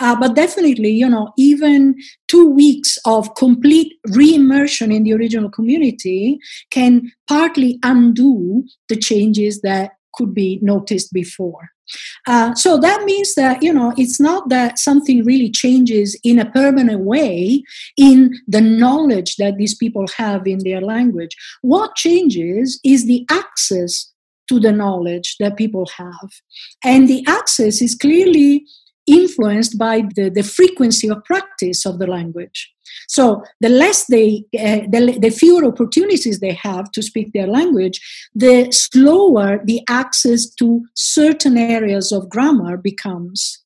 Uh, 0.00 0.14
but 0.18 0.34
definitely, 0.34 0.90
you 0.90 1.08
know, 1.08 1.32
even 1.38 1.94
two 2.28 2.48
weeks 2.48 2.98
of 3.04 3.34
complete 3.34 3.94
re-immersion 4.08 4.92
in 4.92 5.04
the 5.04 5.14
original 5.14 5.50
community 5.50 6.38
can 6.70 7.10
partly 7.28 7.78
undo 7.82 8.64
the 8.88 8.96
changes 8.96 9.60
that 9.62 9.92
could 10.14 10.34
be 10.34 10.58
noticed 10.62 11.12
before. 11.12 11.70
Uh, 12.26 12.54
so 12.54 12.78
that 12.78 13.04
means 13.04 13.34
that 13.34 13.62
you 13.62 13.72
know 13.72 13.92
it's 13.96 14.18
not 14.18 14.48
that 14.48 14.78
something 14.78 15.24
really 15.24 15.50
changes 15.50 16.18
in 16.24 16.38
a 16.38 16.50
permanent 16.50 17.00
way 17.02 17.62
in 17.96 18.34
the 18.48 18.60
knowledge 18.60 19.36
that 19.36 19.56
these 19.56 19.74
people 19.76 20.06
have 20.16 20.46
in 20.46 20.58
their 20.64 20.80
language. 20.80 21.36
What 21.62 21.94
changes 21.94 22.80
is 22.84 23.06
the 23.06 23.24
access 23.30 24.12
to 24.48 24.60
the 24.60 24.72
knowledge 24.72 25.36
that 25.38 25.56
people 25.56 25.88
have, 25.96 26.30
and 26.84 27.08
the 27.08 27.24
access 27.28 27.80
is 27.80 27.94
clearly 27.94 28.66
influenced 29.06 29.78
by 29.78 30.02
the, 30.14 30.28
the 30.28 30.42
frequency 30.42 31.08
of 31.08 31.24
practice 31.24 31.86
of 31.86 31.98
the 31.98 32.06
language. 32.06 32.72
So 33.08 33.42
the 33.60 33.68
less 33.68 34.06
they, 34.06 34.44
uh, 34.58 34.80
the, 34.88 35.18
the 35.20 35.30
fewer 35.30 35.64
opportunities 35.64 36.40
they 36.40 36.54
have 36.54 36.90
to 36.92 37.02
speak 37.02 37.32
their 37.32 37.46
language, 37.46 38.00
the 38.34 38.70
slower 38.72 39.60
the 39.64 39.82
access 39.88 40.48
to 40.54 40.82
certain 40.94 41.56
areas 41.56 42.12
of 42.12 42.28
grammar 42.28 42.76
becomes. 42.76 43.62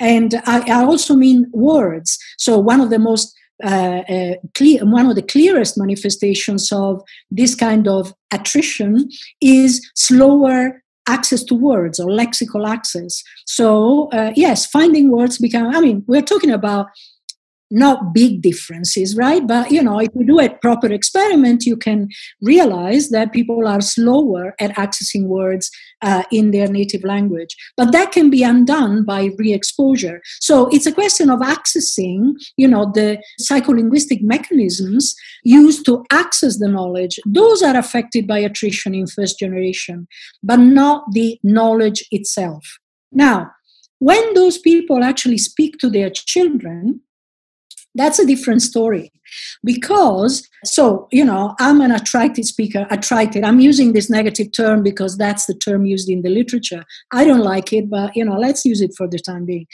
And 0.00 0.40
I, 0.46 0.60
I 0.70 0.84
also 0.84 1.14
mean 1.14 1.50
words. 1.52 2.18
So 2.38 2.58
one 2.58 2.80
of 2.80 2.90
the 2.90 2.98
most 2.98 3.34
uh, 3.64 4.02
uh, 4.08 4.34
clear, 4.54 4.84
one 4.84 5.06
of 5.06 5.16
the 5.16 5.22
clearest 5.22 5.76
manifestations 5.76 6.70
of 6.70 7.02
this 7.30 7.54
kind 7.56 7.88
of 7.88 8.14
attrition 8.32 9.08
is 9.40 9.84
slower 9.96 10.82
access 11.08 11.42
to 11.44 11.54
words 11.54 11.98
or 11.98 12.08
lexical 12.08 12.68
access. 12.68 13.22
So, 13.46 14.08
uh, 14.12 14.32
yes, 14.36 14.66
finding 14.66 15.10
words 15.10 15.38
become, 15.38 15.74
I 15.74 15.80
mean, 15.80 16.04
we're 16.06 16.22
talking 16.22 16.50
about 16.50 16.86
not 17.70 18.14
big 18.14 18.42
differences, 18.42 19.16
right? 19.16 19.46
But 19.46 19.70
you 19.70 19.82
know, 19.82 19.98
if 20.00 20.08
you 20.14 20.26
do 20.26 20.40
a 20.40 20.48
proper 20.48 20.92
experiment, 20.92 21.64
you 21.64 21.76
can 21.76 22.08
realize 22.40 23.10
that 23.10 23.32
people 23.32 23.66
are 23.66 23.80
slower 23.80 24.54
at 24.60 24.74
accessing 24.76 25.24
words 25.24 25.70
uh, 26.02 26.22
in 26.30 26.50
their 26.50 26.68
native 26.68 27.04
language. 27.04 27.54
But 27.76 27.92
that 27.92 28.12
can 28.12 28.30
be 28.30 28.42
undone 28.42 29.04
by 29.04 29.30
re-exposure. 29.38 30.20
So 30.40 30.68
it's 30.68 30.86
a 30.86 30.92
question 30.92 31.30
of 31.30 31.40
accessing, 31.40 32.34
you 32.56 32.68
know, 32.68 32.90
the 32.94 33.18
psycholinguistic 33.40 34.22
mechanisms 34.22 35.14
used 35.44 35.84
to 35.86 36.04
access 36.10 36.58
the 36.58 36.68
knowledge. 36.68 37.18
Those 37.26 37.62
are 37.62 37.76
affected 37.76 38.26
by 38.26 38.38
attrition 38.38 38.94
in 38.94 39.06
first 39.06 39.38
generation, 39.38 40.06
but 40.42 40.56
not 40.56 41.04
the 41.12 41.38
knowledge 41.42 42.04
itself. 42.10 42.64
Now, 43.12 43.50
when 43.98 44.34
those 44.34 44.58
people 44.58 45.02
actually 45.02 45.38
speak 45.38 45.78
to 45.78 45.90
their 45.90 46.10
children, 46.10 47.00
that's 47.94 48.18
a 48.18 48.26
different 48.26 48.62
story. 48.62 49.12
Because 49.64 50.48
so 50.64 51.06
you 51.12 51.24
know 51.24 51.54
i'm 51.60 51.80
an 51.80 51.92
attrited 51.92 52.44
speaker 52.46 52.86
attrited 52.90 53.44
i'm 53.44 53.60
using 53.60 53.92
this 53.92 54.08
negative 54.08 54.50
term 54.56 54.82
because 54.82 55.16
that's 55.18 55.44
the 55.46 55.54
term 55.54 55.84
used 55.84 56.08
in 56.08 56.22
the 56.22 56.30
literature. 56.30 56.84
I 57.12 57.24
don't 57.24 57.40
like 57.40 57.72
it 57.72 57.90
but 57.90 58.16
you 58.16 58.24
know 58.24 58.38
let's 58.38 58.64
use 58.64 58.80
it 58.80 58.94
for 58.96 59.06
the 59.06 59.18
time 59.18 59.44
being. 59.44 59.66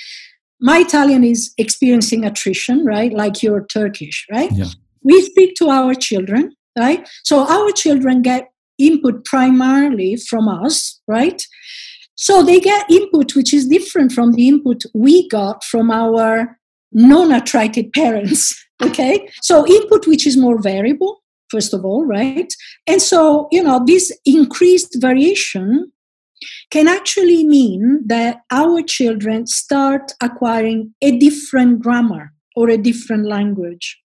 My 0.61 0.79
italian 0.79 1.25
is 1.25 1.55
experiencing 1.59 2.25
attrition 2.25 2.85
right? 2.85 3.13
Like 3.13 3.43
your 3.43 3.67
turkish 3.67 4.27
right? 4.31 4.51
Yeah. 4.53 4.67
we 5.03 5.23
speak 5.23 5.55
to 5.57 5.69
our 5.69 5.95
children 5.95 6.53
right? 6.77 7.09
So 7.23 7.47
our 7.47 7.71
children 7.71 8.23
get 8.23 8.51
input 8.79 9.25
primarily 9.25 10.17
from 10.17 10.49
us 10.49 11.01
right? 11.07 11.41
So 12.17 12.43
they 12.43 12.59
get 12.59 12.91
input 12.91 13.37
which 13.37 13.55
is 13.55 13.69
different 13.69 14.11
from 14.13 14.33
the 14.33 14.49
input 14.49 14.83
we 14.95 15.29
got 15.29 15.63
from 15.63 15.91
our 15.91 16.59
non-attrited 16.95 17.93
parents 17.93 18.59
okay? 18.83 19.29
So 19.43 19.67
input 19.67 20.07
which 20.07 20.27
is 20.27 20.37
more 20.37 20.61
variable 20.61 21.23
first 21.51 21.75
of 21.75 21.85
all 21.85 22.05
right? 22.05 22.53
And 22.87 23.01
so 23.01 23.49
you 23.53 23.63
know 23.63 23.83
this 23.87 24.13
increased 24.25 24.97
variation 25.01 25.93
can 26.71 26.89
actually 26.89 27.47
mean 27.47 28.01
that 28.07 28.41
our 28.51 28.83
children 28.83 29.47
start 29.47 30.13
acquiring 30.21 30.95
a 31.01 31.17
different 31.19 31.81
grammar 31.81 32.33
or 32.57 32.69
a 32.69 32.77
different 32.77 33.27
language. 33.27 33.99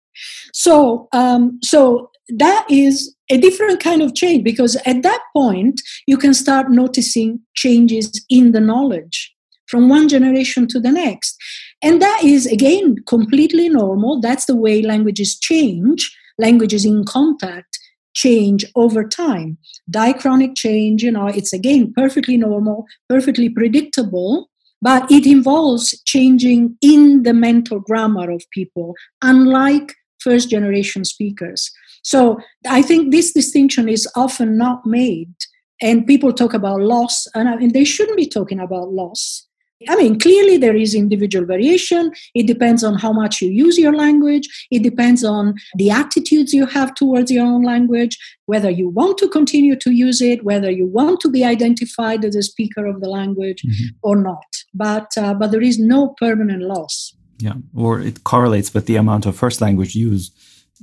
So 0.52 1.08
um, 1.12 1.58
so 1.62 2.10
that 2.28 2.66
is 2.68 3.14
a 3.30 3.38
different 3.38 3.80
kind 3.80 4.02
of 4.02 4.14
change 4.14 4.44
because 4.44 4.76
at 4.84 5.02
that 5.02 5.22
point 5.34 5.80
you 6.06 6.16
can 6.16 6.34
start 6.34 6.70
noticing 6.70 7.40
changes 7.54 8.24
in 8.28 8.52
the 8.52 8.60
knowledge 8.60 9.34
from 9.66 9.88
one 9.88 10.08
generation 10.08 10.66
to 10.66 10.80
the 10.80 10.92
next 10.92 11.36
and 11.82 12.02
that 12.02 12.22
is, 12.24 12.46
again, 12.46 12.96
completely 13.06 13.68
normal. 13.68 14.20
That's 14.20 14.46
the 14.46 14.56
way 14.56 14.82
languages 14.82 15.38
change. 15.38 16.16
Languages 16.38 16.84
in 16.84 17.04
contact 17.04 17.78
change 18.14 18.64
over 18.74 19.04
time. 19.04 19.58
Diachronic 19.90 20.56
change, 20.56 21.02
you 21.02 21.10
know, 21.10 21.28
it's 21.28 21.52
again 21.52 21.92
perfectly 21.94 22.36
normal, 22.36 22.86
perfectly 23.08 23.48
predictable, 23.48 24.48
but 24.82 25.10
it 25.10 25.26
involves 25.26 26.00
changing 26.04 26.76
in 26.80 27.22
the 27.22 27.34
mental 27.34 27.80
grammar 27.80 28.30
of 28.30 28.42
people, 28.50 28.94
unlike 29.22 29.94
first 30.20 30.50
generation 30.50 31.04
speakers. 31.04 31.70
So 32.02 32.38
I 32.68 32.82
think 32.82 33.12
this 33.12 33.32
distinction 33.32 33.88
is 33.88 34.08
often 34.16 34.56
not 34.56 34.86
made. 34.86 35.34
And 35.80 36.06
people 36.06 36.32
talk 36.32 36.54
about 36.54 36.80
loss, 36.80 37.28
and, 37.34 37.48
uh, 37.48 37.56
mean, 37.56 37.72
they 37.72 37.84
shouldn't 37.84 38.16
be 38.16 38.26
talking 38.26 38.58
about 38.58 38.92
loss. 38.92 39.47
I 39.86 39.94
mean, 39.94 40.18
clearly 40.18 40.56
there 40.56 40.74
is 40.74 40.94
individual 40.94 41.46
variation. 41.46 42.10
It 42.34 42.48
depends 42.48 42.82
on 42.82 42.94
how 42.94 43.12
much 43.12 43.40
you 43.40 43.48
use 43.50 43.78
your 43.78 43.94
language. 43.94 44.48
It 44.72 44.82
depends 44.82 45.22
on 45.22 45.54
the 45.76 45.90
attitudes 45.90 46.52
you 46.52 46.66
have 46.66 46.94
towards 46.94 47.30
your 47.30 47.46
own 47.46 47.62
language, 47.62 48.18
whether 48.46 48.70
you 48.70 48.88
want 48.88 49.18
to 49.18 49.28
continue 49.28 49.76
to 49.76 49.92
use 49.92 50.20
it, 50.20 50.44
whether 50.44 50.70
you 50.70 50.86
want 50.86 51.20
to 51.20 51.30
be 51.30 51.44
identified 51.44 52.24
as 52.24 52.34
a 52.34 52.42
speaker 52.42 52.86
of 52.86 53.00
the 53.00 53.08
language 53.08 53.62
mm-hmm. 53.62 53.96
or 54.02 54.16
not. 54.16 54.46
But, 54.74 55.16
uh, 55.16 55.34
but 55.34 55.52
there 55.52 55.62
is 55.62 55.78
no 55.78 56.14
permanent 56.20 56.62
loss. 56.62 57.14
Yeah, 57.38 57.54
or 57.72 58.00
it 58.00 58.24
correlates 58.24 58.74
with 58.74 58.86
the 58.86 58.96
amount 58.96 59.26
of 59.26 59.36
first 59.36 59.60
language 59.60 59.94
use 59.94 60.32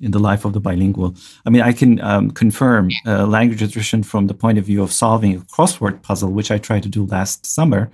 in 0.02 0.12
the 0.12 0.20
life 0.20 0.46
of 0.46 0.54
the 0.54 0.62
bilingual. 0.62 1.16
I 1.46 1.50
mean, 1.50 1.62
I 1.62 1.74
can 1.74 2.00
um, 2.00 2.32
confirm 2.32 2.90
uh, 3.06 3.26
language 3.26 3.62
attrition 3.62 4.04
from 4.04 4.28
the 4.28 4.34
point 4.34 4.58
of 4.58 4.66
view 4.66 4.82
of 4.82 4.94
solving 4.94 5.36
a 5.36 5.40
crossword 5.40 6.02
puzzle, 6.02 6.32
which 6.32 6.52
I 6.52 6.58
tried 6.58 6.84
to 6.84 6.90
do 6.90 7.06
last 7.06 7.46
summer 7.46 7.92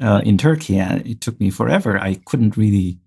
uh, 0.00 0.22
in 0.24 0.38
Turkey, 0.38 0.78
and 0.78 1.06
it 1.06 1.20
took 1.20 1.38
me 1.40 1.50
forever. 1.50 1.98
I 1.98 2.14
couldn't 2.24 2.56
really 2.56 2.98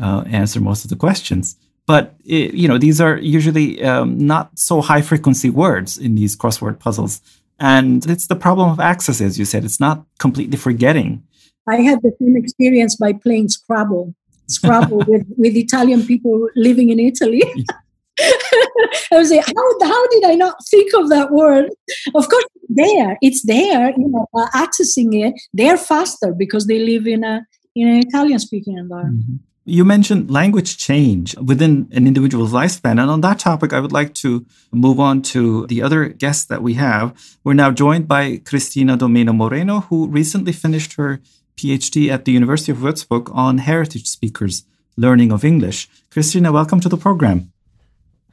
uh, 0.00 0.24
answer 0.26 0.60
most 0.60 0.84
of 0.84 0.90
the 0.90 0.96
questions. 0.96 1.56
But 1.86 2.14
it, 2.24 2.54
you 2.54 2.66
know, 2.66 2.78
these 2.78 3.00
are 3.00 3.16
usually 3.16 3.82
um, 3.82 4.18
not 4.18 4.58
so 4.58 4.80
high 4.80 5.02
frequency 5.02 5.50
words 5.50 5.96
in 5.96 6.16
these 6.16 6.36
crossword 6.36 6.78
puzzles, 6.78 7.20
and 7.58 8.04
it's 8.10 8.26
the 8.26 8.36
problem 8.36 8.70
of 8.70 8.80
access, 8.80 9.20
as 9.20 9.38
you 9.38 9.44
said. 9.44 9.64
It's 9.64 9.80
not 9.80 10.04
completely 10.18 10.56
forgetting. 10.56 11.22
I 11.68 11.76
had 11.76 12.02
the 12.02 12.12
same 12.20 12.36
experience 12.36 12.96
by 12.96 13.12
playing 13.12 13.48
Scrabble. 13.48 14.14
Scrabble 14.48 14.98
with, 15.08 15.26
with 15.36 15.56
Italian 15.56 16.06
people 16.06 16.48
living 16.54 16.90
in 16.90 17.00
Italy. 17.00 17.42
I 18.20 19.18
was 19.18 19.30
like, 19.30 19.44
how, 19.46 19.86
how 19.86 20.08
did 20.08 20.24
I 20.24 20.34
not 20.34 20.56
think 20.70 20.92
of 20.94 21.08
that 21.10 21.30
word? 21.30 21.70
Of 22.14 22.28
course, 22.28 22.44
there. 22.68 23.18
It's 23.20 23.44
there. 23.44 23.90
You 23.90 24.08
know, 24.08 24.26
uh, 24.34 24.48
accessing 24.54 25.14
it, 25.26 25.34
they're 25.52 25.76
faster 25.76 26.32
because 26.36 26.66
they 26.66 26.78
live 26.78 27.06
in 27.06 27.24
a 27.24 27.46
in 27.74 27.88
an 27.88 27.98
Italian 27.98 28.38
speaking 28.38 28.78
environment. 28.78 29.24
Mm-hmm. 29.24 29.36
You 29.68 29.84
mentioned 29.84 30.30
language 30.30 30.78
change 30.78 31.36
within 31.38 31.88
an 31.90 32.06
individual's 32.06 32.52
lifespan. 32.52 33.00
And 33.00 33.10
on 33.10 33.20
that 33.22 33.40
topic, 33.40 33.72
I 33.72 33.80
would 33.80 33.92
like 33.92 34.14
to 34.14 34.46
move 34.70 35.00
on 35.00 35.22
to 35.34 35.66
the 35.66 35.82
other 35.82 36.06
guests 36.06 36.44
that 36.44 36.62
we 36.62 36.74
have. 36.74 37.12
We're 37.42 37.54
now 37.54 37.72
joined 37.72 38.06
by 38.06 38.36
Christina 38.44 38.96
Domene 38.96 39.34
Moreno, 39.34 39.80
who 39.80 40.06
recently 40.06 40.52
finished 40.52 40.94
her 40.94 41.20
PhD 41.56 42.08
at 42.10 42.24
the 42.24 42.32
University 42.32 42.70
of 42.70 42.78
Würzburg 42.78 43.34
on 43.34 43.58
heritage 43.58 44.06
speakers 44.06 44.62
learning 44.96 45.32
of 45.32 45.44
English. 45.44 45.88
Christina, 46.10 46.52
welcome 46.52 46.80
to 46.80 46.88
the 46.88 46.96
program. 46.96 47.52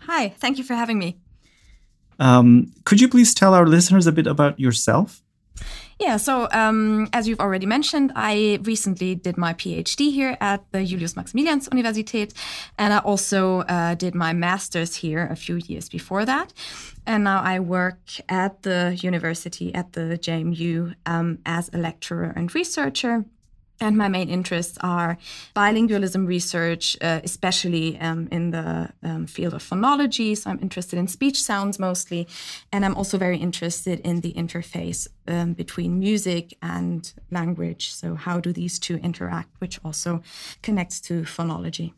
Hi, 0.08 0.30
thank 0.30 0.58
you 0.58 0.64
for 0.64 0.76
having 0.76 0.99
me. 0.99 1.18
Um, 2.20 2.72
could 2.86 3.01
you 3.01 3.10
please 3.10 3.34
tell 3.34 3.54
our 3.54 3.66
listeners 3.66 4.08
a 4.08 4.12
bit 4.12 4.28
about 4.28 4.60
yourself? 4.60 5.24
Yeah, 5.99 6.18
so 6.18 6.47
um, 6.51 7.08
as 7.14 7.28
you've 7.28 7.39
already 7.39 7.66
mentioned, 7.66 8.12
I 8.16 8.60
recently 8.64 9.16
did 9.16 9.38
my 9.38 9.54
PhD 9.54 10.12
here 10.12 10.36
at 10.41 10.64
the 10.72 10.84
Julius 10.84 11.14
Maximilians 11.14 11.70
Universität, 11.70 12.34
and 12.78 12.93
I 12.93 12.97
also 12.97 13.62
uh, 13.62 13.95
did 13.95 14.16
my 14.16 14.34
master's 14.34 14.95
here 14.95 15.28
a 15.32 15.36
few 15.36 15.56
years 15.56 15.89
before 15.89 16.26
that. 16.26 16.51
And 17.06 17.24
now 17.24 17.41
I 17.41 17.60
work 17.60 17.99
at 18.28 18.64
the 18.64 18.97
university 19.01 19.74
at 19.74 19.93
the 19.93 20.18
JMU 20.18 20.95
um, 21.06 21.39
as 21.45 21.70
a 21.74 21.78
lecturer 21.78 22.34
and 22.36 22.54
researcher 22.54 23.26
and 23.84 23.98
my 23.98 24.08
main 24.08 24.30
interests 24.30 24.78
are 24.82 25.18
bilingualism 25.56 26.26
research, 26.28 26.98
uh, 27.02 27.20
especially 27.24 28.00
um, 28.00 28.28
in 28.32 28.52
the 28.52 28.90
um, 29.04 29.28
field 29.28 29.54
of 29.54 29.62
phonology. 29.62 30.36
So 30.38 30.50
I'm 30.50 30.60
interested 30.62 30.98
in 30.98 31.08
speech 31.08 31.42
sounds 31.44 31.78
mostly. 31.78 32.28
And 32.72 32.84
I'm 32.86 32.96
also 32.96 33.18
very 33.18 33.38
interested 33.38 34.00
in 34.00 34.22
the 34.22 34.34
interface 34.34 35.08
um, 35.28 35.54
between 35.54 36.00
music 36.00 36.58
and 36.62 37.12
language. 37.30 37.94
So, 37.94 38.16
how 38.16 38.40
do 38.40 38.52
these 38.54 38.80
two 38.80 38.98
interact, 38.98 39.50
which 39.60 39.80
also 39.84 40.24
connects 40.62 41.00
to 41.02 41.22
phonology. 41.24 41.94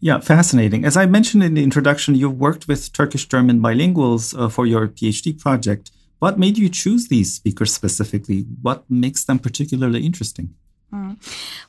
Yeah, 0.00 0.18
fascinating. 0.20 0.84
As 0.84 0.96
I 0.96 1.06
mentioned 1.06 1.42
in 1.42 1.54
the 1.54 1.62
introduction, 1.62 2.14
you've 2.14 2.38
worked 2.38 2.66
with 2.68 2.92
Turkish 2.92 3.26
German 3.28 3.60
bilinguals 3.60 4.38
uh, 4.38 4.48
for 4.48 4.66
your 4.66 4.88
PhD 4.88 5.38
project. 5.38 5.90
What 6.18 6.38
made 6.38 6.58
you 6.58 6.68
choose 6.68 7.08
these 7.08 7.34
speakers 7.34 7.72
specifically? 7.72 8.44
What 8.60 8.84
makes 8.90 9.24
them 9.24 9.38
particularly 9.38 10.04
interesting? 10.04 10.54
Mm. 10.92 11.16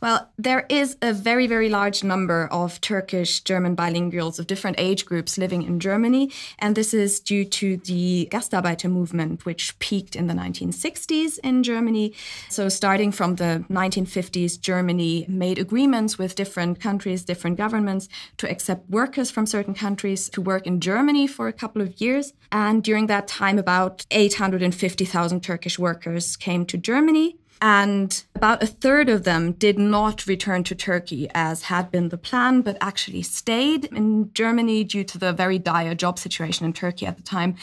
Well, 0.02 0.30
there 0.38 0.66
is 0.68 0.98
a 1.02 1.14
very, 1.14 1.48
very 1.48 1.70
large 1.70 2.04
number 2.04 2.50
of 2.52 2.82
Turkish 2.82 3.40
German 3.40 3.74
bilinguals 3.74 4.38
of 4.38 4.48
different 4.48 4.78
age 4.78 5.06
groups 5.06 5.38
living 5.38 5.64
in 5.64 5.80
Germany. 5.80 6.30
And 6.60 6.76
this 6.76 6.94
is 6.94 7.22
due 7.22 7.46
to 7.46 7.78
the 7.78 8.28
Gastarbeiter 8.30 8.92
movement, 8.92 9.46
which 9.46 9.80
peaked 9.80 10.18
in 10.18 10.28
the 10.28 10.34
1960s 10.34 11.40
in 11.42 11.64
Germany. 11.64 12.14
So, 12.50 12.68
starting 12.68 13.14
from 13.14 13.36
the 13.36 13.64
1950s, 13.70 14.60
Germany 14.60 15.26
made 15.30 15.58
agreements 15.58 16.18
with 16.18 16.36
different 16.36 16.82
countries, 16.82 17.24
different 17.24 17.56
governments 17.56 18.10
to 18.38 18.52
accept 18.52 18.90
workers 18.90 19.32
from 19.32 19.46
certain 19.46 19.74
countries 19.74 20.28
to 20.30 20.42
work 20.42 20.68
in 20.68 20.82
Germany 20.82 21.28
for 21.28 21.48
a 21.48 21.54
couple 21.54 21.82
of 21.82 22.02
years. 22.02 22.34
And 22.52 22.84
during 22.84 23.08
that 23.08 23.30
time, 23.30 23.58
about 23.58 24.06
850,000 24.12 25.42
Turkish 25.42 25.80
workers 25.80 26.36
came 26.36 26.66
to 26.66 26.78
Germany. 26.78 27.38
And 27.66 28.22
about 28.36 28.62
a 28.62 28.68
third 28.68 29.08
of 29.08 29.24
them 29.24 29.54
did 29.54 29.80
not 29.80 30.28
return 30.28 30.66
to 30.66 30.76
Turkey 30.76 31.30
as 31.34 31.64
had 31.64 31.90
been 31.92 32.10
the 32.10 32.18
plan, 32.18 32.60
but 32.60 32.78
actually 32.82 33.22
stayed 33.22 33.86
in 33.86 34.34
Germany 34.34 34.84
due 34.84 35.06
to 35.06 35.18
the 35.18 35.32
very 35.32 35.60
dire 35.60 35.96
job 35.96 36.20
situation 36.20 36.66
in 36.66 36.74
Turkey 36.74 37.06
at 37.06 37.16
the 37.16 37.24
time. 37.24 37.56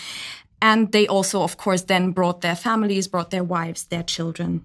And 0.62 0.90
they 0.92 1.06
also, 1.06 1.42
of 1.42 1.58
course, 1.58 1.82
then 1.82 2.12
brought 2.12 2.40
their 2.40 2.56
families, 2.56 3.08
brought 3.08 3.30
their 3.30 3.44
wives, 3.44 3.84
their 3.84 4.02
children. 4.02 4.64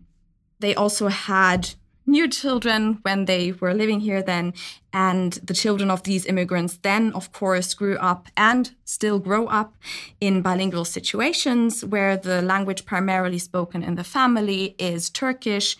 They 0.62 0.74
also 0.74 1.10
had 1.10 1.72
new 2.06 2.28
children 2.28 3.00
when 3.02 3.26
they 3.26 3.52
were 3.52 3.74
living 3.74 4.00
here 4.00 4.22
then. 4.22 4.54
And 4.94 5.34
the 5.34 5.54
children 5.54 5.92
of 5.92 6.04
these 6.04 6.26
immigrants 6.26 6.78
then, 6.82 7.12
of 7.14 7.32
course, 7.32 7.74
grew 7.74 7.98
up 7.98 8.28
and 8.38 8.72
still 8.86 9.20
grow 9.20 9.48
up 9.48 9.74
in 10.22 10.42
bilingual 10.42 10.86
situations 10.86 11.84
where 11.84 12.16
the 12.18 12.42
language 12.42 12.86
primarily 12.86 13.40
spoken 13.40 13.84
in 13.84 13.96
the 13.96 14.04
family 14.04 14.76
is 14.78 15.10
Turkish. 15.10 15.78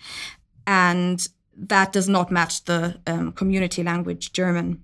And 0.66 1.26
that 1.56 1.92
does 1.92 2.08
not 2.08 2.30
match 2.30 2.64
the 2.64 3.00
um, 3.06 3.32
community 3.32 3.82
language 3.82 4.32
German. 4.32 4.82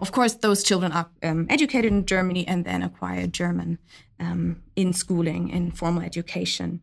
Of 0.00 0.10
course, 0.10 0.34
those 0.34 0.62
children 0.62 0.90
are 0.92 1.10
um, 1.22 1.46
educated 1.50 1.92
in 1.92 2.06
Germany 2.06 2.48
and 2.48 2.64
then 2.64 2.82
acquire 2.82 3.26
German 3.26 3.78
um, 4.22 4.62
in 4.76 4.92
schooling, 4.92 5.50
in 5.50 5.72
formal 5.72 6.02
education. 6.02 6.80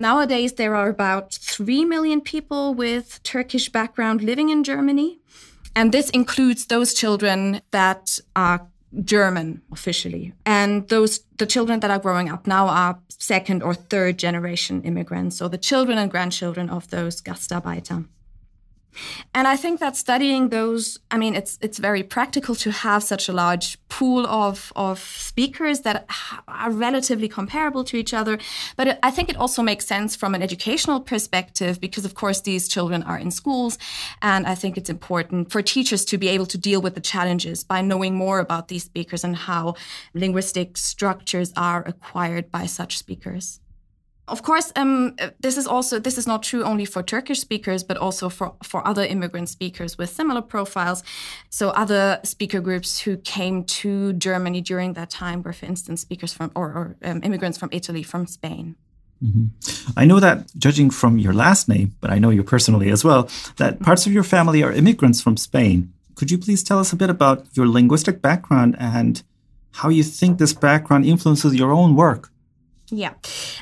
Nowadays, 0.00 0.54
there 0.54 0.74
are 0.74 0.88
about 0.88 1.34
3 1.34 1.84
million 1.84 2.20
people 2.20 2.74
with 2.74 3.20
Turkish 3.22 3.68
background 3.68 4.22
living 4.22 4.48
in 4.50 4.64
Germany. 4.64 5.18
And 5.74 5.92
this 5.92 6.08
includes 6.10 6.66
those 6.66 6.94
children 6.94 7.60
that 7.70 8.18
are 8.34 8.66
German 9.04 9.62
officially. 9.72 10.32
And 10.46 10.88
those 10.88 11.20
the 11.36 11.46
children 11.46 11.80
that 11.80 11.90
are 11.90 11.98
growing 11.98 12.30
up 12.30 12.46
now 12.46 12.68
are 12.68 12.98
second 13.08 13.62
or 13.62 13.74
third 13.74 14.18
generation 14.18 14.82
immigrants, 14.82 15.36
so 15.36 15.48
the 15.48 15.58
children 15.58 15.98
and 15.98 16.10
grandchildren 16.10 16.70
of 16.70 16.88
those 16.88 17.20
Gastarbeiter. 17.20 18.06
And 19.34 19.46
I 19.46 19.56
think 19.56 19.80
that 19.80 19.96
studying 19.96 20.48
those, 20.48 20.98
I 21.10 21.18
mean, 21.18 21.34
it's 21.34 21.58
it's 21.60 21.78
very 21.78 22.02
practical 22.02 22.54
to 22.56 22.70
have 22.70 23.02
such 23.02 23.28
a 23.28 23.32
large 23.32 23.78
pool 23.88 24.26
of 24.26 24.72
of 24.76 24.98
speakers 24.98 25.80
that 25.80 26.06
are 26.48 26.70
relatively 26.70 27.28
comparable 27.28 27.84
to 27.84 27.96
each 27.96 28.14
other. 28.14 28.38
But 28.76 28.98
I 29.02 29.10
think 29.10 29.28
it 29.28 29.36
also 29.36 29.62
makes 29.62 29.86
sense 29.86 30.16
from 30.16 30.34
an 30.34 30.42
educational 30.42 31.00
perspective 31.00 31.80
because, 31.80 32.04
of 32.04 32.14
course, 32.14 32.40
these 32.40 32.68
children 32.68 33.02
are 33.02 33.18
in 33.18 33.30
schools, 33.30 33.78
and 34.22 34.46
I 34.46 34.54
think 34.54 34.76
it's 34.76 34.90
important 34.90 35.50
for 35.50 35.62
teachers 35.62 36.04
to 36.06 36.18
be 36.18 36.28
able 36.28 36.46
to 36.46 36.58
deal 36.58 36.80
with 36.80 36.94
the 36.94 37.00
challenges 37.00 37.64
by 37.64 37.80
knowing 37.82 38.14
more 38.14 38.38
about 38.40 38.68
these 38.68 38.84
speakers 38.84 39.24
and 39.24 39.36
how 39.36 39.74
linguistic 40.14 40.76
structures 40.76 41.52
are 41.56 41.82
acquired 41.86 42.50
by 42.50 42.66
such 42.66 42.98
speakers. 42.98 43.60
Of 44.28 44.42
course, 44.42 44.72
um, 44.74 45.14
this 45.38 45.56
is 45.56 45.66
also 45.68 46.00
this 46.00 46.18
is 46.18 46.26
not 46.26 46.42
true 46.42 46.64
only 46.64 46.84
for 46.84 47.02
Turkish 47.02 47.40
speakers, 47.40 47.84
but 47.84 47.96
also 47.96 48.28
for 48.28 48.54
for 48.62 48.86
other 48.86 49.04
immigrant 49.04 49.48
speakers 49.48 49.96
with 49.96 50.10
similar 50.10 50.42
profiles. 50.42 51.04
So 51.48 51.70
other 51.70 52.18
speaker 52.24 52.60
groups 52.60 52.98
who 52.98 53.18
came 53.18 53.62
to 53.64 54.12
Germany 54.14 54.60
during 54.62 54.94
that 54.94 55.10
time 55.10 55.42
were, 55.42 55.52
for 55.52 55.66
instance, 55.66 56.00
speakers 56.00 56.32
from 56.32 56.50
or, 56.56 56.66
or 56.66 56.96
um, 57.04 57.20
immigrants 57.22 57.56
from 57.56 57.68
Italy, 57.72 58.02
from 58.02 58.26
Spain. 58.26 58.74
Mm-hmm. 59.22 59.46
I 59.96 60.04
know 60.04 60.20
that, 60.20 60.50
judging 60.58 60.90
from 60.90 61.18
your 61.18 61.32
last 61.32 61.68
name, 61.68 61.94
but 62.00 62.10
I 62.10 62.18
know 62.18 62.30
you 62.30 62.42
personally 62.42 62.90
as 62.90 63.04
well, 63.04 63.28
that 63.56 63.80
parts 63.80 64.06
of 64.06 64.12
your 64.12 64.24
family 64.24 64.62
are 64.62 64.72
immigrants 64.72 65.20
from 65.20 65.36
Spain. 65.36 65.92
Could 66.16 66.30
you 66.30 66.38
please 66.38 66.62
tell 66.62 66.78
us 66.78 66.92
a 66.92 66.96
bit 66.96 67.10
about 67.10 67.46
your 67.54 67.68
linguistic 67.68 68.20
background 68.20 68.76
and 68.78 69.22
how 69.72 69.88
you 69.88 70.02
think 70.02 70.38
this 70.38 70.52
background 70.52 71.06
influences 71.06 71.54
your 71.54 71.72
own 71.72 71.94
work? 71.94 72.30
Yeah. 72.88 73.14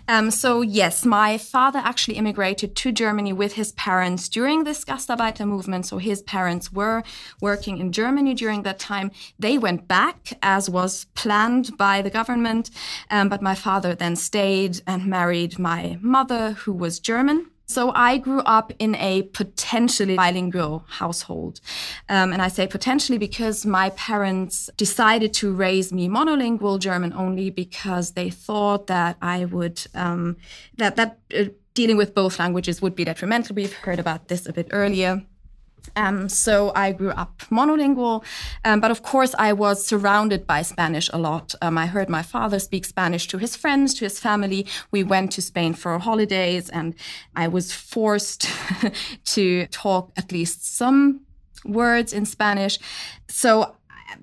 Um, 0.07 0.31
so, 0.31 0.61
yes, 0.61 1.07
my 1.07 1.39
father 1.39 1.81
actually 1.83 2.17
immigrated 2.17 2.77
to 2.77 2.93
Germany 2.93 3.33
with 3.33 3.55
his 3.55 3.73
parents 3.73 4.29
during 4.29 4.65
this 4.65 4.85
Gastarbeiter 4.85 5.47
movement. 5.47 5.87
So, 5.87 5.97
his 5.99 6.21
parents 6.23 6.73
were 6.73 7.03
working 7.41 7.79
in 7.79 7.91
Germany 7.91 8.35
during 8.35 8.63
that 8.63 8.79
time. 8.79 9.11
They 9.39 9.57
went 9.57 9.89
back, 9.89 10.39
as 10.43 10.69
was 10.69 11.07
planned 11.15 11.77
by 11.79 12.03
the 12.03 12.11
government. 12.11 12.71
Um, 13.11 13.29
but 13.31 13.41
my 13.41 13.55
father 13.55 13.95
then 13.95 14.17
stayed 14.17 14.83
and 14.87 15.07
married 15.07 15.59
my 15.59 15.99
mother, 16.03 16.53
who 16.53 16.73
was 16.73 17.01
German. 17.01 17.47
So 17.67 17.93
I 17.95 18.19
grew 18.19 18.41
up 18.41 18.73
in 18.79 18.95
a 18.97 19.23
potentially 19.23 20.17
bilingual 20.17 20.85
household. 20.89 21.61
Um, 22.09 22.33
and 22.33 22.43
I 22.43 22.49
say 22.49 22.67
potentially 22.67 23.19
because 23.19 23.65
my 23.65 23.91
parents 23.91 24.69
decided 24.77 25.33
to 25.35 25.53
raise 25.53 25.93
me 25.93 26.09
monolingual 26.09 26.79
German 26.79 27.13
only 27.13 27.51
because 27.51 28.13
they 28.13 28.31
thought 28.31 28.87
that 28.89 29.17
I 29.23 29.47
would, 29.47 29.87
um, 29.95 30.37
that, 30.77 30.97
that 30.97 31.19
uh, 31.37 31.45
dealing 31.75 31.97
with 31.97 32.15
both 32.15 32.39
languages 32.39 32.83
would 32.83 32.95
be 32.95 33.05
detrimental. 33.05 33.57
We've 33.57 33.73
heard 33.73 33.99
about 33.99 34.29
this 34.29 34.47
a 34.47 34.53
bit 34.53 34.69
earlier. 34.71 35.25
Um, 35.97 36.29
so 36.29 36.73
I 36.75 36.93
grew 36.93 37.11
up 37.11 37.43
monolingual, 37.51 38.25
um, 38.65 38.81
but 38.81 38.91
of 38.91 39.03
course 39.03 39.35
I 39.39 39.53
was 39.53 39.87
surrounded 39.87 40.47
by 40.47 40.63
Spanish 40.63 41.09
a 41.13 41.19
lot. 41.19 41.55
Um, 41.63 41.79
I 41.79 41.87
heard 41.87 42.09
my 42.09 42.23
father 42.23 42.59
speak 42.59 42.85
Spanish 42.85 43.27
to 43.29 43.39
his 43.39 43.57
friends, 43.57 43.95
to 43.95 44.05
his 44.05 44.19
family. 44.19 44.67
We 44.91 45.05
went 45.05 45.33
to 45.33 45.43
Spain 45.43 45.75
for 45.75 45.99
holidays, 45.99 46.69
and 46.71 46.95
I 47.37 47.49
was 47.49 47.73
forced 47.73 48.49
to 49.25 49.67
talk 49.67 50.13
at 50.17 50.33
least 50.33 50.67
some 50.77 51.21
words 51.65 52.13
in 52.13 52.27
Spanish. 52.27 52.79
So 53.29 53.77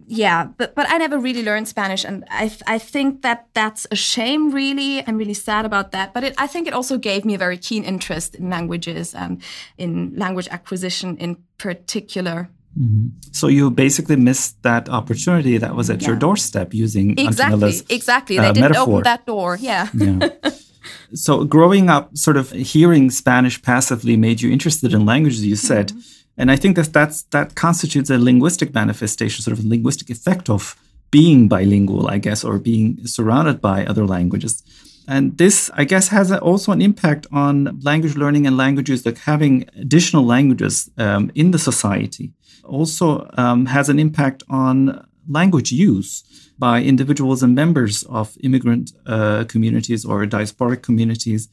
yeah, 0.08 0.48
but 0.58 0.76
but 0.76 0.90
I 0.90 0.98
never 0.98 1.18
really 1.18 1.44
learned 1.44 1.68
Spanish, 1.68 2.04
and 2.06 2.24
I 2.30 2.52
I 2.68 2.78
think 2.78 3.22
that 3.22 3.48
that's 3.54 3.88
a 3.92 3.96
shame. 3.96 4.52
Really, 4.52 5.06
I'm 5.06 5.18
really 5.18 5.34
sad 5.34 5.66
about 5.66 5.92
that. 5.92 6.14
But 6.14 6.24
it, 6.24 6.34
I 6.38 6.48
think 6.48 6.68
it 6.68 6.74
also 6.74 6.98
gave 6.98 7.26
me 7.26 7.36
a 7.36 7.38
very 7.38 7.58
keen 7.58 7.84
interest 7.84 8.36
in 8.36 8.50
languages 8.50 9.14
and 9.14 9.42
in 9.78 10.14
language 10.16 10.48
acquisition 10.52 11.18
in 11.18 11.38
particular. 11.58 12.50
Mm-hmm. 12.80 13.08
So 13.32 13.48
you 13.48 13.70
basically 13.70 14.16
missed 14.16 14.62
that 14.64 14.88
opportunity 14.90 15.58
that 15.58 15.76
was 15.76 15.90
at 15.90 16.02
yeah. 16.02 16.10
your 16.10 16.18
doorstep 16.18 16.74
using 16.74 17.18
exactly 17.18 17.82
exactly. 17.90 18.38
Uh, 18.38 18.44
they 18.44 18.54
didn't 18.54 18.72
metaphor. 18.72 18.94
open 18.94 19.04
that 19.04 19.26
door. 19.26 19.58
Yeah. 19.60 19.90
yeah. 19.94 20.30
so 21.14 21.44
growing 21.44 21.90
up, 21.90 22.16
sort 22.18 22.38
of 22.38 22.52
hearing 22.52 23.12
Spanish 23.12 23.62
passively 23.62 24.16
made 24.18 24.42
you 24.42 24.52
interested 24.52 24.94
in 24.94 25.06
languages. 25.06 25.46
You 25.46 25.56
said. 25.56 25.90
Mm-hmm 25.90 26.18
and 26.42 26.50
I 26.50 26.56
think 26.56 26.76
that 26.76 26.92
that's, 26.92 27.22
that 27.30 27.54
constitutes 27.54 28.10
a 28.10 28.18
linguistic 28.18 28.74
manifestation, 28.74 29.44
sort 29.44 29.60
of 29.60 29.64
a 29.64 29.68
linguistic 29.68 30.10
effect 30.10 30.50
of 30.50 30.76
being 31.12 31.48
bilingual, 31.48 32.08
I 32.08 32.18
guess, 32.18 32.44
or 32.44 32.58
being 32.58 33.06
surrounded 33.06 33.62
by 33.62 33.86
other 33.86 34.08
languages. 34.08 34.64
And 35.08 35.38
this, 35.38 35.70
I 35.76 35.84
guess, 35.84 36.08
has 36.08 36.32
also 36.32 36.72
an 36.72 36.82
impact 36.82 37.28
on 37.32 37.80
language 37.84 38.16
learning 38.16 38.48
and 38.48 38.58
languages, 38.58 39.06
like 39.06 39.20
having 39.20 39.70
additional 39.76 40.26
languages 40.26 40.90
um, 40.98 41.32
in 41.36 41.52
the 41.52 41.60
society. 41.60 42.32
Also 42.64 43.30
um, 43.38 43.68
has 43.68 43.88
an 43.88 44.00
impact 44.00 44.42
on 44.50 45.06
language 45.28 45.72
use 45.72 46.24
by 46.58 46.82
individuals 46.82 47.42
and 47.44 47.56
members 47.56 48.04
of 48.04 48.38
immigrant 48.42 48.92
uh, 49.06 49.44
communities 49.46 50.06
or 50.06 50.26
diasporic 50.26 50.82
communities. 50.82 51.50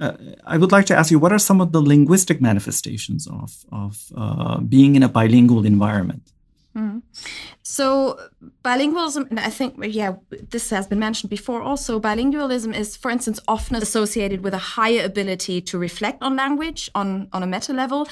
Uh, 0.00 0.12
I 0.44 0.56
would 0.58 0.72
like 0.72 0.86
to 0.86 0.96
ask 0.96 1.10
you 1.10 1.18
what 1.18 1.32
are 1.32 1.38
some 1.38 1.60
of 1.60 1.72
the 1.72 1.80
linguistic 1.80 2.40
manifestations 2.40 3.26
of, 3.26 3.64
of 3.72 4.12
uh, 4.16 4.60
being 4.60 4.96
in 4.96 5.02
a 5.02 5.08
bilingual 5.08 5.66
environment? 5.66 6.32
So 7.62 8.18
bilingualism, 8.62 9.30
and 9.30 9.40
I 9.40 9.50
think 9.50 9.74
yeah, 9.82 10.16
this 10.50 10.70
has 10.70 10.86
been 10.86 10.98
mentioned 10.98 11.30
before. 11.30 11.62
Also, 11.62 11.98
bilingualism 12.00 12.74
is, 12.74 12.96
for 12.96 13.10
instance, 13.10 13.40
often 13.48 13.76
associated 13.76 14.44
with 14.44 14.54
a 14.54 14.58
higher 14.76 15.04
ability 15.04 15.60
to 15.62 15.78
reflect 15.78 16.22
on 16.22 16.36
language 16.36 16.90
on 16.94 17.28
on 17.32 17.42
a 17.42 17.46
meta 17.46 17.72
level, 17.72 18.08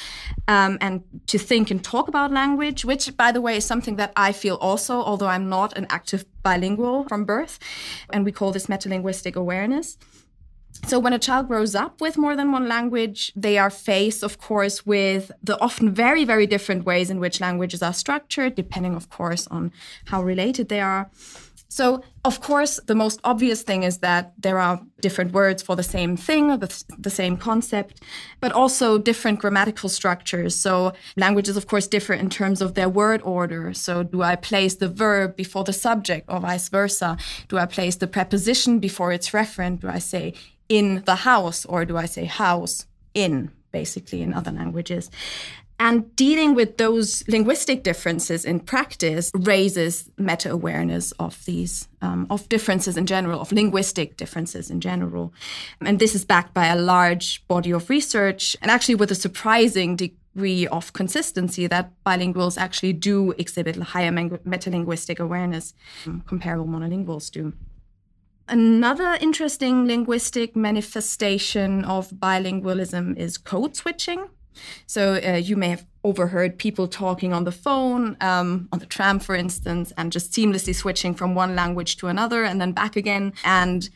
um, 0.49 0.79
and 0.81 1.03
to 1.27 1.39
think 1.39 1.71
and 1.71 1.85
talk 1.85 2.09
about 2.09 2.33
language. 2.33 2.85
Which, 2.85 3.17
by 3.17 3.33
the 3.33 3.41
way, 3.41 3.57
is 3.57 3.65
something 3.65 3.97
that 3.97 4.13
I 4.17 4.33
feel 4.33 4.57
also, 4.57 4.95
although 4.95 5.29
I'm 5.29 5.49
not 5.49 5.77
an 5.77 5.87
active 5.91 6.25
bilingual 6.43 7.05
from 7.09 7.25
birth, 7.25 7.59
and 8.13 8.25
we 8.25 8.33
call 8.33 8.53
this 8.53 8.67
metalinguistic 8.67 9.37
awareness. 9.37 9.99
So, 10.87 10.99
when 10.99 11.13
a 11.13 11.19
child 11.19 11.49
grows 11.49 11.75
up 11.75 12.01
with 12.01 12.19
more 12.19 12.37
than 12.37 12.53
one 12.53 12.69
language, 12.69 13.33
they 13.35 13.57
are 13.57 13.71
faced, 13.71 14.23
of 14.23 14.39
course, 14.39 14.85
with 14.85 15.33
the 15.43 15.59
often 15.61 15.95
very, 15.95 16.25
very 16.25 16.47
different 16.47 16.85
ways 16.85 17.09
in 17.11 17.21
which 17.21 17.41
languages 17.41 17.83
are 17.83 17.95
structured, 17.95 18.55
depending, 18.55 18.95
of 18.95 19.09
course, 19.09 19.47
on 19.47 19.73
how 20.07 20.23
related 20.23 20.69
they 20.69 20.81
are. 20.81 21.11
So, 21.69 22.05
of 22.25 22.41
course, 22.41 22.79
the 22.87 22.95
most 22.95 23.19
obvious 23.25 23.63
thing 23.63 23.83
is 23.83 23.99
that 23.99 24.33
there 24.39 24.61
are 24.61 24.81
different 25.01 25.33
words 25.33 25.61
for 25.61 25.75
the 25.75 25.83
same 25.83 26.17
thing, 26.17 26.47
the, 26.61 26.85
the 26.97 27.11
same 27.11 27.37
concept, 27.37 28.01
but 28.41 28.53
also 28.53 28.97
different 28.97 29.41
grammatical 29.41 29.89
structures. 29.89 30.55
So, 30.55 30.93
languages, 31.17 31.57
of 31.57 31.67
course, 31.67 31.89
differ 31.89 32.15
in 32.15 32.31
terms 32.31 32.63
of 32.63 32.75
their 32.75 32.89
word 32.89 33.23
order. 33.25 33.75
So, 33.75 34.05
do 34.05 34.23
I 34.23 34.37
place 34.37 34.77
the 34.77 34.89
verb 34.89 35.35
before 35.35 35.65
the 35.65 35.73
subject 35.73 36.27
or 36.29 36.39
vice 36.39 36.69
versa? 36.69 37.17
Do 37.49 37.59
I 37.59 37.67
place 37.67 37.97
the 37.97 38.07
preposition 38.07 38.79
before 38.79 39.11
its 39.11 39.31
referent? 39.31 39.81
Do 39.81 39.89
I 39.89 39.99
say 39.99 40.35
in 40.69 41.03
the 41.05 41.17
house, 41.17 41.65
or 41.65 41.85
do 41.85 41.97
I 41.97 42.07
say 42.07 42.25
house 42.25 42.87
in, 43.15 43.51
basically, 43.73 44.23
in 44.23 44.33
other 44.33 44.53
languages? 44.53 45.11
And 45.81 46.15
dealing 46.15 46.55
with 46.55 46.77
those 46.79 47.27
linguistic 47.27 47.83
differences 47.83 48.45
in 48.45 48.61
practice 48.61 49.33
raises 49.35 50.09
meta 50.17 50.51
awareness 50.51 51.11
of 51.13 51.45
these, 51.47 51.89
um, 52.01 52.27
of 52.31 52.49
differences 52.49 52.97
in 52.97 53.07
general, 53.07 53.41
of 53.41 53.51
linguistic 53.51 54.17
differences 54.17 54.71
in 54.71 54.81
general. 54.81 55.35
And 55.81 55.99
this 55.99 56.15
is 56.15 56.25
backed 56.25 56.55
by 56.55 56.67
a 56.67 56.77
large 56.77 57.47
body 57.49 57.73
of 57.73 57.91
research 57.91 58.57
and 58.63 58.71
actually 58.71 58.95
with 58.95 59.11
a 59.11 59.17
surprising 59.17 59.97
degree 59.97 60.67
of 60.69 60.93
consistency 60.93 61.67
that 61.67 61.91
bilinguals 62.07 62.57
actually 62.57 62.93
do 62.93 63.33
exhibit 63.33 63.77
higher 63.77 64.13
metalinguistic 64.13 65.19
awareness 65.19 65.75
um, 66.07 66.23
comparable 66.27 66.67
monolinguals 66.67 67.31
do. 67.33 67.53
Another 68.49 69.17
interesting 69.21 69.87
linguistic 69.87 70.55
manifestation 70.55 71.85
of 71.85 72.11
bilingualism 72.11 73.17
is 73.17 73.39
code 73.39 73.75
switching. 73.75 74.29
So 74.87 75.15
uh, 75.15 75.37
you 75.37 75.57
may 75.57 75.71
have 75.71 75.87
overheard 76.05 76.59
people 76.59 76.87
talking 76.87 77.33
on 77.33 77.45
the 77.45 77.53
phone, 77.53 78.17
um, 78.21 78.69
on 78.73 78.79
the 78.79 78.87
tram, 78.87 79.19
for 79.19 79.35
instance, 79.35 79.93
and 79.97 80.13
just 80.13 80.33
seamlessly 80.33 80.75
switching 80.75 81.15
from 81.15 81.35
one 81.35 81.57
language 81.57 81.97
to 81.97 82.09
another 82.09 82.45
and 82.45 82.61
then 82.61 82.73
back 82.73 82.97
again. 82.97 83.33
And 83.45 83.89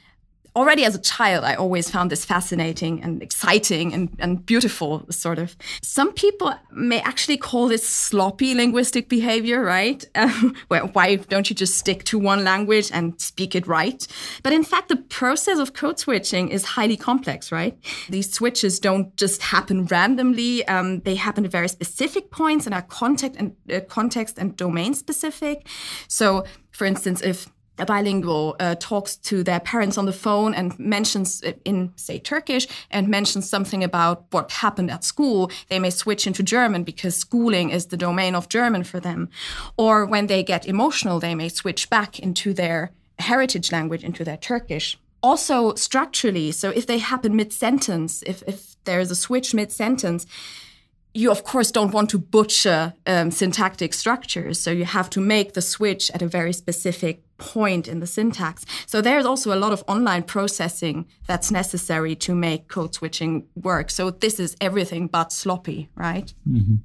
already 0.57 0.85
as 0.85 0.95
a 0.95 1.01
child, 1.01 1.45
I 1.45 1.55
always 1.55 1.91
found 1.91 2.11
this 2.11 2.25
fascinating 2.25 3.03
and 3.03 3.23
exciting 3.23 3.93
and, 3.93 4.09
and 4.19 4.45
beautiful, 4.45 5.07
sort 5.11 5.39
of. 5.39 5.57
Some 5.83 6.13
people 6.13 6.55
may 6.73 7.01
actually 7.01 7.37
call 7.37 7.69
this 7.69 7.89
sloppy 7.89 8.55
linguistic 8.55 9.09
behavior, 9.09 9.63
right? 9.63 10.05
Um, 10.15 10.55
well, 10.69 10.89
why 10.89 11.17
don't 11.17 11.49
you 11.51 11.57
just 11.57 11.77
stick 11.79 12.05
to 12.05 12.19
one 12.19 12.45
language 12.45 12.91
and 12.93 13.21
speak 13.21 13.55
it 13.55 13.67
right? 13.67 14.07
But 14.43 14.53
in 14.53 14.65
fact, 14.65 14.89
the 14.89 14.97
process 14.97 15.59
of 15.59 15.75
code 15.75 15.99
switching 15.99 16.49
is 16.49 16.65
highly 16.65 16.97
complex, 16.97 17.53
right? 17.53 17.79
These 18.09 18.33
switches 18.33 18.81
don't 18.81 19.15
just 19.17 19.43
happen 19.43 19.87
randomly. 19.87 20.67
Um, 20.67 21.01
they 21.01 21.15
happen 21.15 21.45
at 21.45 21.51
very 21.51 21.69
specific 21.69 22.31
points 22.31 22.67
and 22.67 22.75
are 22.75 22.83
context 22.83 23.39
and 23.39 23.55
uh, 23.73 23.81
context 23.89 24.39
and 24.39 24.57
domain 24.57 24.95
specific. 24.95 25.67
So, 26.09 26.45
for 26.71 26.85
instance, 26.85 27.23
if 27.23 27.49
bilingual 27.87 28.57
uh, 28.61 28.75
talks 28.79 29.17
to 29.17 29.43
their 29.43 29.61
parents 29.61 29.99
on 29.99 30.07
the 30.07 30.13
phone 30.13 30.55
and 30.55 30.79
mentions 30.79 31.43
in 31.65 31.93
say 31.97 32.19
turkish 32.19 32.67
and 32.91 33.09
mentions 33.09 33.49
something 33.49 33.85
about 33.85 34.25
what 34.31 34.51
happened 34.51 34.91
at 34.91 35.05
school. 35.05 35.51
They 35.69 35.79
may 35.79 35.91
switch 35.91 36.27
into 36.27 36.43
german 36.43 36.85
because 36.85 37.17
schooling 37.17 37.71
is 37.71 37.87
the 37.87 37.97
domain 37.97 38.35
of 38.35 38.49
german 38.49 38.85
for 38.85 39.01
them. 39.01 39.29
Or 39.77 40.07
when 40.07 40.27
they 40.27 40.43
get 40.43 40.67
emotional 40.67 41.21
they 41.21 41.35
may 41.35 41.49
switch 41.49 41.91
back 41.91 42.19
into 42.19 42.53
their 42.53 42.93
heritage 43.19 43.73
language 43.73 44.05
into 44.05 44.25
their 44.25 44.37
turkish. 44.37 44.99
Also 45.23 45.75
structurally 45.75 46.53
so 46.53 46.71
if 46.71 46.87
they 46.87 46.99
happen 46.99 47.37
mid 47.37 47.53
sentence 47.53 48.23
if, 48.27 48.43
if 48.47 48.77
there's 48.85 49.11
a 49.11 49.17
switch 49.17 49.55
mid 49.55 49.73
sentence 49.73 50.27
you 51.15 51.31
of 51.31 51.43
course 51.43 51.71
don't 51.71 51.93
want 51.93 52.11
to 52.11 52.19
butcher 52.19 52.95
um, 53.07 53.31
syntactic 53.31 53.93
structures. 53.95 54.61
So 54.61 54.71
you 54.71 54.85
have 54.85 55.11
to 55.11 55.21
make 55.21 55.55
the 55.55 55.63
switch 55.63 56.11
at 56.13 56.23
a 56.23 56.29
very 56.29 56.53
specific 56.53 57.23
point 57.39 57.89
in 57.89 58.01
the 58.01 58.07
syntax. 58.07 58.67
So 58.87 59.01
there's 59.01 59.25
also 59.25 59.55
a 59.55 59.59
lot 59.59 59.73
of 59.73 59.83
online 59.89 60.25
processing 60.25 61.07
that's 61.27 61.51
necessary 61.51 62.15
to 62.17 62.35
make 62.35 62.69
code 62.69 62.95
switching 62.95 63.47
work. 63.55 63.91
So 63.91 64.11
this 64.11 64.39
is 64.39 64.57
everything 64.61 65.07
but 65.07 65.33
sloppy 65.33 65.89
right? 65.95 66.33
Mm-hmm. 66.49 66.77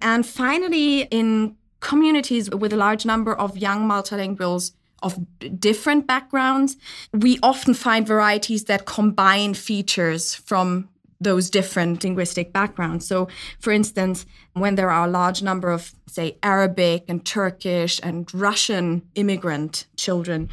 and 0.00 0.26
finally 0.26 1.02
in 1.10 1.56
communities 1.80 2.50
with 2.50 2.72
a 2.72 2.76
large 2.76 3.04
number 3.06 3.34
of 3.34 3.56
young 3.56 3.88
multilinguals 3.88 4.72
of 5.02 5.18
different 5.58 6.06
backgrounds, 6.06 6.76
we 7.12 7.38
often 7.42 7.72
find 7.72 8.06
varieties 8.06 8.64
that 8.64 8.84
combine 8.84 9.54
features 9.54 10.34
from 10.34 10.89
those 11.20 11.50
different 11.50 12.02
linguistic 12.02 12.52
backgrounds. 12.52 13.06
So, 13.06 13.28
for 13.58 13.72
instance, 13.72 14.26
when 14.54 14.74
there 14.74 14.90
are 14.90 15.06
a 15.06 15.10
large 15.10 15.42
number 15.42 15.70
of, 15.70 15.92
say, 16.06 16.38
Arabic 16.42 17.04
and 17.08 17.24
Turkish 17.24 18.00
and 18.02 18.32
Russian 18.34 19.02
immigrant 19.14 19.86
children, 19.96 20.48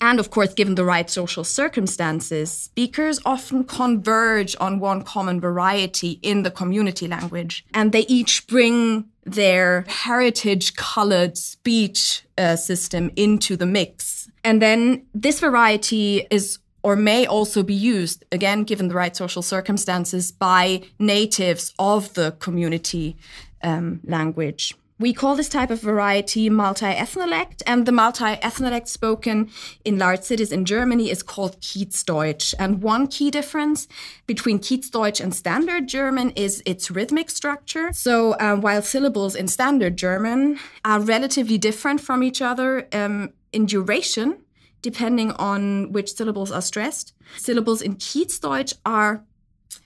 And 0.00 0.20
of 0.20 0.30
course, 0.30 0.54
given 0.54 0.74
the 0.74 0.84
right 0.84 1.08
social 1.10 1.44
circumstances, 1.44 2.50
speakers 2.52 3.20
often 3.24 3.64
converge 3.64 4.56
on 4.60 4.78
one 4.78 5.02
common 5.02 5.40
variety 5.40 6.18
in 6.22 6.42
the 6.42 6.50
community 6.50 7.08
language. 7.08 7.64
And 7.74 7.92
they 7.92 8.06
each 8.06 8.46
bring 8.46 9.06
their 9.24 9.84
heritage 9.88 10.76
colored 10.76 11.36
speech 11.36 12.24
uh, 12.38 12.56
system 12.56 13.10
into 13.16 13.56
the 13.56 13.66
mix. 13.66 14.30
And 14.44 14.62
then 14.62 15.06
this 15.14 15.40
variety 15.40 16.26
is 16.30 16.58
or 16.82 16.96
may 16.96 17.26
also 17.26 17.62
be 17.62 17.74
used, 17.74 18.24
again, 18.32 18.64
given 18.64 18.88
the 18.88 18.94
right 18.94 19.16
social 19.16 19.42
circumstances, 19.42 20.32
by 20.32 20.82
natives 20.98 21.74
of 21.78 22.14
the 22.14 22.32
community 22.38 23.16
um, 23.62 24.00
language. 24.04 24.74
We 24.98 25.14
call 25.14 25.34
this 25.34 25.48
type 25.48 25.70
of 25.70 25.80
variety 25.80 26.50
multi-ethnolect, 26.50 27.62
and 27.66 27.86
the 27.86 27.92
multi-ethnolect 27.92 28.86
spoken 28.86 29.48
in 29.82 29.98
large 29.98 30.20
cities 30.20 30.52
in 30.52 30.66
Germany 30.66 31.10
is 31.10 31.22
called 31.22 31.58
Kiezdeutsch. 31.62 32.52
And 32.58 32.82
one 32.82 33.06
key 33.06 33.30
difference 33.30 33.88
between 34.26 34.58
Kiezdeutsch 34.58 35.18
and 35.18 35.34
Standard 35.34 35.88
German 35.88 36.32
is 36.36 36.62
its 36.66 36.90
rhythmic 36.90 37.30
structure. 37.30 37.88
So 37.94 38.36
um, 38.40 38.60
while 38.60 38.82
syllables 38.82 39.34
in 39.34 39.48
Standard 39.48 39.96
German 39.96 40.58
are 40.84 41.00
relatively 41.00 41.56
different 41.56 42.02
from 42.02 42.22
each 42.22 42.42
other 42.42 42.86
um, 42.92 43.32
in 43.54 43.64
duration, 43.64 44.36
depending 44.82 45.32
on 45.32 45.92
which 45.92 46.14
syllables 46.14 46.50
are 46.50 46.62
stressed, 46.62 47.12
syllables 47.36 47.82
in 47.82 47.96
Kiezdeutsch 47.96 48.74
are 48.84 49.24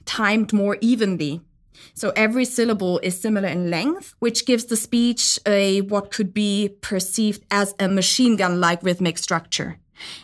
timed 0.04 0.52
more 0.52 0.78
evenly. 0.80 1.40
So 1.94 2.12
every 2.16 2.44
syllable 2.44 2.98
is 3.00 3.20
similar 3.20 3.48
in 3.48 3.70
length, 3.70 4.14
which 4.18 4.46
gives 4.46 4.66
the 4.66 4.76
speech 4.76 5.38
a 5.46 5.80
what 5.82 6.10
could 6.10 6.32
be 6.32 6.76
perceived 6.80 7.44
as 7.50 7.74
a 7.78 7.88
machine 7.88 8.36
gun 8.36 8.60
like 8.60 8.82
rhythmic 8.82 9.18
structure. 9.18 9.78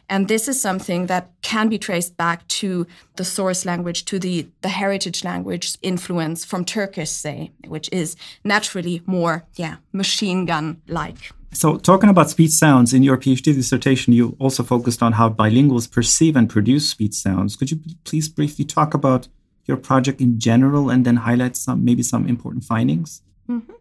And 0.09 0.29
this 0.29 0.49
is 0.49 0.61
something 0.61 1.07
that 1.07 1.31
can 1.43 1.69
be 1.69 1.79
traced 1.79 2.17
back 2.17 2.47
to 2.49 2.87
the 3.17 3.25
source 3.25 3.65
language, 3.65 4.05
to 4.07 4.19
the, 4.19 4.49
the 4.63 4.69
heritage 4.69 5.23
language 5.25 5.77
influence 5.83 6.45
from 6.45 6.65
Turkish, 6.65 7.11
say, 7.11 7.53
which 7.67 7.89
is 7.93 8.17
naturally 8.45 9.03
more, 9.07 9.47
yeah, 9.55 9.77
machine 9.93 10.45
gun 10.45 10.83
like. 10.89 11.31
So, 11.53 11.77
talking 11.77 12.09
about 12.09 12.31
speech 12.31 12.53
sounds, 12.53 12.95
in 12.95 13.03
your 13.03 13.17
PhD 13.17 13.55
dissertation, 13.55 14.13
you 14.13 14.37
also 14.39 14.63
focused 14.63 15.03
on 15.03 15.13
how 15.13 15.29
bilinguals 15.29 15.91
perceive 15.91 16.37
and 16.37 16.49
produce 16.49 16.89
speech 16.89 17.15
sounds. 17.15 17.57
Could 17.57 17.73
you 17.73 17.81
please 18.05 18.29
briefly 18.29 18.65
talk 18.65 18.95
about 18.95 19.27
your 19.67 19.77
project 19.77 20.21
in 20.21 20.39
general 20.39 20.91
and 20.91 21.05
then 21.05 21.17
highlight 21.17 21.57
some 21.57 21.85
maybe 21.85 22.03
some 22.03 22.29
important 22.29 22.65
findings? 22.65 23.23
Mm-hmm. 23.49 23.73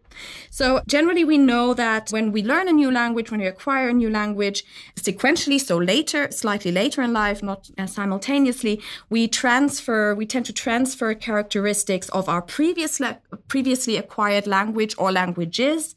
So, 0.50 0.80
generally, 0.88 1.24
we 1.24 1.38
know 1.38 1.72
that 1.74 2.10
when 2.10 2.32
we 2.32 2.42
learn 2.42 2.66
a 2.66 2.72
new 2.72 2.90
language, 2.90 3.30
when 3.30 3.38
we 3.38 3.46
acquire 3.46 3.90
a 3.90 3.92
new 3.92 4.10
language 4.10 4.64
sequentially, 4.96 5.60
so 5.60 5.76
later, 5.76 6.28
slightly 6.32 6.72
later 6.72 7.02
in 7.02 7.12
life, 7.12 7.40
not 7.40 7.70
uh, 7.78 7.86
simultaneously, 7.86 8.82
we 9.08 9.28
transfer, 9.28 10.12
we 10.16 10.26
tend 10.26 10.46
to 10.46 10.52
transfer 10.52 11.14
characteristics 11.14 12.08
of 12.08 12.28
our 12.28 12.42
previous 12.42 13.00
previously 13.46 13.96
acquired 13.96 14.48
language 14.48 14.96
or 14.98 15.12
languages 15.12 15.94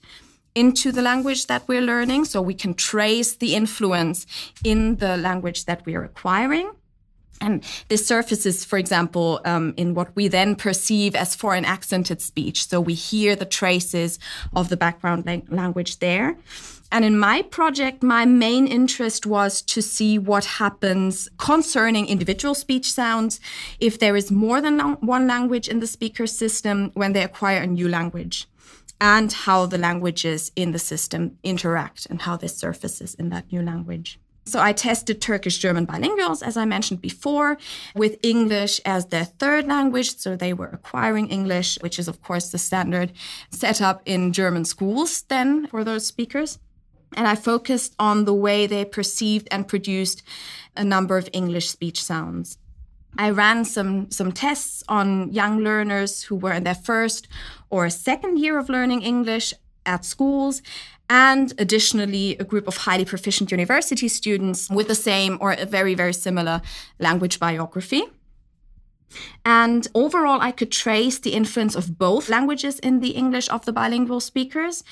into 0.55 0.91
the 0.91 1.01
language 1.01 1.47
that 1.47 1.67
we're 1.67 1.81
learning. 1.81 2.25
So, 2.25 2.41
we 2.41 2.53
can 2.53 2.73
trace 2.73 3.35
the 3.35 3.55
influence 3.55 4.25
in 4.63 4.97
the 4.97 5.17
language 5.17 5.65
that 5.65 5.85
we're 5.85 6.03
acquiring. 6.03 6.71
And 7.43 7.63
this 7.89 8.07
surfaces, 8.07 8.63
for 8.63 8.77
example, 8.77 9.41
um, 9.43 9.73
in 9.75 9.95
what 9.95 10.15
we 10.15 10.29
then 10.29 10.55
perceive 10.55 11.13
as 11.13 11.35
foreign 11.35 11.65
accented 11.65 12.21
speech. 12.21 12.67
So 12.67 12.79
we 12.79 12.93
hear 12.93 13.35
the 13.35 13.45
traces 13.45 14.17
of 14.55 14.69
the 14.69 14.77
background 14.77 15.25
language 15.49 15.99
there. 15.99 16.37
And 16.91 17.03
in 17.03 17.17
my 17.17 17.41
project, 17.41 18.03
my 18.03 18.23
main 18.23 18.67
interest 18.67 19.25
was 19.25 19.63
to 19.63 19.81
see 19.81 20.19
what 20.19 20.45
happens 20.45 21.27
concerning 21.37 22.07
individual 22.07 22.53
speech 22.53 22.91
sounds 22.91 23.39
if 23.79 23.97
there 23.97 24.15
is 24.15 24.31
more 24.31 24.61
than 24.61 24.79
one 25.01 25.27
language 25.27 25.67
in 25.67 25.79
the 25.79 25.87
speaker 25.87 26.27
system 26.27 26.91
when 26.93 27.13
they 27.13 27.23
acquire 27.23 27.63
a 27.63 27.67
new 27.67 27.89
language, 27.89 28.47
and 28.99 29.31
how 29.31 29.65
the 29.65 29.77
languages 29.77 30.51
in 30.55 30.71
the 30.71 30.79
system 30.79 31.37
interact 31.43 32.05
and 32.09 32.21
how 32.21 32.37
this 32.37 32.55
surfaces 32.57 33.13
in 33.15 33.29
that 33.29 33.51
new 33.51 33.61
language. 33.61 34.19
So 34.45 34.59
I 34.59 34.73
tested 34.73 35.21
Turkish 35.21 35.57
German 35.57 35.87
bilinguals, 35.87 36.43
as 36.43 36.57
I 36.57 36.65
mentioned 36.65 37.01
before, 37.01 37.57
with 37.95 38.17
English 38.23 38.81
as 38.85 39.05
their 39.05 39.25
third 39.25 39.67
language. 39.67 40.17
So 40.17 40.35
they 40.35 40.53
were 40.53 40.67
acquiring 40.67 41.29
English, 41.29 41.77
which 41.81 41.97
is, 41.97 42.07
of 42.07 42.21
course, 42.21 42.49
the 42.49 42.57
standard 42.57 43.13
setup 43.49 44.01
in 44.05 44.33
German 44.33 44.65
schools 44.65 45.21
then 45.23 45.67
for 45.67 45.83
those 45.83 46.05
speakers. 46.05 46.59
And 47.15 47.27
I 47.27 47.35
focused 47.35 47.95
on 47.99 48.25
the 48.25 48.33
way 48.33 48.67
they 48.67 48.83
perceived 48.83 49.47
and 49.49 49.67
produced 49.67 50.23
a 50.75 50.83
number 50.83 51.17
of 51.17 51.29
English 51.31 51.69
speech 51.69 52.03
sounds. 52.03 52.57
I 53.17 53.29
ran 53.29 53.65
some, 53.65 54.09
some 54.11 54.31
tests 54.31 54.83
on 54.87 55.31
young 55.31 55.59
learners 55.59 56.23
who 56.23 56.35
were 56.35 56.53
in 56.53 56.63
their 56.63 56.75
first 56.75 57.27
or 57.69 57.89
second 57.89 58.39
year 58.39 58.57
of 58.57 58.69
learning 58.69 59.01
English 59.01 59.53
at 59.85 60.05
schools 60.05 60.61
and 61.09 61.53
additionally 61.57 62.37
a 62.39 62.43
group 62.43 62.67
of 62.67 62.77
highly 62.77 63.05
proficient 63.05 63.51
university 63.51 64.07
students 64.07 64.69
with 64.69 64.87
the 64.87 64.95
same 64.95 65.37
or 65.41 65.51
a 65.51 65.65
very, 65.65 65.93
very 65.93 66.13
similar 66.13 66.61
language 66.99 67.39
biography. 67.39 68.03
And 69.45 69.87
overall, 69.93 70.41
I 70.41 70.51
could 70.51 70.71
trace 70.71 71.19
the 71.19 71.33
influence 71.33 71.75
of 71.75 71.97
both 71.99 72.29
languages 72.29 72.79
in 72.79 72.99
the 72.99 73.11
English 73.11 73.49
of 73.49 73.65
the 73.65 73.73
bilingual 73.73 74.19
speakers. 74.19 74.83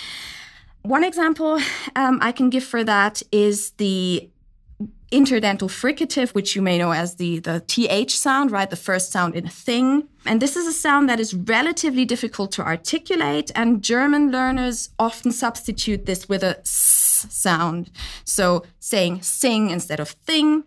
One 0.83 1.03
example 1.03 1.59
um, 1.95 2.19
I 2.21 2.31
can 2.31 2.49
give 2.49 2.63
for 2.63 2.83
that 2.83 3.23
is 3.31 3.71
the 3.71 4.29
interdental 5.11 5.69
fricative, 5.69 6.31
which 6.31 6.55
you 6.55 6.61
may 6.61 6.77
know 6.77 6.91
as 6.91 7.15
the, 7.15 7.39
the 7.39 7.63
TH 7.67 8.17
sound, 8.17 8.51
right? 8.51 8.69
The 8.69 8.75
first 8.75 9.11
sound 9.11 9.35
in 9.35 9.45
a 9.45 9.49
thing. 9.49 10.07
And 10.25 10.41
this 10.41 10.55
is 10.55 10.67
a 10.67 10.73
sound 10.73 11.09
that 11.09 11.19
is 11.19 11.33
relatively 11.33 12.05
difficult 12.05 12.51
to 12.53 12.63
articulate, 12.63 13.51
and 13.55 13.83
German 13.83 14.31
learners 14.31 14.89
often 14.97 15.31
substitute 15.31 16.05
this 16.05 16.29
with 16.29 16.43
a 16.43 16.59
s 16.59 17.27
sound. 17.29 17.91
So 18.23 18.63
saying 18.79 19.21
sing 19.21 19.69
instead 19.69 19.99
of 19.99 20.09
thing. 20.09 20.63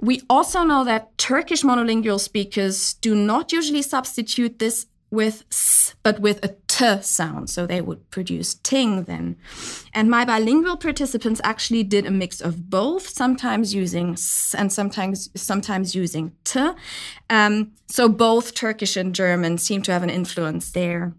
We 0.00 0.22
also 0.30 0.62
know 0.62 0.84
that 0.84 1.18
Turkish 1.18 1.62
monolingual 1.62 2.20
speakers 2.20 2.94
do 2.94 3.14
not 3.14 3.52
usually 3.52 3.82
substitute 3.82 4.58
this 4.58 4.86
with 5.10 5.44
s, 5.50 5.94
but 6.02 6.20
with 6.20 6.44
a 6.44 6.54
t 6.78 7.02
sound. 7.02 7.50
So 7.50 7.66
they 7.66 7.80
would 7.80 8.10
produce 8.10 8.54
ting 8.54 9.04
then. 9.04 9.36
And 9.92 10.10
my 10.10 10.24
bilingual 10.24 10.76
participants 10.76 11.40
actually 11.44 11.82
did 11.82 12.06
a 12.06 12.10
mix 12.10 12.40
of 12.40 12.70
both, 12.70 13.08
sometimes 13.08 13.74
using 13.74 14.12
s 14.12 14.54
and 14.58 14.72
sometimes 14.72 15.30
sometimes 15.34 15.94
using 15.94 16.32
t. 16.44 16.70
Um, 17.30 17.72
so 17.88 18.08
both 18.08 18.54
Turkish 18.54 18.96
and 18.96 19.14
German 19.14 19.58
seem 19.58 19.82
to 19.82 19.92
have 19.92 20.04
an 20.04 20.10
influence 20.10 20.70
there. 20.72 21.12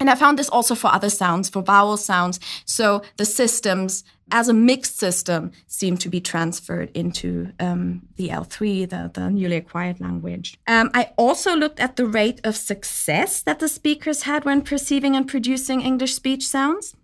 And 0.00 0.10
I 0.10 0.16
found 0.16 0.38
this 0.38 0.48
also 0.48 0.74
for 0.74 0.92
other 0.92 1.10
sounds, 1.10 1.48
for 1.48 1.62
vowel 1.62 1.96
sounds. 1.96 2.40
So 2.64 3.02
the 3.16 3.24
systems, 3.24 4.04
as 4.30 4.48
a 4.48 4.54
mixed 4.54 4.98
system, 4.98 5.52
seem 5.66 5.96
to 5.98 6.08
be 6.08 6.20
transferred 6.20 6.90
into 6.94 7.52
um, 7.60 8.02
the 8.16 8.28
L3, 8.28 8.88
the, 8.88 9.10
the, 9.12 9.30
newly 9.30 9.56
acquired 9.56 10.00
language. 10.00 10.56
Um, 10.66 10.90
I 10.94 11.10
also 11.16 11.54
looked 11.54 11.80
at 11.80 11.96
the 11.96 12.06
rate 12.06 12.40
of 12.44 12.56
success 12.56 13.42
that 13.42 13.58
the 13.58 13.68
speakers 13.68 14.22
had 14.22 14.44
when 14.44 14.62
perceiving 14.62 15.14
and 15.16 15.28
producing 15.28 15.80
English 15.80 16.14
speech 16.14 16.46
sounds. 16.46 16.94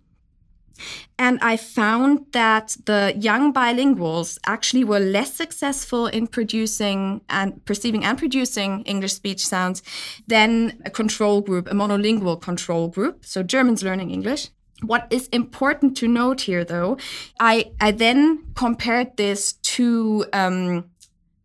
And 1.19 1.37
I 1.41 1.57
found 1.57 2.25
that 2.31 2.75
the 2.85 3.13
young 3.15 3.53
bilinguals 3.53 4.39
actually 4.45 4.83
were 4.83 4.99
less 4.99 5.33
successful 5.33 6.07
in 6.07 6.27
producing 6.27 7.21
and 7.29 7.63
perceiving 7.65 8.03
and 8.03 8.17
producing 8.17 8.81
English 8.83 9.13
speech 9.13 9.45
sounds 9.45 9.83
than 10.27 10.81
a 10.85 10.89
control 10.89 11.41
group, 11.41 11.67
a 11.67 11.75
monolingual 11.75 12.41
control 12.41 12.87
group. 12.87 13.25
So 13.25 13.43
Germans 13.43 13.83
learning 13.83 14.09
English. 14.09 14.49
What 14.81 15.07
is 15.09 15.27
important 15.27 15.95
to 15.97 16.07
note 16.07 16.41
here, 16.41 16.63
though, 16.63 16.97
I, 17.39 17.71
I 17.79 17.91
then 17.91 18.45
compared 18.55 19.15
this 19.17 19.53
to 19.53 20.25
um, 20.33 20.85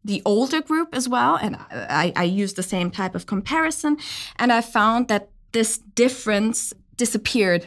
the 0.04 0.22
older 0.24 0.62
group 0.62 0.94
as 0.94 1.08
well, 1.08 1.36
and 1.36 1.56
I, 1.70 2.12
I 2.16 2.24
used 2.24 2.56
the 2.56 2.62
same 2.62 2.90
type 2.90 3.14
of 3.14 3.26
comparison, 3.26 3.98
and 4.36 4.52
I 4.52 4.60
found 4.60 5.08
that 5.08 5.28
this 5.52 5.78
difference 5.78 6.72
disappeared 6.96 7.66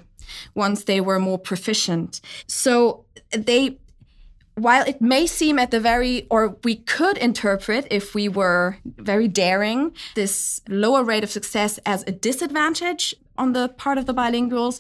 once 0.56 0.84
they 0.84 1.02
were 1.02 1.20
more 1.20 1.40
proficient. 1.40 2.22
So 2.48 3.06
they 3.32 3.80
while 4.60 4.84
it 4.86 5.00
may 5.00 5.26
seem 5.26 5.58
at 5.58 5.72
the 5.72 5.80
very, 5.80 6.28
or 6.30 6.58
we 6.64 6.76
could 6.76 7.18
interpret 7.18 7.88
if 7.90 8.14
we 8.14 8.28
were 8.28 8.78
very 8.98 9.28
daring, 9.28 9.94
this 10.16 10.62
lower 10.68 11.04
rate 11.04 11.24
of 11.24 11.32
success 11.32 11.80
as 11.86 12.04
a 12.08 12.12
disadvantage 12.12 13.16
on 13.40 13.54
the 13.54 13.70
part 13.70 13.98
of 13.98 14.06
the 14.06 14.14
bilinguals, 14.14 14.80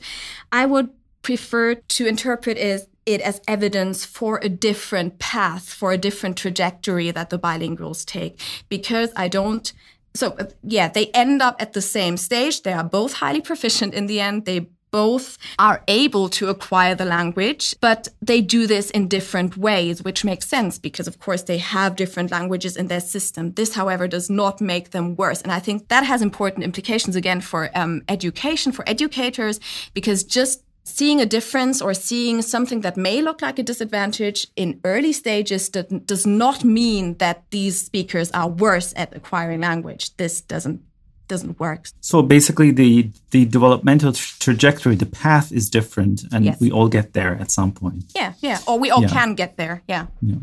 I 0.51 0.68
would 0.68 0.89
prefer 1.22 1.76
to 1.76 2.05
interpret 2.05 2.57
it, 2.57 3.22
as 3.22 3.41
evidence 3.47 4.05
for 4.05 4.39
a 4.43 4.49
different 4.49 5.18
path, 5.18 5.74
for 5.74 5.91
a 5.91 5.97
different 5.97 6.38
trajectory 6.38 7.10
that 7.10 7.32
the 7.32 7.39
bilinguals 7.39 8.05
take, 8.05 8.39
because 8.70 9.10
I 9.16 9.28
don't. 9.28 9.74
So, 10.14 10.38
yeah, 10.62 10.88
they 10.89 11.07
end 11.07 11.41
up 11.41 11.55
at 11.60 11.74
the 11.74 11.82
same 11.82 12.18
stage. 12.18 12.62
They 12.62 12.74
are 12.74 12.84
both 12.84 13.14
highly 13.14 13.41
proficient 13.41 13.93
in 13.93 14.05
the 14.05 14.20
end. 14.20 14.45
They 14.45 14.70
both 14.92 15.38
are 15.58 15.84
able 15.88 16.30
to 16.30 16.48
acquire 16.48 16.96
the 16.96 17.06
language, 17.06 17.76
but 17.82 18.08
they 18.22 18.42
do 18.42 18.68
this 18.68 18.90
in 18.92 19.08
different 19.08 19.58
ways, 19.58 20.04
which 20.04 20.26
makes 20.26 20.48
sense 20.48 20.78
because, 20.78 21.08
of 21.08 21.20
course, 21.20 21.44
they 21.44 21.58
have 21.58 21.96
different 21.96 22.32
languages 22.32 22.76
in 22.76 22.88
their 22.88 23.00
system. 23.00 23.54
This, 23.54 23.76
however, 23.76 24.08
does 24.08 24.30
not 24.30 24.62
make 24.62 24.92
them 24.92 25.16
worse. 25.16 25.42
And 25.42 25.52
I 25.52 25.60
think 25.60 25.88
that 25.90 26.04
has 26.04 26.22
important 26.22 26.64
implications 26.64 27.16
again 27.16 27.42
for 27.42 27.70
um, 27.76 28.04
education, 28.08 28.72
for 28.72 28.88
educators, 28.88 29.60
because 29.94 30.24
just 30.24 30.64
seeing 30.84 31.22
a 31.22 31.26
difference 31.26 31.82
or 31.82 31.94
seeing 31.94 32.42
something 32.42 32.82
that 32.82 32.98
may 32.98 33.22
look 33.22 33.42
like 33.42 33.60
a 33.60 33.64
disadvantage 33.64 34.48
in 34.56 34.80
early 34.84 35.14
stages 35.14 35.70
does 35.70 36.26
not 36.26 36.64
mean 36.64 37.16
that 37.18 37.44
these 37.52 37.80
speakers 37.80 38.32
are 38.32 38.50
worse 38.50 38.94
at 38.96 39.16
acquiring 39.16 39.62
language. 39.62 40.16
This 40.18 40.42
doesn't 40.42 40.82
doesn't 41.30 41.57
work. 41.59 41.88
So 42.01 42.21
basically, 42.21 42.71
the 42.71 43.11
the 43.32 43.45
developmental 43.45 44.11
trajectory, 44.13 44.95
the 44.95 45.05
path 45.05 45.51
is 45.53 45.69
different, 45.69 46.23
and 46.34 46.43
yes. 46.43 46.59
we 46.59 46.71
all 46.71 46.89
get 46.89 47.13
there 47.13 47.36
at 47.39 47.51
some 47.51 47.71
point. 47.71 48.03
Yeah, 48.13 48.34
yeah, 48.41 48.59
or 48.67 48.77
we 48.77 48.91
all 48.91 49.03
yeah. 49.03 49.09
can 49.09 49.36
get 49.36 49.55
there. 49.55 49.82
Yeah. 49.88 50.07
Yeah. 50.21 50.36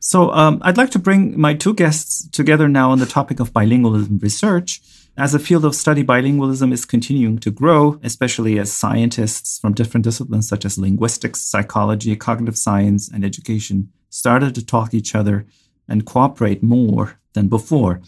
So 0.00 0.32
um, 0.32 0.58
I'd 0.62 0.76
like 0.76 0.90
to 0.90 0.98
bring 0.98 1.40
my 1.40 1.54
two 1.54 1.72
guests 1.72 2.28
together 2.28 2.68
now 2.68 2.90
on 2.90 2.98
the 2.98 3.06
topic 3.06 3.40
of 3.40 3.52
bilingualism 3.52 4.20
research. 4.20 4.80
As 5.16 5.34
a 5.34 5.38
field 5.38 5.64
of 5.64 5.74
study, 5.74 6.02
bilingualism 6.02 6.72
is 6.72 6.84
continuing 6.84 7.38
to 7.40 7.50
grow, 7.50 8.00
especially 8.02 8.58
as 8.58 8.72
scientists 8.72 9.58
from 9.60 9.74
different 9.74 10.04
disciplines 10.04 10.48
such 10.48 10.64
as 10.64 10.78
linguistics, 10.78 11.40
psychology, 11.40 12.16
cognitive 12.16 12.56
science, 12.56 13.10
and 13.12 13.24
education 13.24 13.92
started 14.08 14.54
to 14.54 14.64
talk 14.64 14.94
each 14.94 15.14
other 15.14 15.46
and 15.86 16.06
cooperate 16.06 16.62
more 16.62 17.20
than 17.34 17.48
before. 17.48 18.00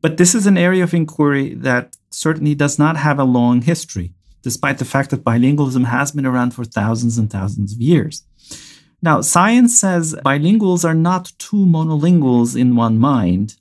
But 0.00 0.16
this 0.16 0.34
is 0.34 0.46
an 0.46 0.58
area 0.58 0.84
of 0.84 0.94
inquiry 0.94 1.54
that 1.54 1.96
certainly 2.10 2.54
does 2.54 2.78
not 2.78 2.96
have 2.96 3.18
a 3.18 3.24
long 3.24 3.62
history, 3.62 4.12
despite 4.42 4.78
the 4.78 4.84
fact 4.84 5.10
that 5.10 5.24
bilingualism 5.24 5.84
has 5.86 6.12
been 6.12 6.26
around 6.26 6.54
for 6.54 6.64
thousands 6.64 7.18
and 7.18 7.30
thousands 7.30 7.72
of 7.72 7.80
years. 7.80 8.24
Now, 9.02 9.20
science 9.20 9.78
says 9.78 10.14
bilinguals 10.24 10.84
are 10.84 10.94
not 10.94 11.32
two 11.38 11.64
monolinguals 11.64 12.58
in 12.58 12.76
one 12.76 12.98
mind. 12.98 13.56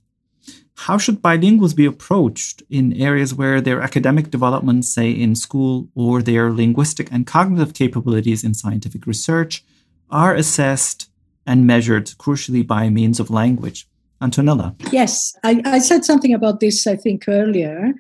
How 0.82 0.98
should 0.98 1.22
bilinguals 1.22 1.76
be 1.76 1.86
approached 1.86 2.62
in 2.70 2.94
areas 2.94 3.34
where 3.34 3.60
their 3.62 3.82
academic 3.82 4.30
development, 4.30 4.86
say 4.86 5.12
in 5.12 5.36
school, 5.36 5.90
or 5.96 6.22
their 6.22 6.52
linguistic 6.52 7.12
and 7.12 7.26
cognitive 7.26 7.74
capabilities 7.74 8.44
in 8.44 8.54
scientific 8.54 9.08
research 9.08 9.64
are 10.10 10.36
assessed 10.36 11.10
and 11.46 11.66
measured 11.66 12.08
crucially 12.20 12.66
by 12.66 12.90
means 12.90 13.20
of 13.20 13.32
language? 13.32 13.88
Antonella. 14.22 14.76
Yes, 14.92 15.34
I, 15.44 15.62
I 15.66 15.80
said 15.80 16.06
something 16.06 16.34
about 16.34 16.60
this, 16.60 16.88
I 16.88 16.96
think, 16.96 17.26
earlier. 17.28 17.94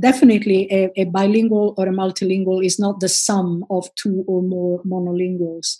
Definitely, 0.00 0.68
a, 0.72 0.90
a, 0.96 1.04
bilingual 1.04 1.74
or 1.76 1.86
a 1.86 1.92
multilingual 1.92 2.64
is 2.64 2.78
not 2.78 3.00
the 3.00 3.08
sum 3.08 3.64
of 3.70 3.88
two 3.94 4.24
or 4.26 4.42
more 4.42 4.82
monolinguals. 4.84 5.76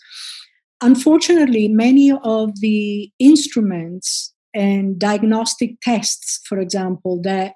Unfortunately, 0.81 1.67
many 1.67 2.11
of 2.23 2.59
the 2.59 3.11
instruments 3.19 4.33
and 4.53 4.99
diagnostic 4.99 5.79
tests, 5.81 6.39
for 6.47 6.59
example, 6.59 7.21
that 7.23 7.53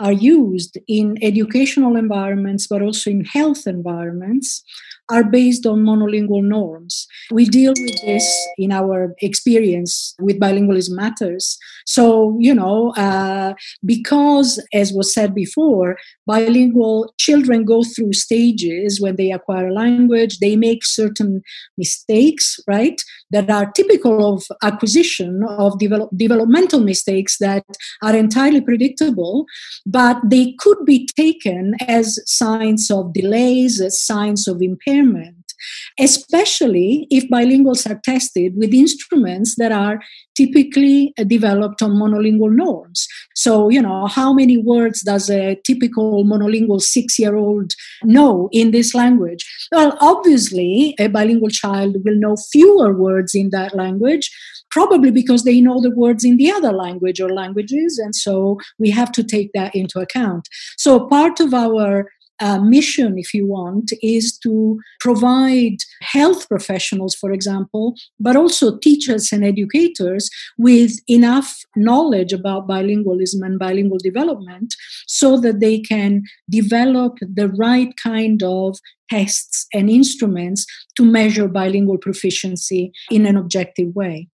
are 0.00 0.12
used 0.12 0.78
in 0.86 1.18
educational 1.22 1.96
environments, 1.96 2.66
but 2.66 2.82
also 2.82 3.10
in 3.10 3.24
health 3.24 3.66
environments, 3.66 4.62
are 5.10 5.24
based 5.24 5.66
on 5.66 5.84
monolingual 5.84 6.42
norms. 6.42 7.06
We 7.30 7.46
deal 7.46 7.72
with 7.76 8.00
this 8.02 8.26
in 8.58 8.72
our 8.72 9.14
experience 9.20 10.14
with 10.20 10.38
bilingualism 10.38 10.90
matters. 10.90 11.56
So, 11.86 12.36
you 12.38 12.54
know, 12.54 12.92
uh, 12.96 13.54
because, 13.84 14.62
as 14.74 14.92
was 14.92 15.14
said 15.14 15.34
before, 15.34 15.96
bilingual 16.26 17.14
children 17.18 17.64
go 17.64 17.82
through 17.82 18.12
stages 18.12 19.00
when 19.00 19.16
they 19.16 19.32
acquire 19.32 19.68
a 19.68 19.72
language, 19.72 20.38
they 20.38 20.56
make 20.56 20.84
certain 20.84 21.42
mistakes, 21.78 22.60
right, 22.66 23.00
that 23.30 23.48
are 23.50 23.72
typical 23.72 24.34
of 24.34 24.44
acquisition 24.62 25.42
of 25.48 25.78
develop- 25.78 26.10
developmental 26.16 26.80
mistakes 26.80 27.38
that 27.38 27.64
are 28.02 28.14
entirely 28.14 28.60
predictable, 28.60 29.46
but 29.86 30.18
they 30.24 30.54
could 30.58 30.84
be 30.84 31.08
taken 31.16 31.74
as 31.86 32.18
signs 32.26 32.90
of 32.90 33.12
delays, 33.14 33.80
as 33.80 34.00
signs 34.00 34.46
of 34.46 34.60
impairment 34.60 34.97
impairment, 34.98 35.52
especially 35.98 37.06
if 37.10 37.28
bilinguals 37.28 37.88
are 37.90 38.00
tested 38.04 38.54
with 38.56 38.72
instruments 38.72 39.56
that 39.56 39.72
are 39.72 40.00
typically 40.36 41.12
uh, 41.18 41.24
developed 41.24 41.82
on 41.82 41.92
monolingual 41.92 42.54
norms. 42.54 43.06
So, 43.34 43.68
you 43.68 43.82
know, 43.82 44.06
how 44.06 44.32
many 44.32 44.56
words 44.56 45.02
does 45.02 45.30
a 45.30 45.56
typical 45.64 46.24
monolingual 46.24 46.80
six 46.80 47.18
year 47.18 47.36
old 47.36 47.72
know 48.04 48.48
in 48.52 48.70
this 48.70 48.94
language? 48.94 49.44
Well, 49.72 49.96
obviously, 50.00 50.94
a 50.98 51.08
bilingual 51.08 51.50
child 51.50 51.96
will 52.04 52.16
know 52.16 52.36
fewer 52.52 52.92
words 52.94 53.34
in 53.34 53.50
that 53.50 53.74
language 53.74 54.30
probably 54.70 55.10
because 55.10 55.44
they 55.44 55.60
know 55.60 55.80
the 55.80 55.90
words 55.90 56.24
in 56.24 56.36
the 56.36 56.50
other 56.50 56.72
language 56.72 57.20
or 57.20 57.30
languages. 57.30 57.98
And 57.98 58.14
so 58.14 58.58
we 58.78 58.90
have 58.90 59.10
to 59.12 59.24
take 59.24 59.50
that 59.54 59.74
into 59.74 59.98
account. 59.98 60.48
So 60.76 61.06
part 61.06 61.40
of 61.40 61.54
our 61.54 62.10
uh, 62.40 62.60
mission, 62.60 63.18
if 63.18 63.34
you 63.34 63.46
want, 63.46 63.92
is 64.02 64.38
to 64.38 64.78
provide 65.00 65.76
health 66.02 66.48
professionals, 66.48 67.14
for 67.14 67.32
example, 67.32 67.94
but 68.20 68.36
also 68.36 68.78
teachers 68.78 69.32
and 69.32 69.44
educators 69.44 70.30
with 70.56 70.92
enough 71.08 71.56
knowledge 71.76 72.32
about 72.32 72.68
bilingualism 72.68 73.44
and 73.44 73.58
bilingual 73.58 73.98
development 73.98 74.74
so 75.06 75.38
that 75.40 75.60
they 75.60 75.80
can 75.80 76.22
develop 76.48 77.18
the 77.20 77.48
right 77.48 77.94
kind 78.02 78.42
of 78.42 78.78
tests 79.10 79.66
and 79.72 79.90
instruments 79.90 80.66
to 80.96 81.04
measure 81.04 81.48
bilingual 81.48 81.98
proficiency 81.98 82.92
in 83.10 83.26
an 83.26 83.36
objective 83.36 83.94
way. 83.94 84.28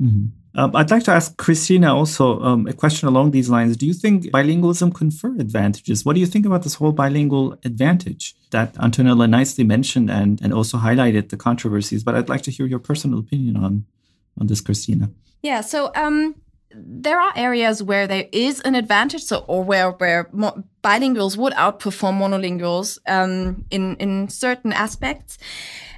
Mm-hmm. 0.00 0.41
Um, 0.54 0.76
I'd 0.76 0.90
like 0.90 1.04
to 1.04 1.12
ask 1.12 1.36
Christina 1.38 1.94
also 1.94 2.40
um, 2.40 2.66
a 2.66 2.72
question 2.72 3.08
along 3.08 3.30
these 3.30 3.48
lines. 3.48 3.76
Do 3.76 3.86
you 3.86 3.94
think 3.94 4.24
bilingualism 4.26 4.94
confer 4.94 5.34
advantages? 5.38 6.04
What 6.04 6.14
do 6.14 6.20
you 6.20 6.26
think 6.26 6.44
about 6.44 6.62
this 6.62 6.74
whole 6.74 6.92
bilingual 6.92 7.58
advantage 7.64 8.34
that 8.50 8.74
Antonella 8.74 9.28
nicely 9.28 9.64
mentioned 9.64 10.10
and, 10.10 10.40
and 10.42 10.52
also 10.52 10.76
highlighted 10.76 11.30
the 11.30 11.38
controversies? 11.38 12.04
But 12.04 12.16
I'd 12.16 12.28
like 12.28 12.42
to 12.42 12.50
hear 12.50 12.66
your 12.66 12.78
personal 12.78 13.18
opinion 13.18 13.56
on, 13.56 13.86
on 14.38 14.46
this, 14.46 14.60
Christina. 14.60 15.10
Yeah, 15.42 15.62
so 15.62 15.90
um, 15.94 16.34
there 16.74 17.18
are 17.18 17.32
areas 17.34 17.82
where 17.82 18.06
there 18.06 18.28
is 18.30 18.60
an 18.60 18.74
advantage, 18.74 19.22
so 19.22 19.44
or 19.48 19.64
where 19.64 19.92
where 19.92 20.28
mo- 20.32 20.62
bilinguals 20.84 21.36
would 21.36 21.52
outperform 21.54 22.18
monolinguals 22.18 22.98
um, 23.08 23.64
in 23.70 23.96
in 23.96 24.28
certain 24.28 24.72
aspects. 24.72 25.38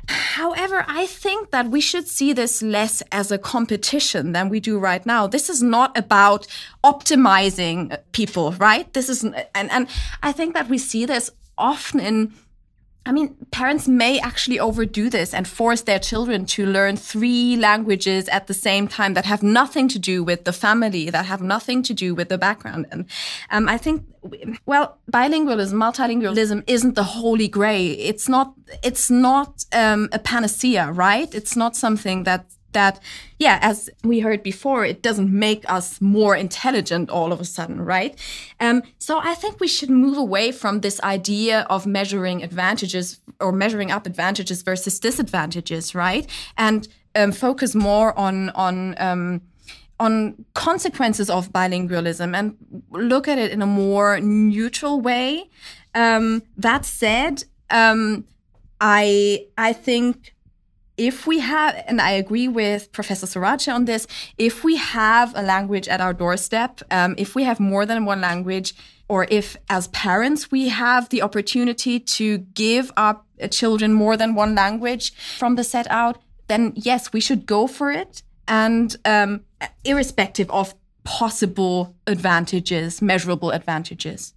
However, 0.08 0.84
I 0.88 1.06
think 1.06 1.50
that 1.50 1.70
we 1.70 1.80
should 1.80 2.08
see 2.08 2.32
this 2.32 2.62
less 2.62 3.02
as 3.12 3.30
a 3.30 3.38
competition 3.38 4.32
than 4.32 4.48
we 4.48 4.60
do 4.60 4.78
right 4.78 5.04
now. 5.06 5.26
This 5.26 5.48
is 5.48 5.62
not 5.62 5.96
about 5.96 6.46
optimizing 6.82 7.96
people, 8.12 8.52
right? 8.52 8.92
This 8.92 9.08
is, 9.08 9.24
and, 9.24 9.46
and 9.54 9.88
I 10.22 10.32
think 10.32 10.54
that 10.54 10.68
we 10.68 10.78
see 10.78 11.06
this 11.06 11.30
often 11.56 12.00
in 12.00 12.32
I 13.06 13.12
mean, 13.12 13.36
parents 13.50 13.86
may 13.86 14.18
actually 14.18 14.58
overdo 14.58 15.10
this 15.10 15.34
and 15.34 15.46
force 15.46 15.82
their 15.82 15.98
children 15.98 16.46
to 16.46 16.64
learn 16.64 16.96
three 16.96 17.56
languages 17.56 18.28
at 18.28 18.46
the 18.46 18.54
same 18.54 18.88
time 18.88 19.12
that 19.14 19.26
have 19.26 19.42
nothing 19.42 19.88
to 19.88 19.98
do 19.98 20.24
with 20.24 20.44
the 20.44 20.52
family, 20.52 21.10
that 21.10 21.26
have 21.26 21.42
nothing 21.42 21.82
to 21.82 21.92
do 21.92 22.14
with 22.14 22.30
the 22.30 22.38
background. 22.38 22.86
And 22.90 23.04
um, 23.50 23.68
I 23.68 23.76
think, 23.76 24.06
well, 24.64 24.96
bilingualism, 25.12 25.74
multilingualism 25.74 26.64
isn't 26.66 26.94
the 26.94 27.04
holy 27.04 27.48
grail. 27.48 27.94
It's 27.98 28.28
not. 28.28 28.54
It's 28.82 29.10
not 29.10 29.64
um, 29.72 30.08
a 30.12 30.18
panacea, 30.18 30.90
right? 30.90 31.32
It's 31.34 31.56
not 31.56 31.76
something 31.76 32.24
that 32.24 32.46
that, 32.74 33.00
yeah, 33.38 33.58
as 33.62 33.88
we 34.04 34.20
heard 34.20 34.42
before, 34.42 34.84
it 34.84 35.02
doesn't 35.02 35.32
make 35.32 35.64
us 35.68 36.00
more 36.00 36.36
intelligent 36.36 37.10
all 37.10 37.32
of 37.32 37.40
a 37.40 37.44
sudden, 37.44 37.80
right? 37.80 38.18
Um, 38.60 38.82
so 38.98 39.18
I 39.18 39.34
think 39.34 39.60
we 39.60 39.68
should 39.68 39.90
move 39.90 40.18
away 40.18 40.52
from 40.52 40.80
this 40.80 41.00
idea 41.00 41.66
of 41.70 41.86
measuring 41.86 42.42
advantages 42.42 43.20
or 43.40 43.52
measuring 43.52 43.90
up 43.90 44.06
advantages 44.06 44.62
versus 44.62 45.00
disadvantages, 45.00 45.94
right? 45.94 46.28
And 46.58 46.86
um, 47.14 47.32
focus 47.32 47.74
more 47.74 48.16
on 48.18 48.50
on 48.50 48.94
um, 48.98 49.40
on 50.00 50.44
consequences 50.54 51.30
of 51.30 51.52
bilingualism 51.52 52.36
and 52.36 52.56
look 52.90 53.28
at 53.28 53.38
it 53.38 53.52
in 53.52 53.62
a 53.62 53.66
more 53.66 54.20
neutral 54.20 55.00
way. 55.00 55.48
Um, 55.94 56.42
that 56.56 56.84
said, 56.84 57.44
um, 57.70 58.24
I 58.80 59.46
I 59.56 59.72
think 59.72 60.33
if 60.96 61.26
we 61.26 61.40
have, 61.40 61.82
and 61.86 62.00
I 62.00 62.12
agree 62.12 62.48
with 62.48 62.92
Professor 62.92 63.26
Sorace 63.26 63.68
on 63.68 63.84
this, 63.84 64.06
if 64.38 64.64
we 64.64 64.76
have 64.76 65.32
a 65.34 65.42
language 65.42 65.88
at 65.88 66.00
our 66.00 66.12
doorstep, 66.12 66.80
um, 66.90 67.14
if 67.18 67.34
we 67.34 67.44
have 67.44 67.58
more 67.58 67.84
than 67.84 68.04
one 68.04 68.20
language, 68.20 68.74
or 69.08 69.26
if 69.30 69.56
as 69.68 69.88
parents 69.88 70.50
we 70.50 70.68
have 70.68 71.08
the 71.10 71.22
opportunity 71.22 72.00
to 72.00 72.38
give 72.38 72.90
our 72.96 73.20
children 73.50 73.92
more 73.92 74.16
than 74.16 74.34
one 74.34 74.54
language 74.54 75.12
from 75.38 75.56
the 75.56 75.64
set 75.64 75.90
out, 75.90 76.18
then 76.46 76.72
yes, 76.76 77.12
we 77.12 77.20
should 77.20 77.46
go 77.46 77.66
for 77.66 77.90
it. 77.90 78.22
And 78.46 78.94
um, 79.04 79.40
irrespective 79.84 80.50
of 80.50 80.74
possible 81.02 81.94
advantages, 82.06 83.02
measurable 83.02 83.50
advantages. 83.50 84.34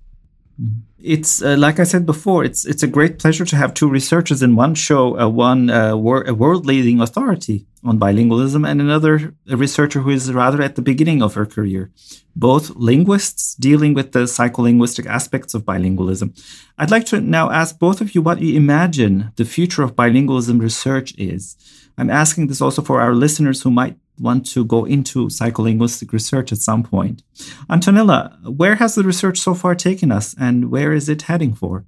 It's 0.99 1.43
uh, 1.43 1.55
like 1.57 1.79
I 1.79 1.83
said 1.83 2.05
before. 2.07 2.43
It's 2.43 2.65
it's 2.65 2.81
a 2.81 2.87
great 2.87 3.19
pleasure 3.19 3.45
to 3.45 3.55
have 3.55 3.73
two 3.73 3.87
researchers 3.87 4.41
in 4.41 4.55
one 4.55 4.73
show. 4.73 5.19
Uh, 5.19 5.29
one 5.29 5.69
uh, 5.69 5.95
wor- 5.95 6.23
a 6.27 6.33
world-leading 6.33 6.99
authority 6.99 7.67
on 7.83 7.99
bilingualism, 7.99 8.67
and 8.67 8.81
another 8.81 9.35
researcher 9.45 9.99
who 10.01 10.09
is 10.09 10.33
rather 10.33 10.61
at 10.61 10.75
the 10.75 10.81
beginning 10.81 11.21
of 11.21 11.35
her 11.35 11.45
career. 11.45 11.91
Both 12.35 12.75
linguists 12.75 13.53
dealing 13.55 13.93
with 13.93 14.11
the 14.11 14.23
psycholinguistic 14.23 15.05
aspects 15.05 15.53
of 15.53 15.65
bilingualism. 15.65 16.33
I'd 16.79 16.91
like 16.91 17.05
to 17.07 17.21
now 17.21 17.51
ask 17.51 17.77
both 17.77 18.01
of 18.01 18.15
you 18.15 18.23
what 18.23 18.41
you 18.41 18.55
imagine 18.55 19.31
the 19.35 19.45
future 19.45 19.83
of 19.83 19.95
bilingualism 19.95 20.59
research 20.59 21.13
is. 21.17 21.55
I'm 21.97 22.09
asking 22.09 22.47
this 22.47 22.61
also 22.61 22.81
for 22.81 23.01
our 23.01 23.13
listeners 23.13 23.61
who 23.61 23.71
might 23.71 23.97
want 24.19 24.45
to 24.47 24.65
go 24.65 24.85
into 24.85 25.27
psycholinguistic 25.27 26.11
research 26.11 26.51
at 26.51 26.59
some 26.59 26.83
point. 26.83 27.23
Antonella, 27.69 28.37
where 28.55 28.75
has 28.75 28.95
the 28.95 29.03
research 29.03 29.39
so 29.39 29.53
far 29.53 29.75
taken 29.75 30.11
us 30.11 30.35
and 30.39 30.71
where 30.71 30.93
is 30.93 31.09
it 31.09 31.23
heading 31.23 31.53
for? 31.53 31.85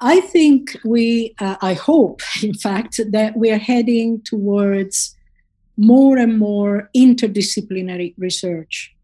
I 0.00 0.20
think 0.20 0.76
we, 0.84 1.34
uh, 1.38 1.56
I 1.62 1.74
hope, 1.74 2.20
in 2.42 2.54
fact, 2.54 3.00
that 3.10 3.36
we 3.36 3.50
are 3.50 3.58
heading 3.58 4.20
towards 4.22 5.16
more 5.76 6.18
and 6.18 6.38
more 6.38 6.90
interdisciplinary 6.96 8.14
research. 8.18 8.94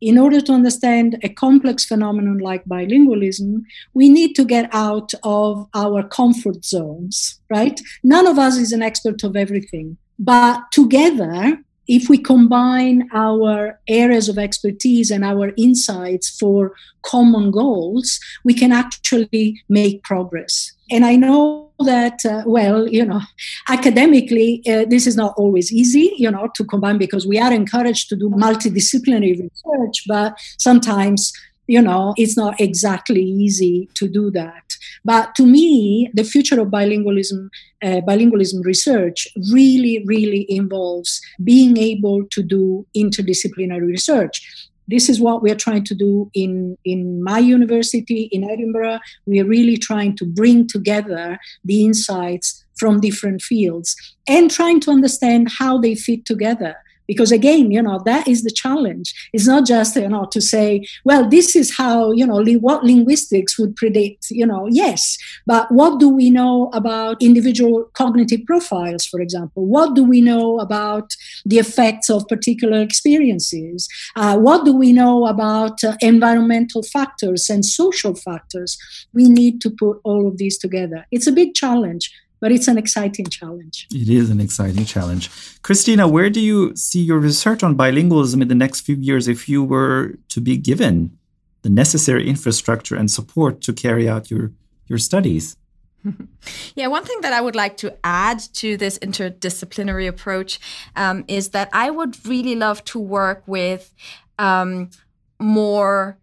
In 0.00 0.16
order 0.16 0.40
to 0.40 0.52
understand 0.52 1.18
a 1.24 1.28
complex 1.28 1.84
phenomenon 1.84 2.38
like 2.38 2.64
bilingualism, 2.66 3.62
we 3.94 4.08
need 4.08 4.34
to 4.34 4.44
get 4.44 4.72
out 4.72 5.12
of 5.24 5.68
our 5.74 6.04
comfort 6.04 6.64
zones, 6.64 7.40
right? 7.50 7.80
None 8.04 8.26
of 8.26 8.38
us 8.38 8.56
is 8.56 8.70
an 8.70 8.80
expert 8.80 9.24
of 9.24 9.34
everything, 9.34 9.96
but 10.18 10.62
together 10.70 11.58
if 11.88 12.08
we 12.08 12.18
combine 12.18 13.08
our 13.14 13.80
areas 13.88 14.28
of 14.28 14.38
expertise 14.38 15.10
and 15.10 15.24
our 15.24 15.52
insights 15.56 16.28
for 16.38 16.74
common 17.02 17.50
goals, 17.50 18.20
we 18.44 18.54
can 18.54 18.72
actually 18.72 19.60
make 19.68 20.02
progress. 20.04 20.72
And 20.90 21.04
I 21.04 21.16
know 21.16 21.70
that, 21.80 22.24
uh, 22.24 22.42
well, 22.46 22.88
you 22.88 23.04
know, 23.04 23.20
academically, 23.68 24.62
uh, 24.68 24.84
this 24.88 25.06
is 25.06 25.16
not 25.16 25.34
always 25.36 25.72
easy, 25.72 26.12
you 26.16 26.30
know, 26.30 26.48
to 26.54 26.64
combine 26.64 26.98
because 26.98 27.26
we 27.26 27.38
are 27.38 27.52
encouraged 27.52 28.08
to 28.10 28.16
do 28.16 28.28
multidisciplinary 28.30 29.40
research, 29.40 30.04
but 30.06 30.38
sometimes 30.58 31.32
you 31.68 31.82
know, 31.82 32.14
it's 32.16 32.36
not 32.36 32.58
exactly 32.58 33.22
easy 33.22 33.88
to 33.94 34.08
do 34.08 34.30
that. 34.30 34.67
But 35.04 35.34
to 35.36 35.46
me, 35.46 36.10
the 36.14 36.24
future 36.24 36.60
of 36.60 36.68
bilingualism, 36.68 37.48
uh, 37.82 38.00
bilingualism 38.06 38.64
research 38.64 39.28
really, 39.52 40.02
really 40.06 40.46
involves 40.48 41.20
being 41.42 41.76
able 41.76 42.24
to 42.30 42.42
do 42.42 42.86
interdisciplinary 42.96 43.86
research. 43.86 44.68
This 44.88 45.10
is 45.10 45.20
what 45.20 45.42
we 45.42 45.50
are 45.50 45.54
trying 45.66 45.84
to 45.84 45.94
do 45.94 46.30
in, 46.32 46.76
in 46.84 47.22
my 47.22 47.38
university 47.38 48.30
in 48.32 48.48
Edinburgh. 48.48 49.00
We 49.26 49.38
are 49.40 49.44
really 49.44 49.76
trying 49.76 50.16
to 50.16 50.24
bring 50.24 50.66
together 50.66 51.38
the 51.62 51.84
insights 51.84 52.64
from 52.78 53.00
different 53.00 53.42
fields 53.42 53.94
and 54.26 54.50
trying 54.50 54.80
to 54.80 54.90
understand 54.90 55.50
how 55.58 55.78
they 55.78 55.94
fit 55.94 56.24
together 56.24 56.76
because 57.08 57.32
again 57.32 57.72
you 57.72 57.82
know 57.82 58.00
that 58.04 58.28
is 58.28 58.44
the 58.44 58.50
challenge. 58.50 59.12
It's 59.32 59.46
not 59.46 59.66
just 59.66 59.96
you 59.96 60.08
know 60.08 60.26
to 60.30 60.40
say 60.40 60.86
well 61.04 61.28
this 61.28 61.56
is 61.56 61.76
how 61.76 62.12
you 62.12 62.26
know 62.26 62.36
li- 62.36 62.56
what 62.56 62.84
linguistics 62.84 63.58
would 63.58 63.74
predict 63.74 64.30
you 64.30 64.46
know 64.46 64.68
yes 64.70 65.16
but 65.46 65.72
what 65.72 65.98
do 65.98 66.08
we 66.08 66.30
know 66.30 66.70
about 66.72 67.20
individual 67.20 67.90
cognitive 67.94 68.44
profiles 68.46 69.06
for 69.08 69.20
example? 69.20 69.66
What 69.66 69.94
do 69.94 70.04
we 70.04 70.20
know 70.20 70.60
about 70.60 71.14
the 71.44 71.58
effects 71.58 72.10
of 72.10 72.28
particular 72.28 72.80
experiences? 72.80 73.88
Uh, 74.14 74.38
what 74.38 74.64
do 74.64 74.74
we 74.74 74.92
know 74.92 75.26
about 75.26 75.82
uh, 75.82 75.96
environmental 76.00 76.82
factors 76.82 77.48
and 77.50 77.64
social 77.64 78.14
factors? 78.14 78.78
We 79.12 79.28
need 79.28 79.60
to 79.62 79.70
put 79.70 80.00
all 80.04 80.28
of 80.28 80.38
these 80.38 80.58
together. 80.58 81.06
It's 81.10 81.26
a 81.26 81.32
big 81.32 81.54
challenge 81.54 82.12
but 82.40 82.52
it's 82.52 82.68
an 82.68 82.78
exciting 82.78 83.26
challenge. 83.26 83.86
It 83.90 84.08
is 84.08 84.30
an 84.30 84.40
exciting 84.40 84.84
challenge. 84.84 85.30
Christina, 85.62 86.06
where 86.06 86.30
do 86.30 86.40
you 86.40 86.74
see 86.76 87.00
your 87.00 87.18
research 87.18 87.62
on 87.62 87.76
bilingualism 87.76 88.40
in 88.42 88.48
the 88.48 88.54
next 88.54 88.80
few 88.82 88.96
years 88.96 89.28
if 89.28 89.48
you 89.48 89.62
were 89.64 90.14
to 90.28 90.40
be 90.40 90.56
given 90.56 91.18
the 91.62 91.70
necessary 91.70 92.28
infrastructure 92.28 92.94
and 92.94 93.10
support 93.10 93.60
to 93.62 93.72
carry 93.72 94.08
out 94.08 94.30
your, 94.30 94.52
your 94.86 94.98
studies? 94.98 95.56
yeah, 96.74 96.86
one 96.86 97.04
thing 97.04 97.20
that 97.22 97.32
I 97.32 97.40
would 97.40 97.56
like 97.56 97.76
to 97.78 97.96
add 98.04 98.40
to 98.54 98.76
this 98.76 98.98
interdisciplinary 98.98 100.06
approach 100.06 100.60
um, 100.96 101.24
is 101.28 101.50
that 101.50 101.68
I 101.72 101.90
would 101.90 102.16
really 102.26 102.54
love 102.54 102.84
to 102.84 102.98
work 102.98 103.42
with 103.46 103.92
um, 104.38 104.90
more 105.40 106.18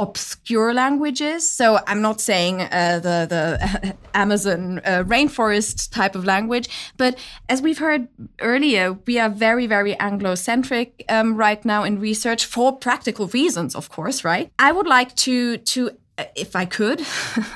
obscure 0.00 0.72
languages. 0.72 1.48
So 1.48 1.78
I'm 1.86 2.00
not 2.00 2.20
saying 2.20 2.62
uh, 2.62 3.00
the 3.02 3.26
the 3.28 3.96
Amazon 4.14 4.80
uh, 4.84 5.04
rainforest 5.06 5.92
type 5.92 6.14
of 6.14 6.24
language, 6.24 6.68
but 6.96 7.18
as 7.48 7.60
we've 7.60 7.78
heard 7.78 8.08
earlier, 8.40 8.94
we 9.06 9.18
are 9.18 9.28
very 9.28 9.66
very 9.66 9.94
Anglo-centric 9.98 11.04
um, 11.08 11.36
right 11.36 11.64
now 11.64 11.84
in 11.84 12.00
research 12.00 12.46
for 12.46 12.76
practical 12.76 13.26
reasons, 13.28 13.74
of 13.76 13.88
course. 13.90 14.24
Right? 14.24 14.50
I 14.58 14.72
would 14.72 14.86
like 14.86 15.14
to 15.26 15.58
to 15.58 15.90
uh, 16.18 16.24
if 16.34 16.56
I 16.56 16.64
could 16.64 17.02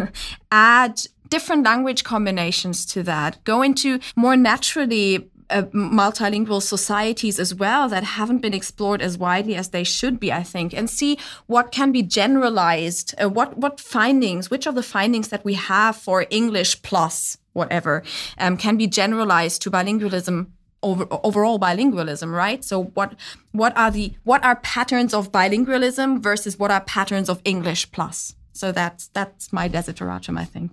add 0.50 1.00
different 1.28 1.64
language 1.64 2.04
combinations 2.04 2.86
to 2.86 3.02
that, 3.02 3.42
go 3.44 3.62
into 3.62 3.98
more 4.14 4.36
naturally 4.36 5.30
uh, 5.54 5.62
multilingual 5.72 6.60
societies 6.60 7.38
as 7.38 7.54
well 7.54 7.88
that 7.88 8.02
haven't 8.02 8.42
been 8.42 8.52
explored 8.52 9.00
as 9.00 9.16
widely 9.16 9.54
as 9.54 9.68
they 9.68 9.84
should 9.84 10.18
be, 10.18 10.32
I 10.32 10.42
think, 10.42 10.74
and 10.74 10.90
see 10.90 11.16
what 11.46 11.70
can 11.70 11.92
be 11.92 12.02
generalized, 12.02 13.14
uh, 13.22 13.28
what 13.28 13.56
what 13.56 13.78
findings, 13.78 14.50
which 14.50 14.66
of 14.66 14.74
the 14.74 14.82
findings 14.82 15.28
that 15.28 15.44
we 15.44 15.54
have 15.54 15.96
for 15.96 16.26
English 16.30 16.82
plus 16.82 17.38
whatever 17.52 18.02
um, 18.38 18.56
can 18.56 18.76
be 18.76 18.88
generalized 18.88 19.62
to 19.62 19.70
bilingualism 19.70 20.48
over, 20.82 21.06
overall 21.10 21.58
bilingualism, 21.58 22.32
right? 22.32 22.64
So 22.64 22.84
what 22.94 23.14
what 23.52 23.76
are 23.76 23.90
the 23.90 24.12
what 24.24 24.44
are 24.44 24.56
patterns 24.56 25.14
of 25.14 25.32
bilingualism 25.32 26.20
versus 26.20 26.58
what 26.58 26.70
are 26.70 26.80
patterns 26.80 27.28
of 27.28 27.40
English 27.44 27.90
plus? 27.92 28.34
So 28.52 28.72
that's 28.72 29.08
that's 29.08 29.52
my 29.52 29.68
desideratum, 29.68 30.38
I 30.38 30.44
think. 30.44 30.72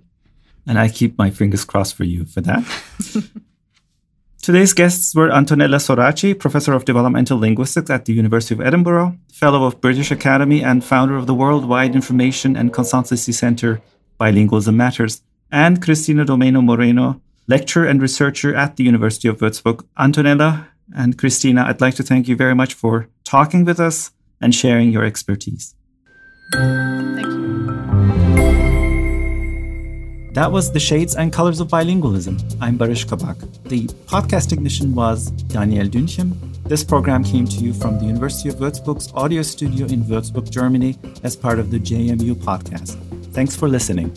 And 0.66 0.78
I 0.78 0.88
keep 0.88 1.18
my 1.18 1.30
fingers 1.30 1.64
crossed 1.64 1.94
for 1.94 2.04
you 2.04 2.24
for 2.24 2.40
that. 2.40 2.64
Today's 4.42 4.74
guests 4.74 5.14
were 5.14 5.28
Antonella 5.28 5.80
Sorace, 5.80 6.36
Professor 6.36 6.72
of 6.72 6.84
Developmental 6.84 7.38
Linguistics 7.38 7.88
at 7.88 8.06
the 8.06 8.12
University 8.12 8.56
of 8.56 8.60
Edinburgh, 8.60 9.16
Fellow 9.32 9.62
of 9.62 9.80
British 9.80 10.10
Academy, 10.10 10.64
and 10.64 10.82
founder 10.82 11.16
of 11.16 11.28
the 11.28 11.34
Worldwide 11.34 11.94
Information 11.94 12.56
and 12.56 12.72
Consultancy 12.72 13.32
Center 13.32 13.80
Bilingualism 14.18 14.74
Matters, 14.74 15.22
and 15.52 15.80
Christina 15.80 16.24
Domene 16.24 16.60
Moreno, 16.60 17.20
lecturer 17.46 17.86
and 17.86 18.02
researcher 18.02 18.52
at 18.52 18.74
the 18.74 18.82
University 18.82 19.28
of 19.28 19.38
Würzburg. 19.38 19.86
Antonella 19.96 20.66
and 20.92 21.16
Christina, 21.16 21.64
I'd 21.64 21.80
like 21.80 21.94
to 21.94 22.02
thank 22.02 22.26
you 22.26 22.34
very 22.34 22.56
much 22.56 22.74
for 22.74 23.06
talking 23.22 23.64
with 23.64 23.78
us 23.78 24.10
and 24.40 24.52
sharing 24.52 24.90
your 24.90 25.04
expertise. 25.04 25.76
Thank 26.52 27.26
you. 27.26 27.81
That 30.32 30.50
was 30.50 30.72
The 30.72 30.80
Shades 30.80 31.14
and 31.14 31.30
Colors 31.30 31.60
of 31.60 31.68
Bilingualism. 31.68 32.40
I'm 32.58 32.78
Barış 32.78 33.04
Kabak. 33.04 33.36
The 33.64 33.86
podcast 34.06 34.48
technician 34.48 34.94
was 34.94 35.30
Daniel 35.52 35.86
Dünchem. 35.86 36.32
This 36.64 36.82
program 36.82 37.22
came 37.22 37.44
to 37.44 37.56
you 37.56 37.74
from 37.74 37.98
the 37.98 38.06
University 38.06 38.48
of 38.48 38.54
Würzburg's 38.54 39.12
audio 39.12 39.42
studio 39.42 39.84
in 39.88 40.04
Würzburg, 40.04 40.48
Germany, 40.50 40.96
as 41.22 41.36
part 41.36 41.58
of 41.58 41.70
the 41.70 41.78
JMU 41.78 42.34
podcast. 42.36 42.96
Thanks 43.34 43.54
for 43.54 43.68
listening. 43.68 44.10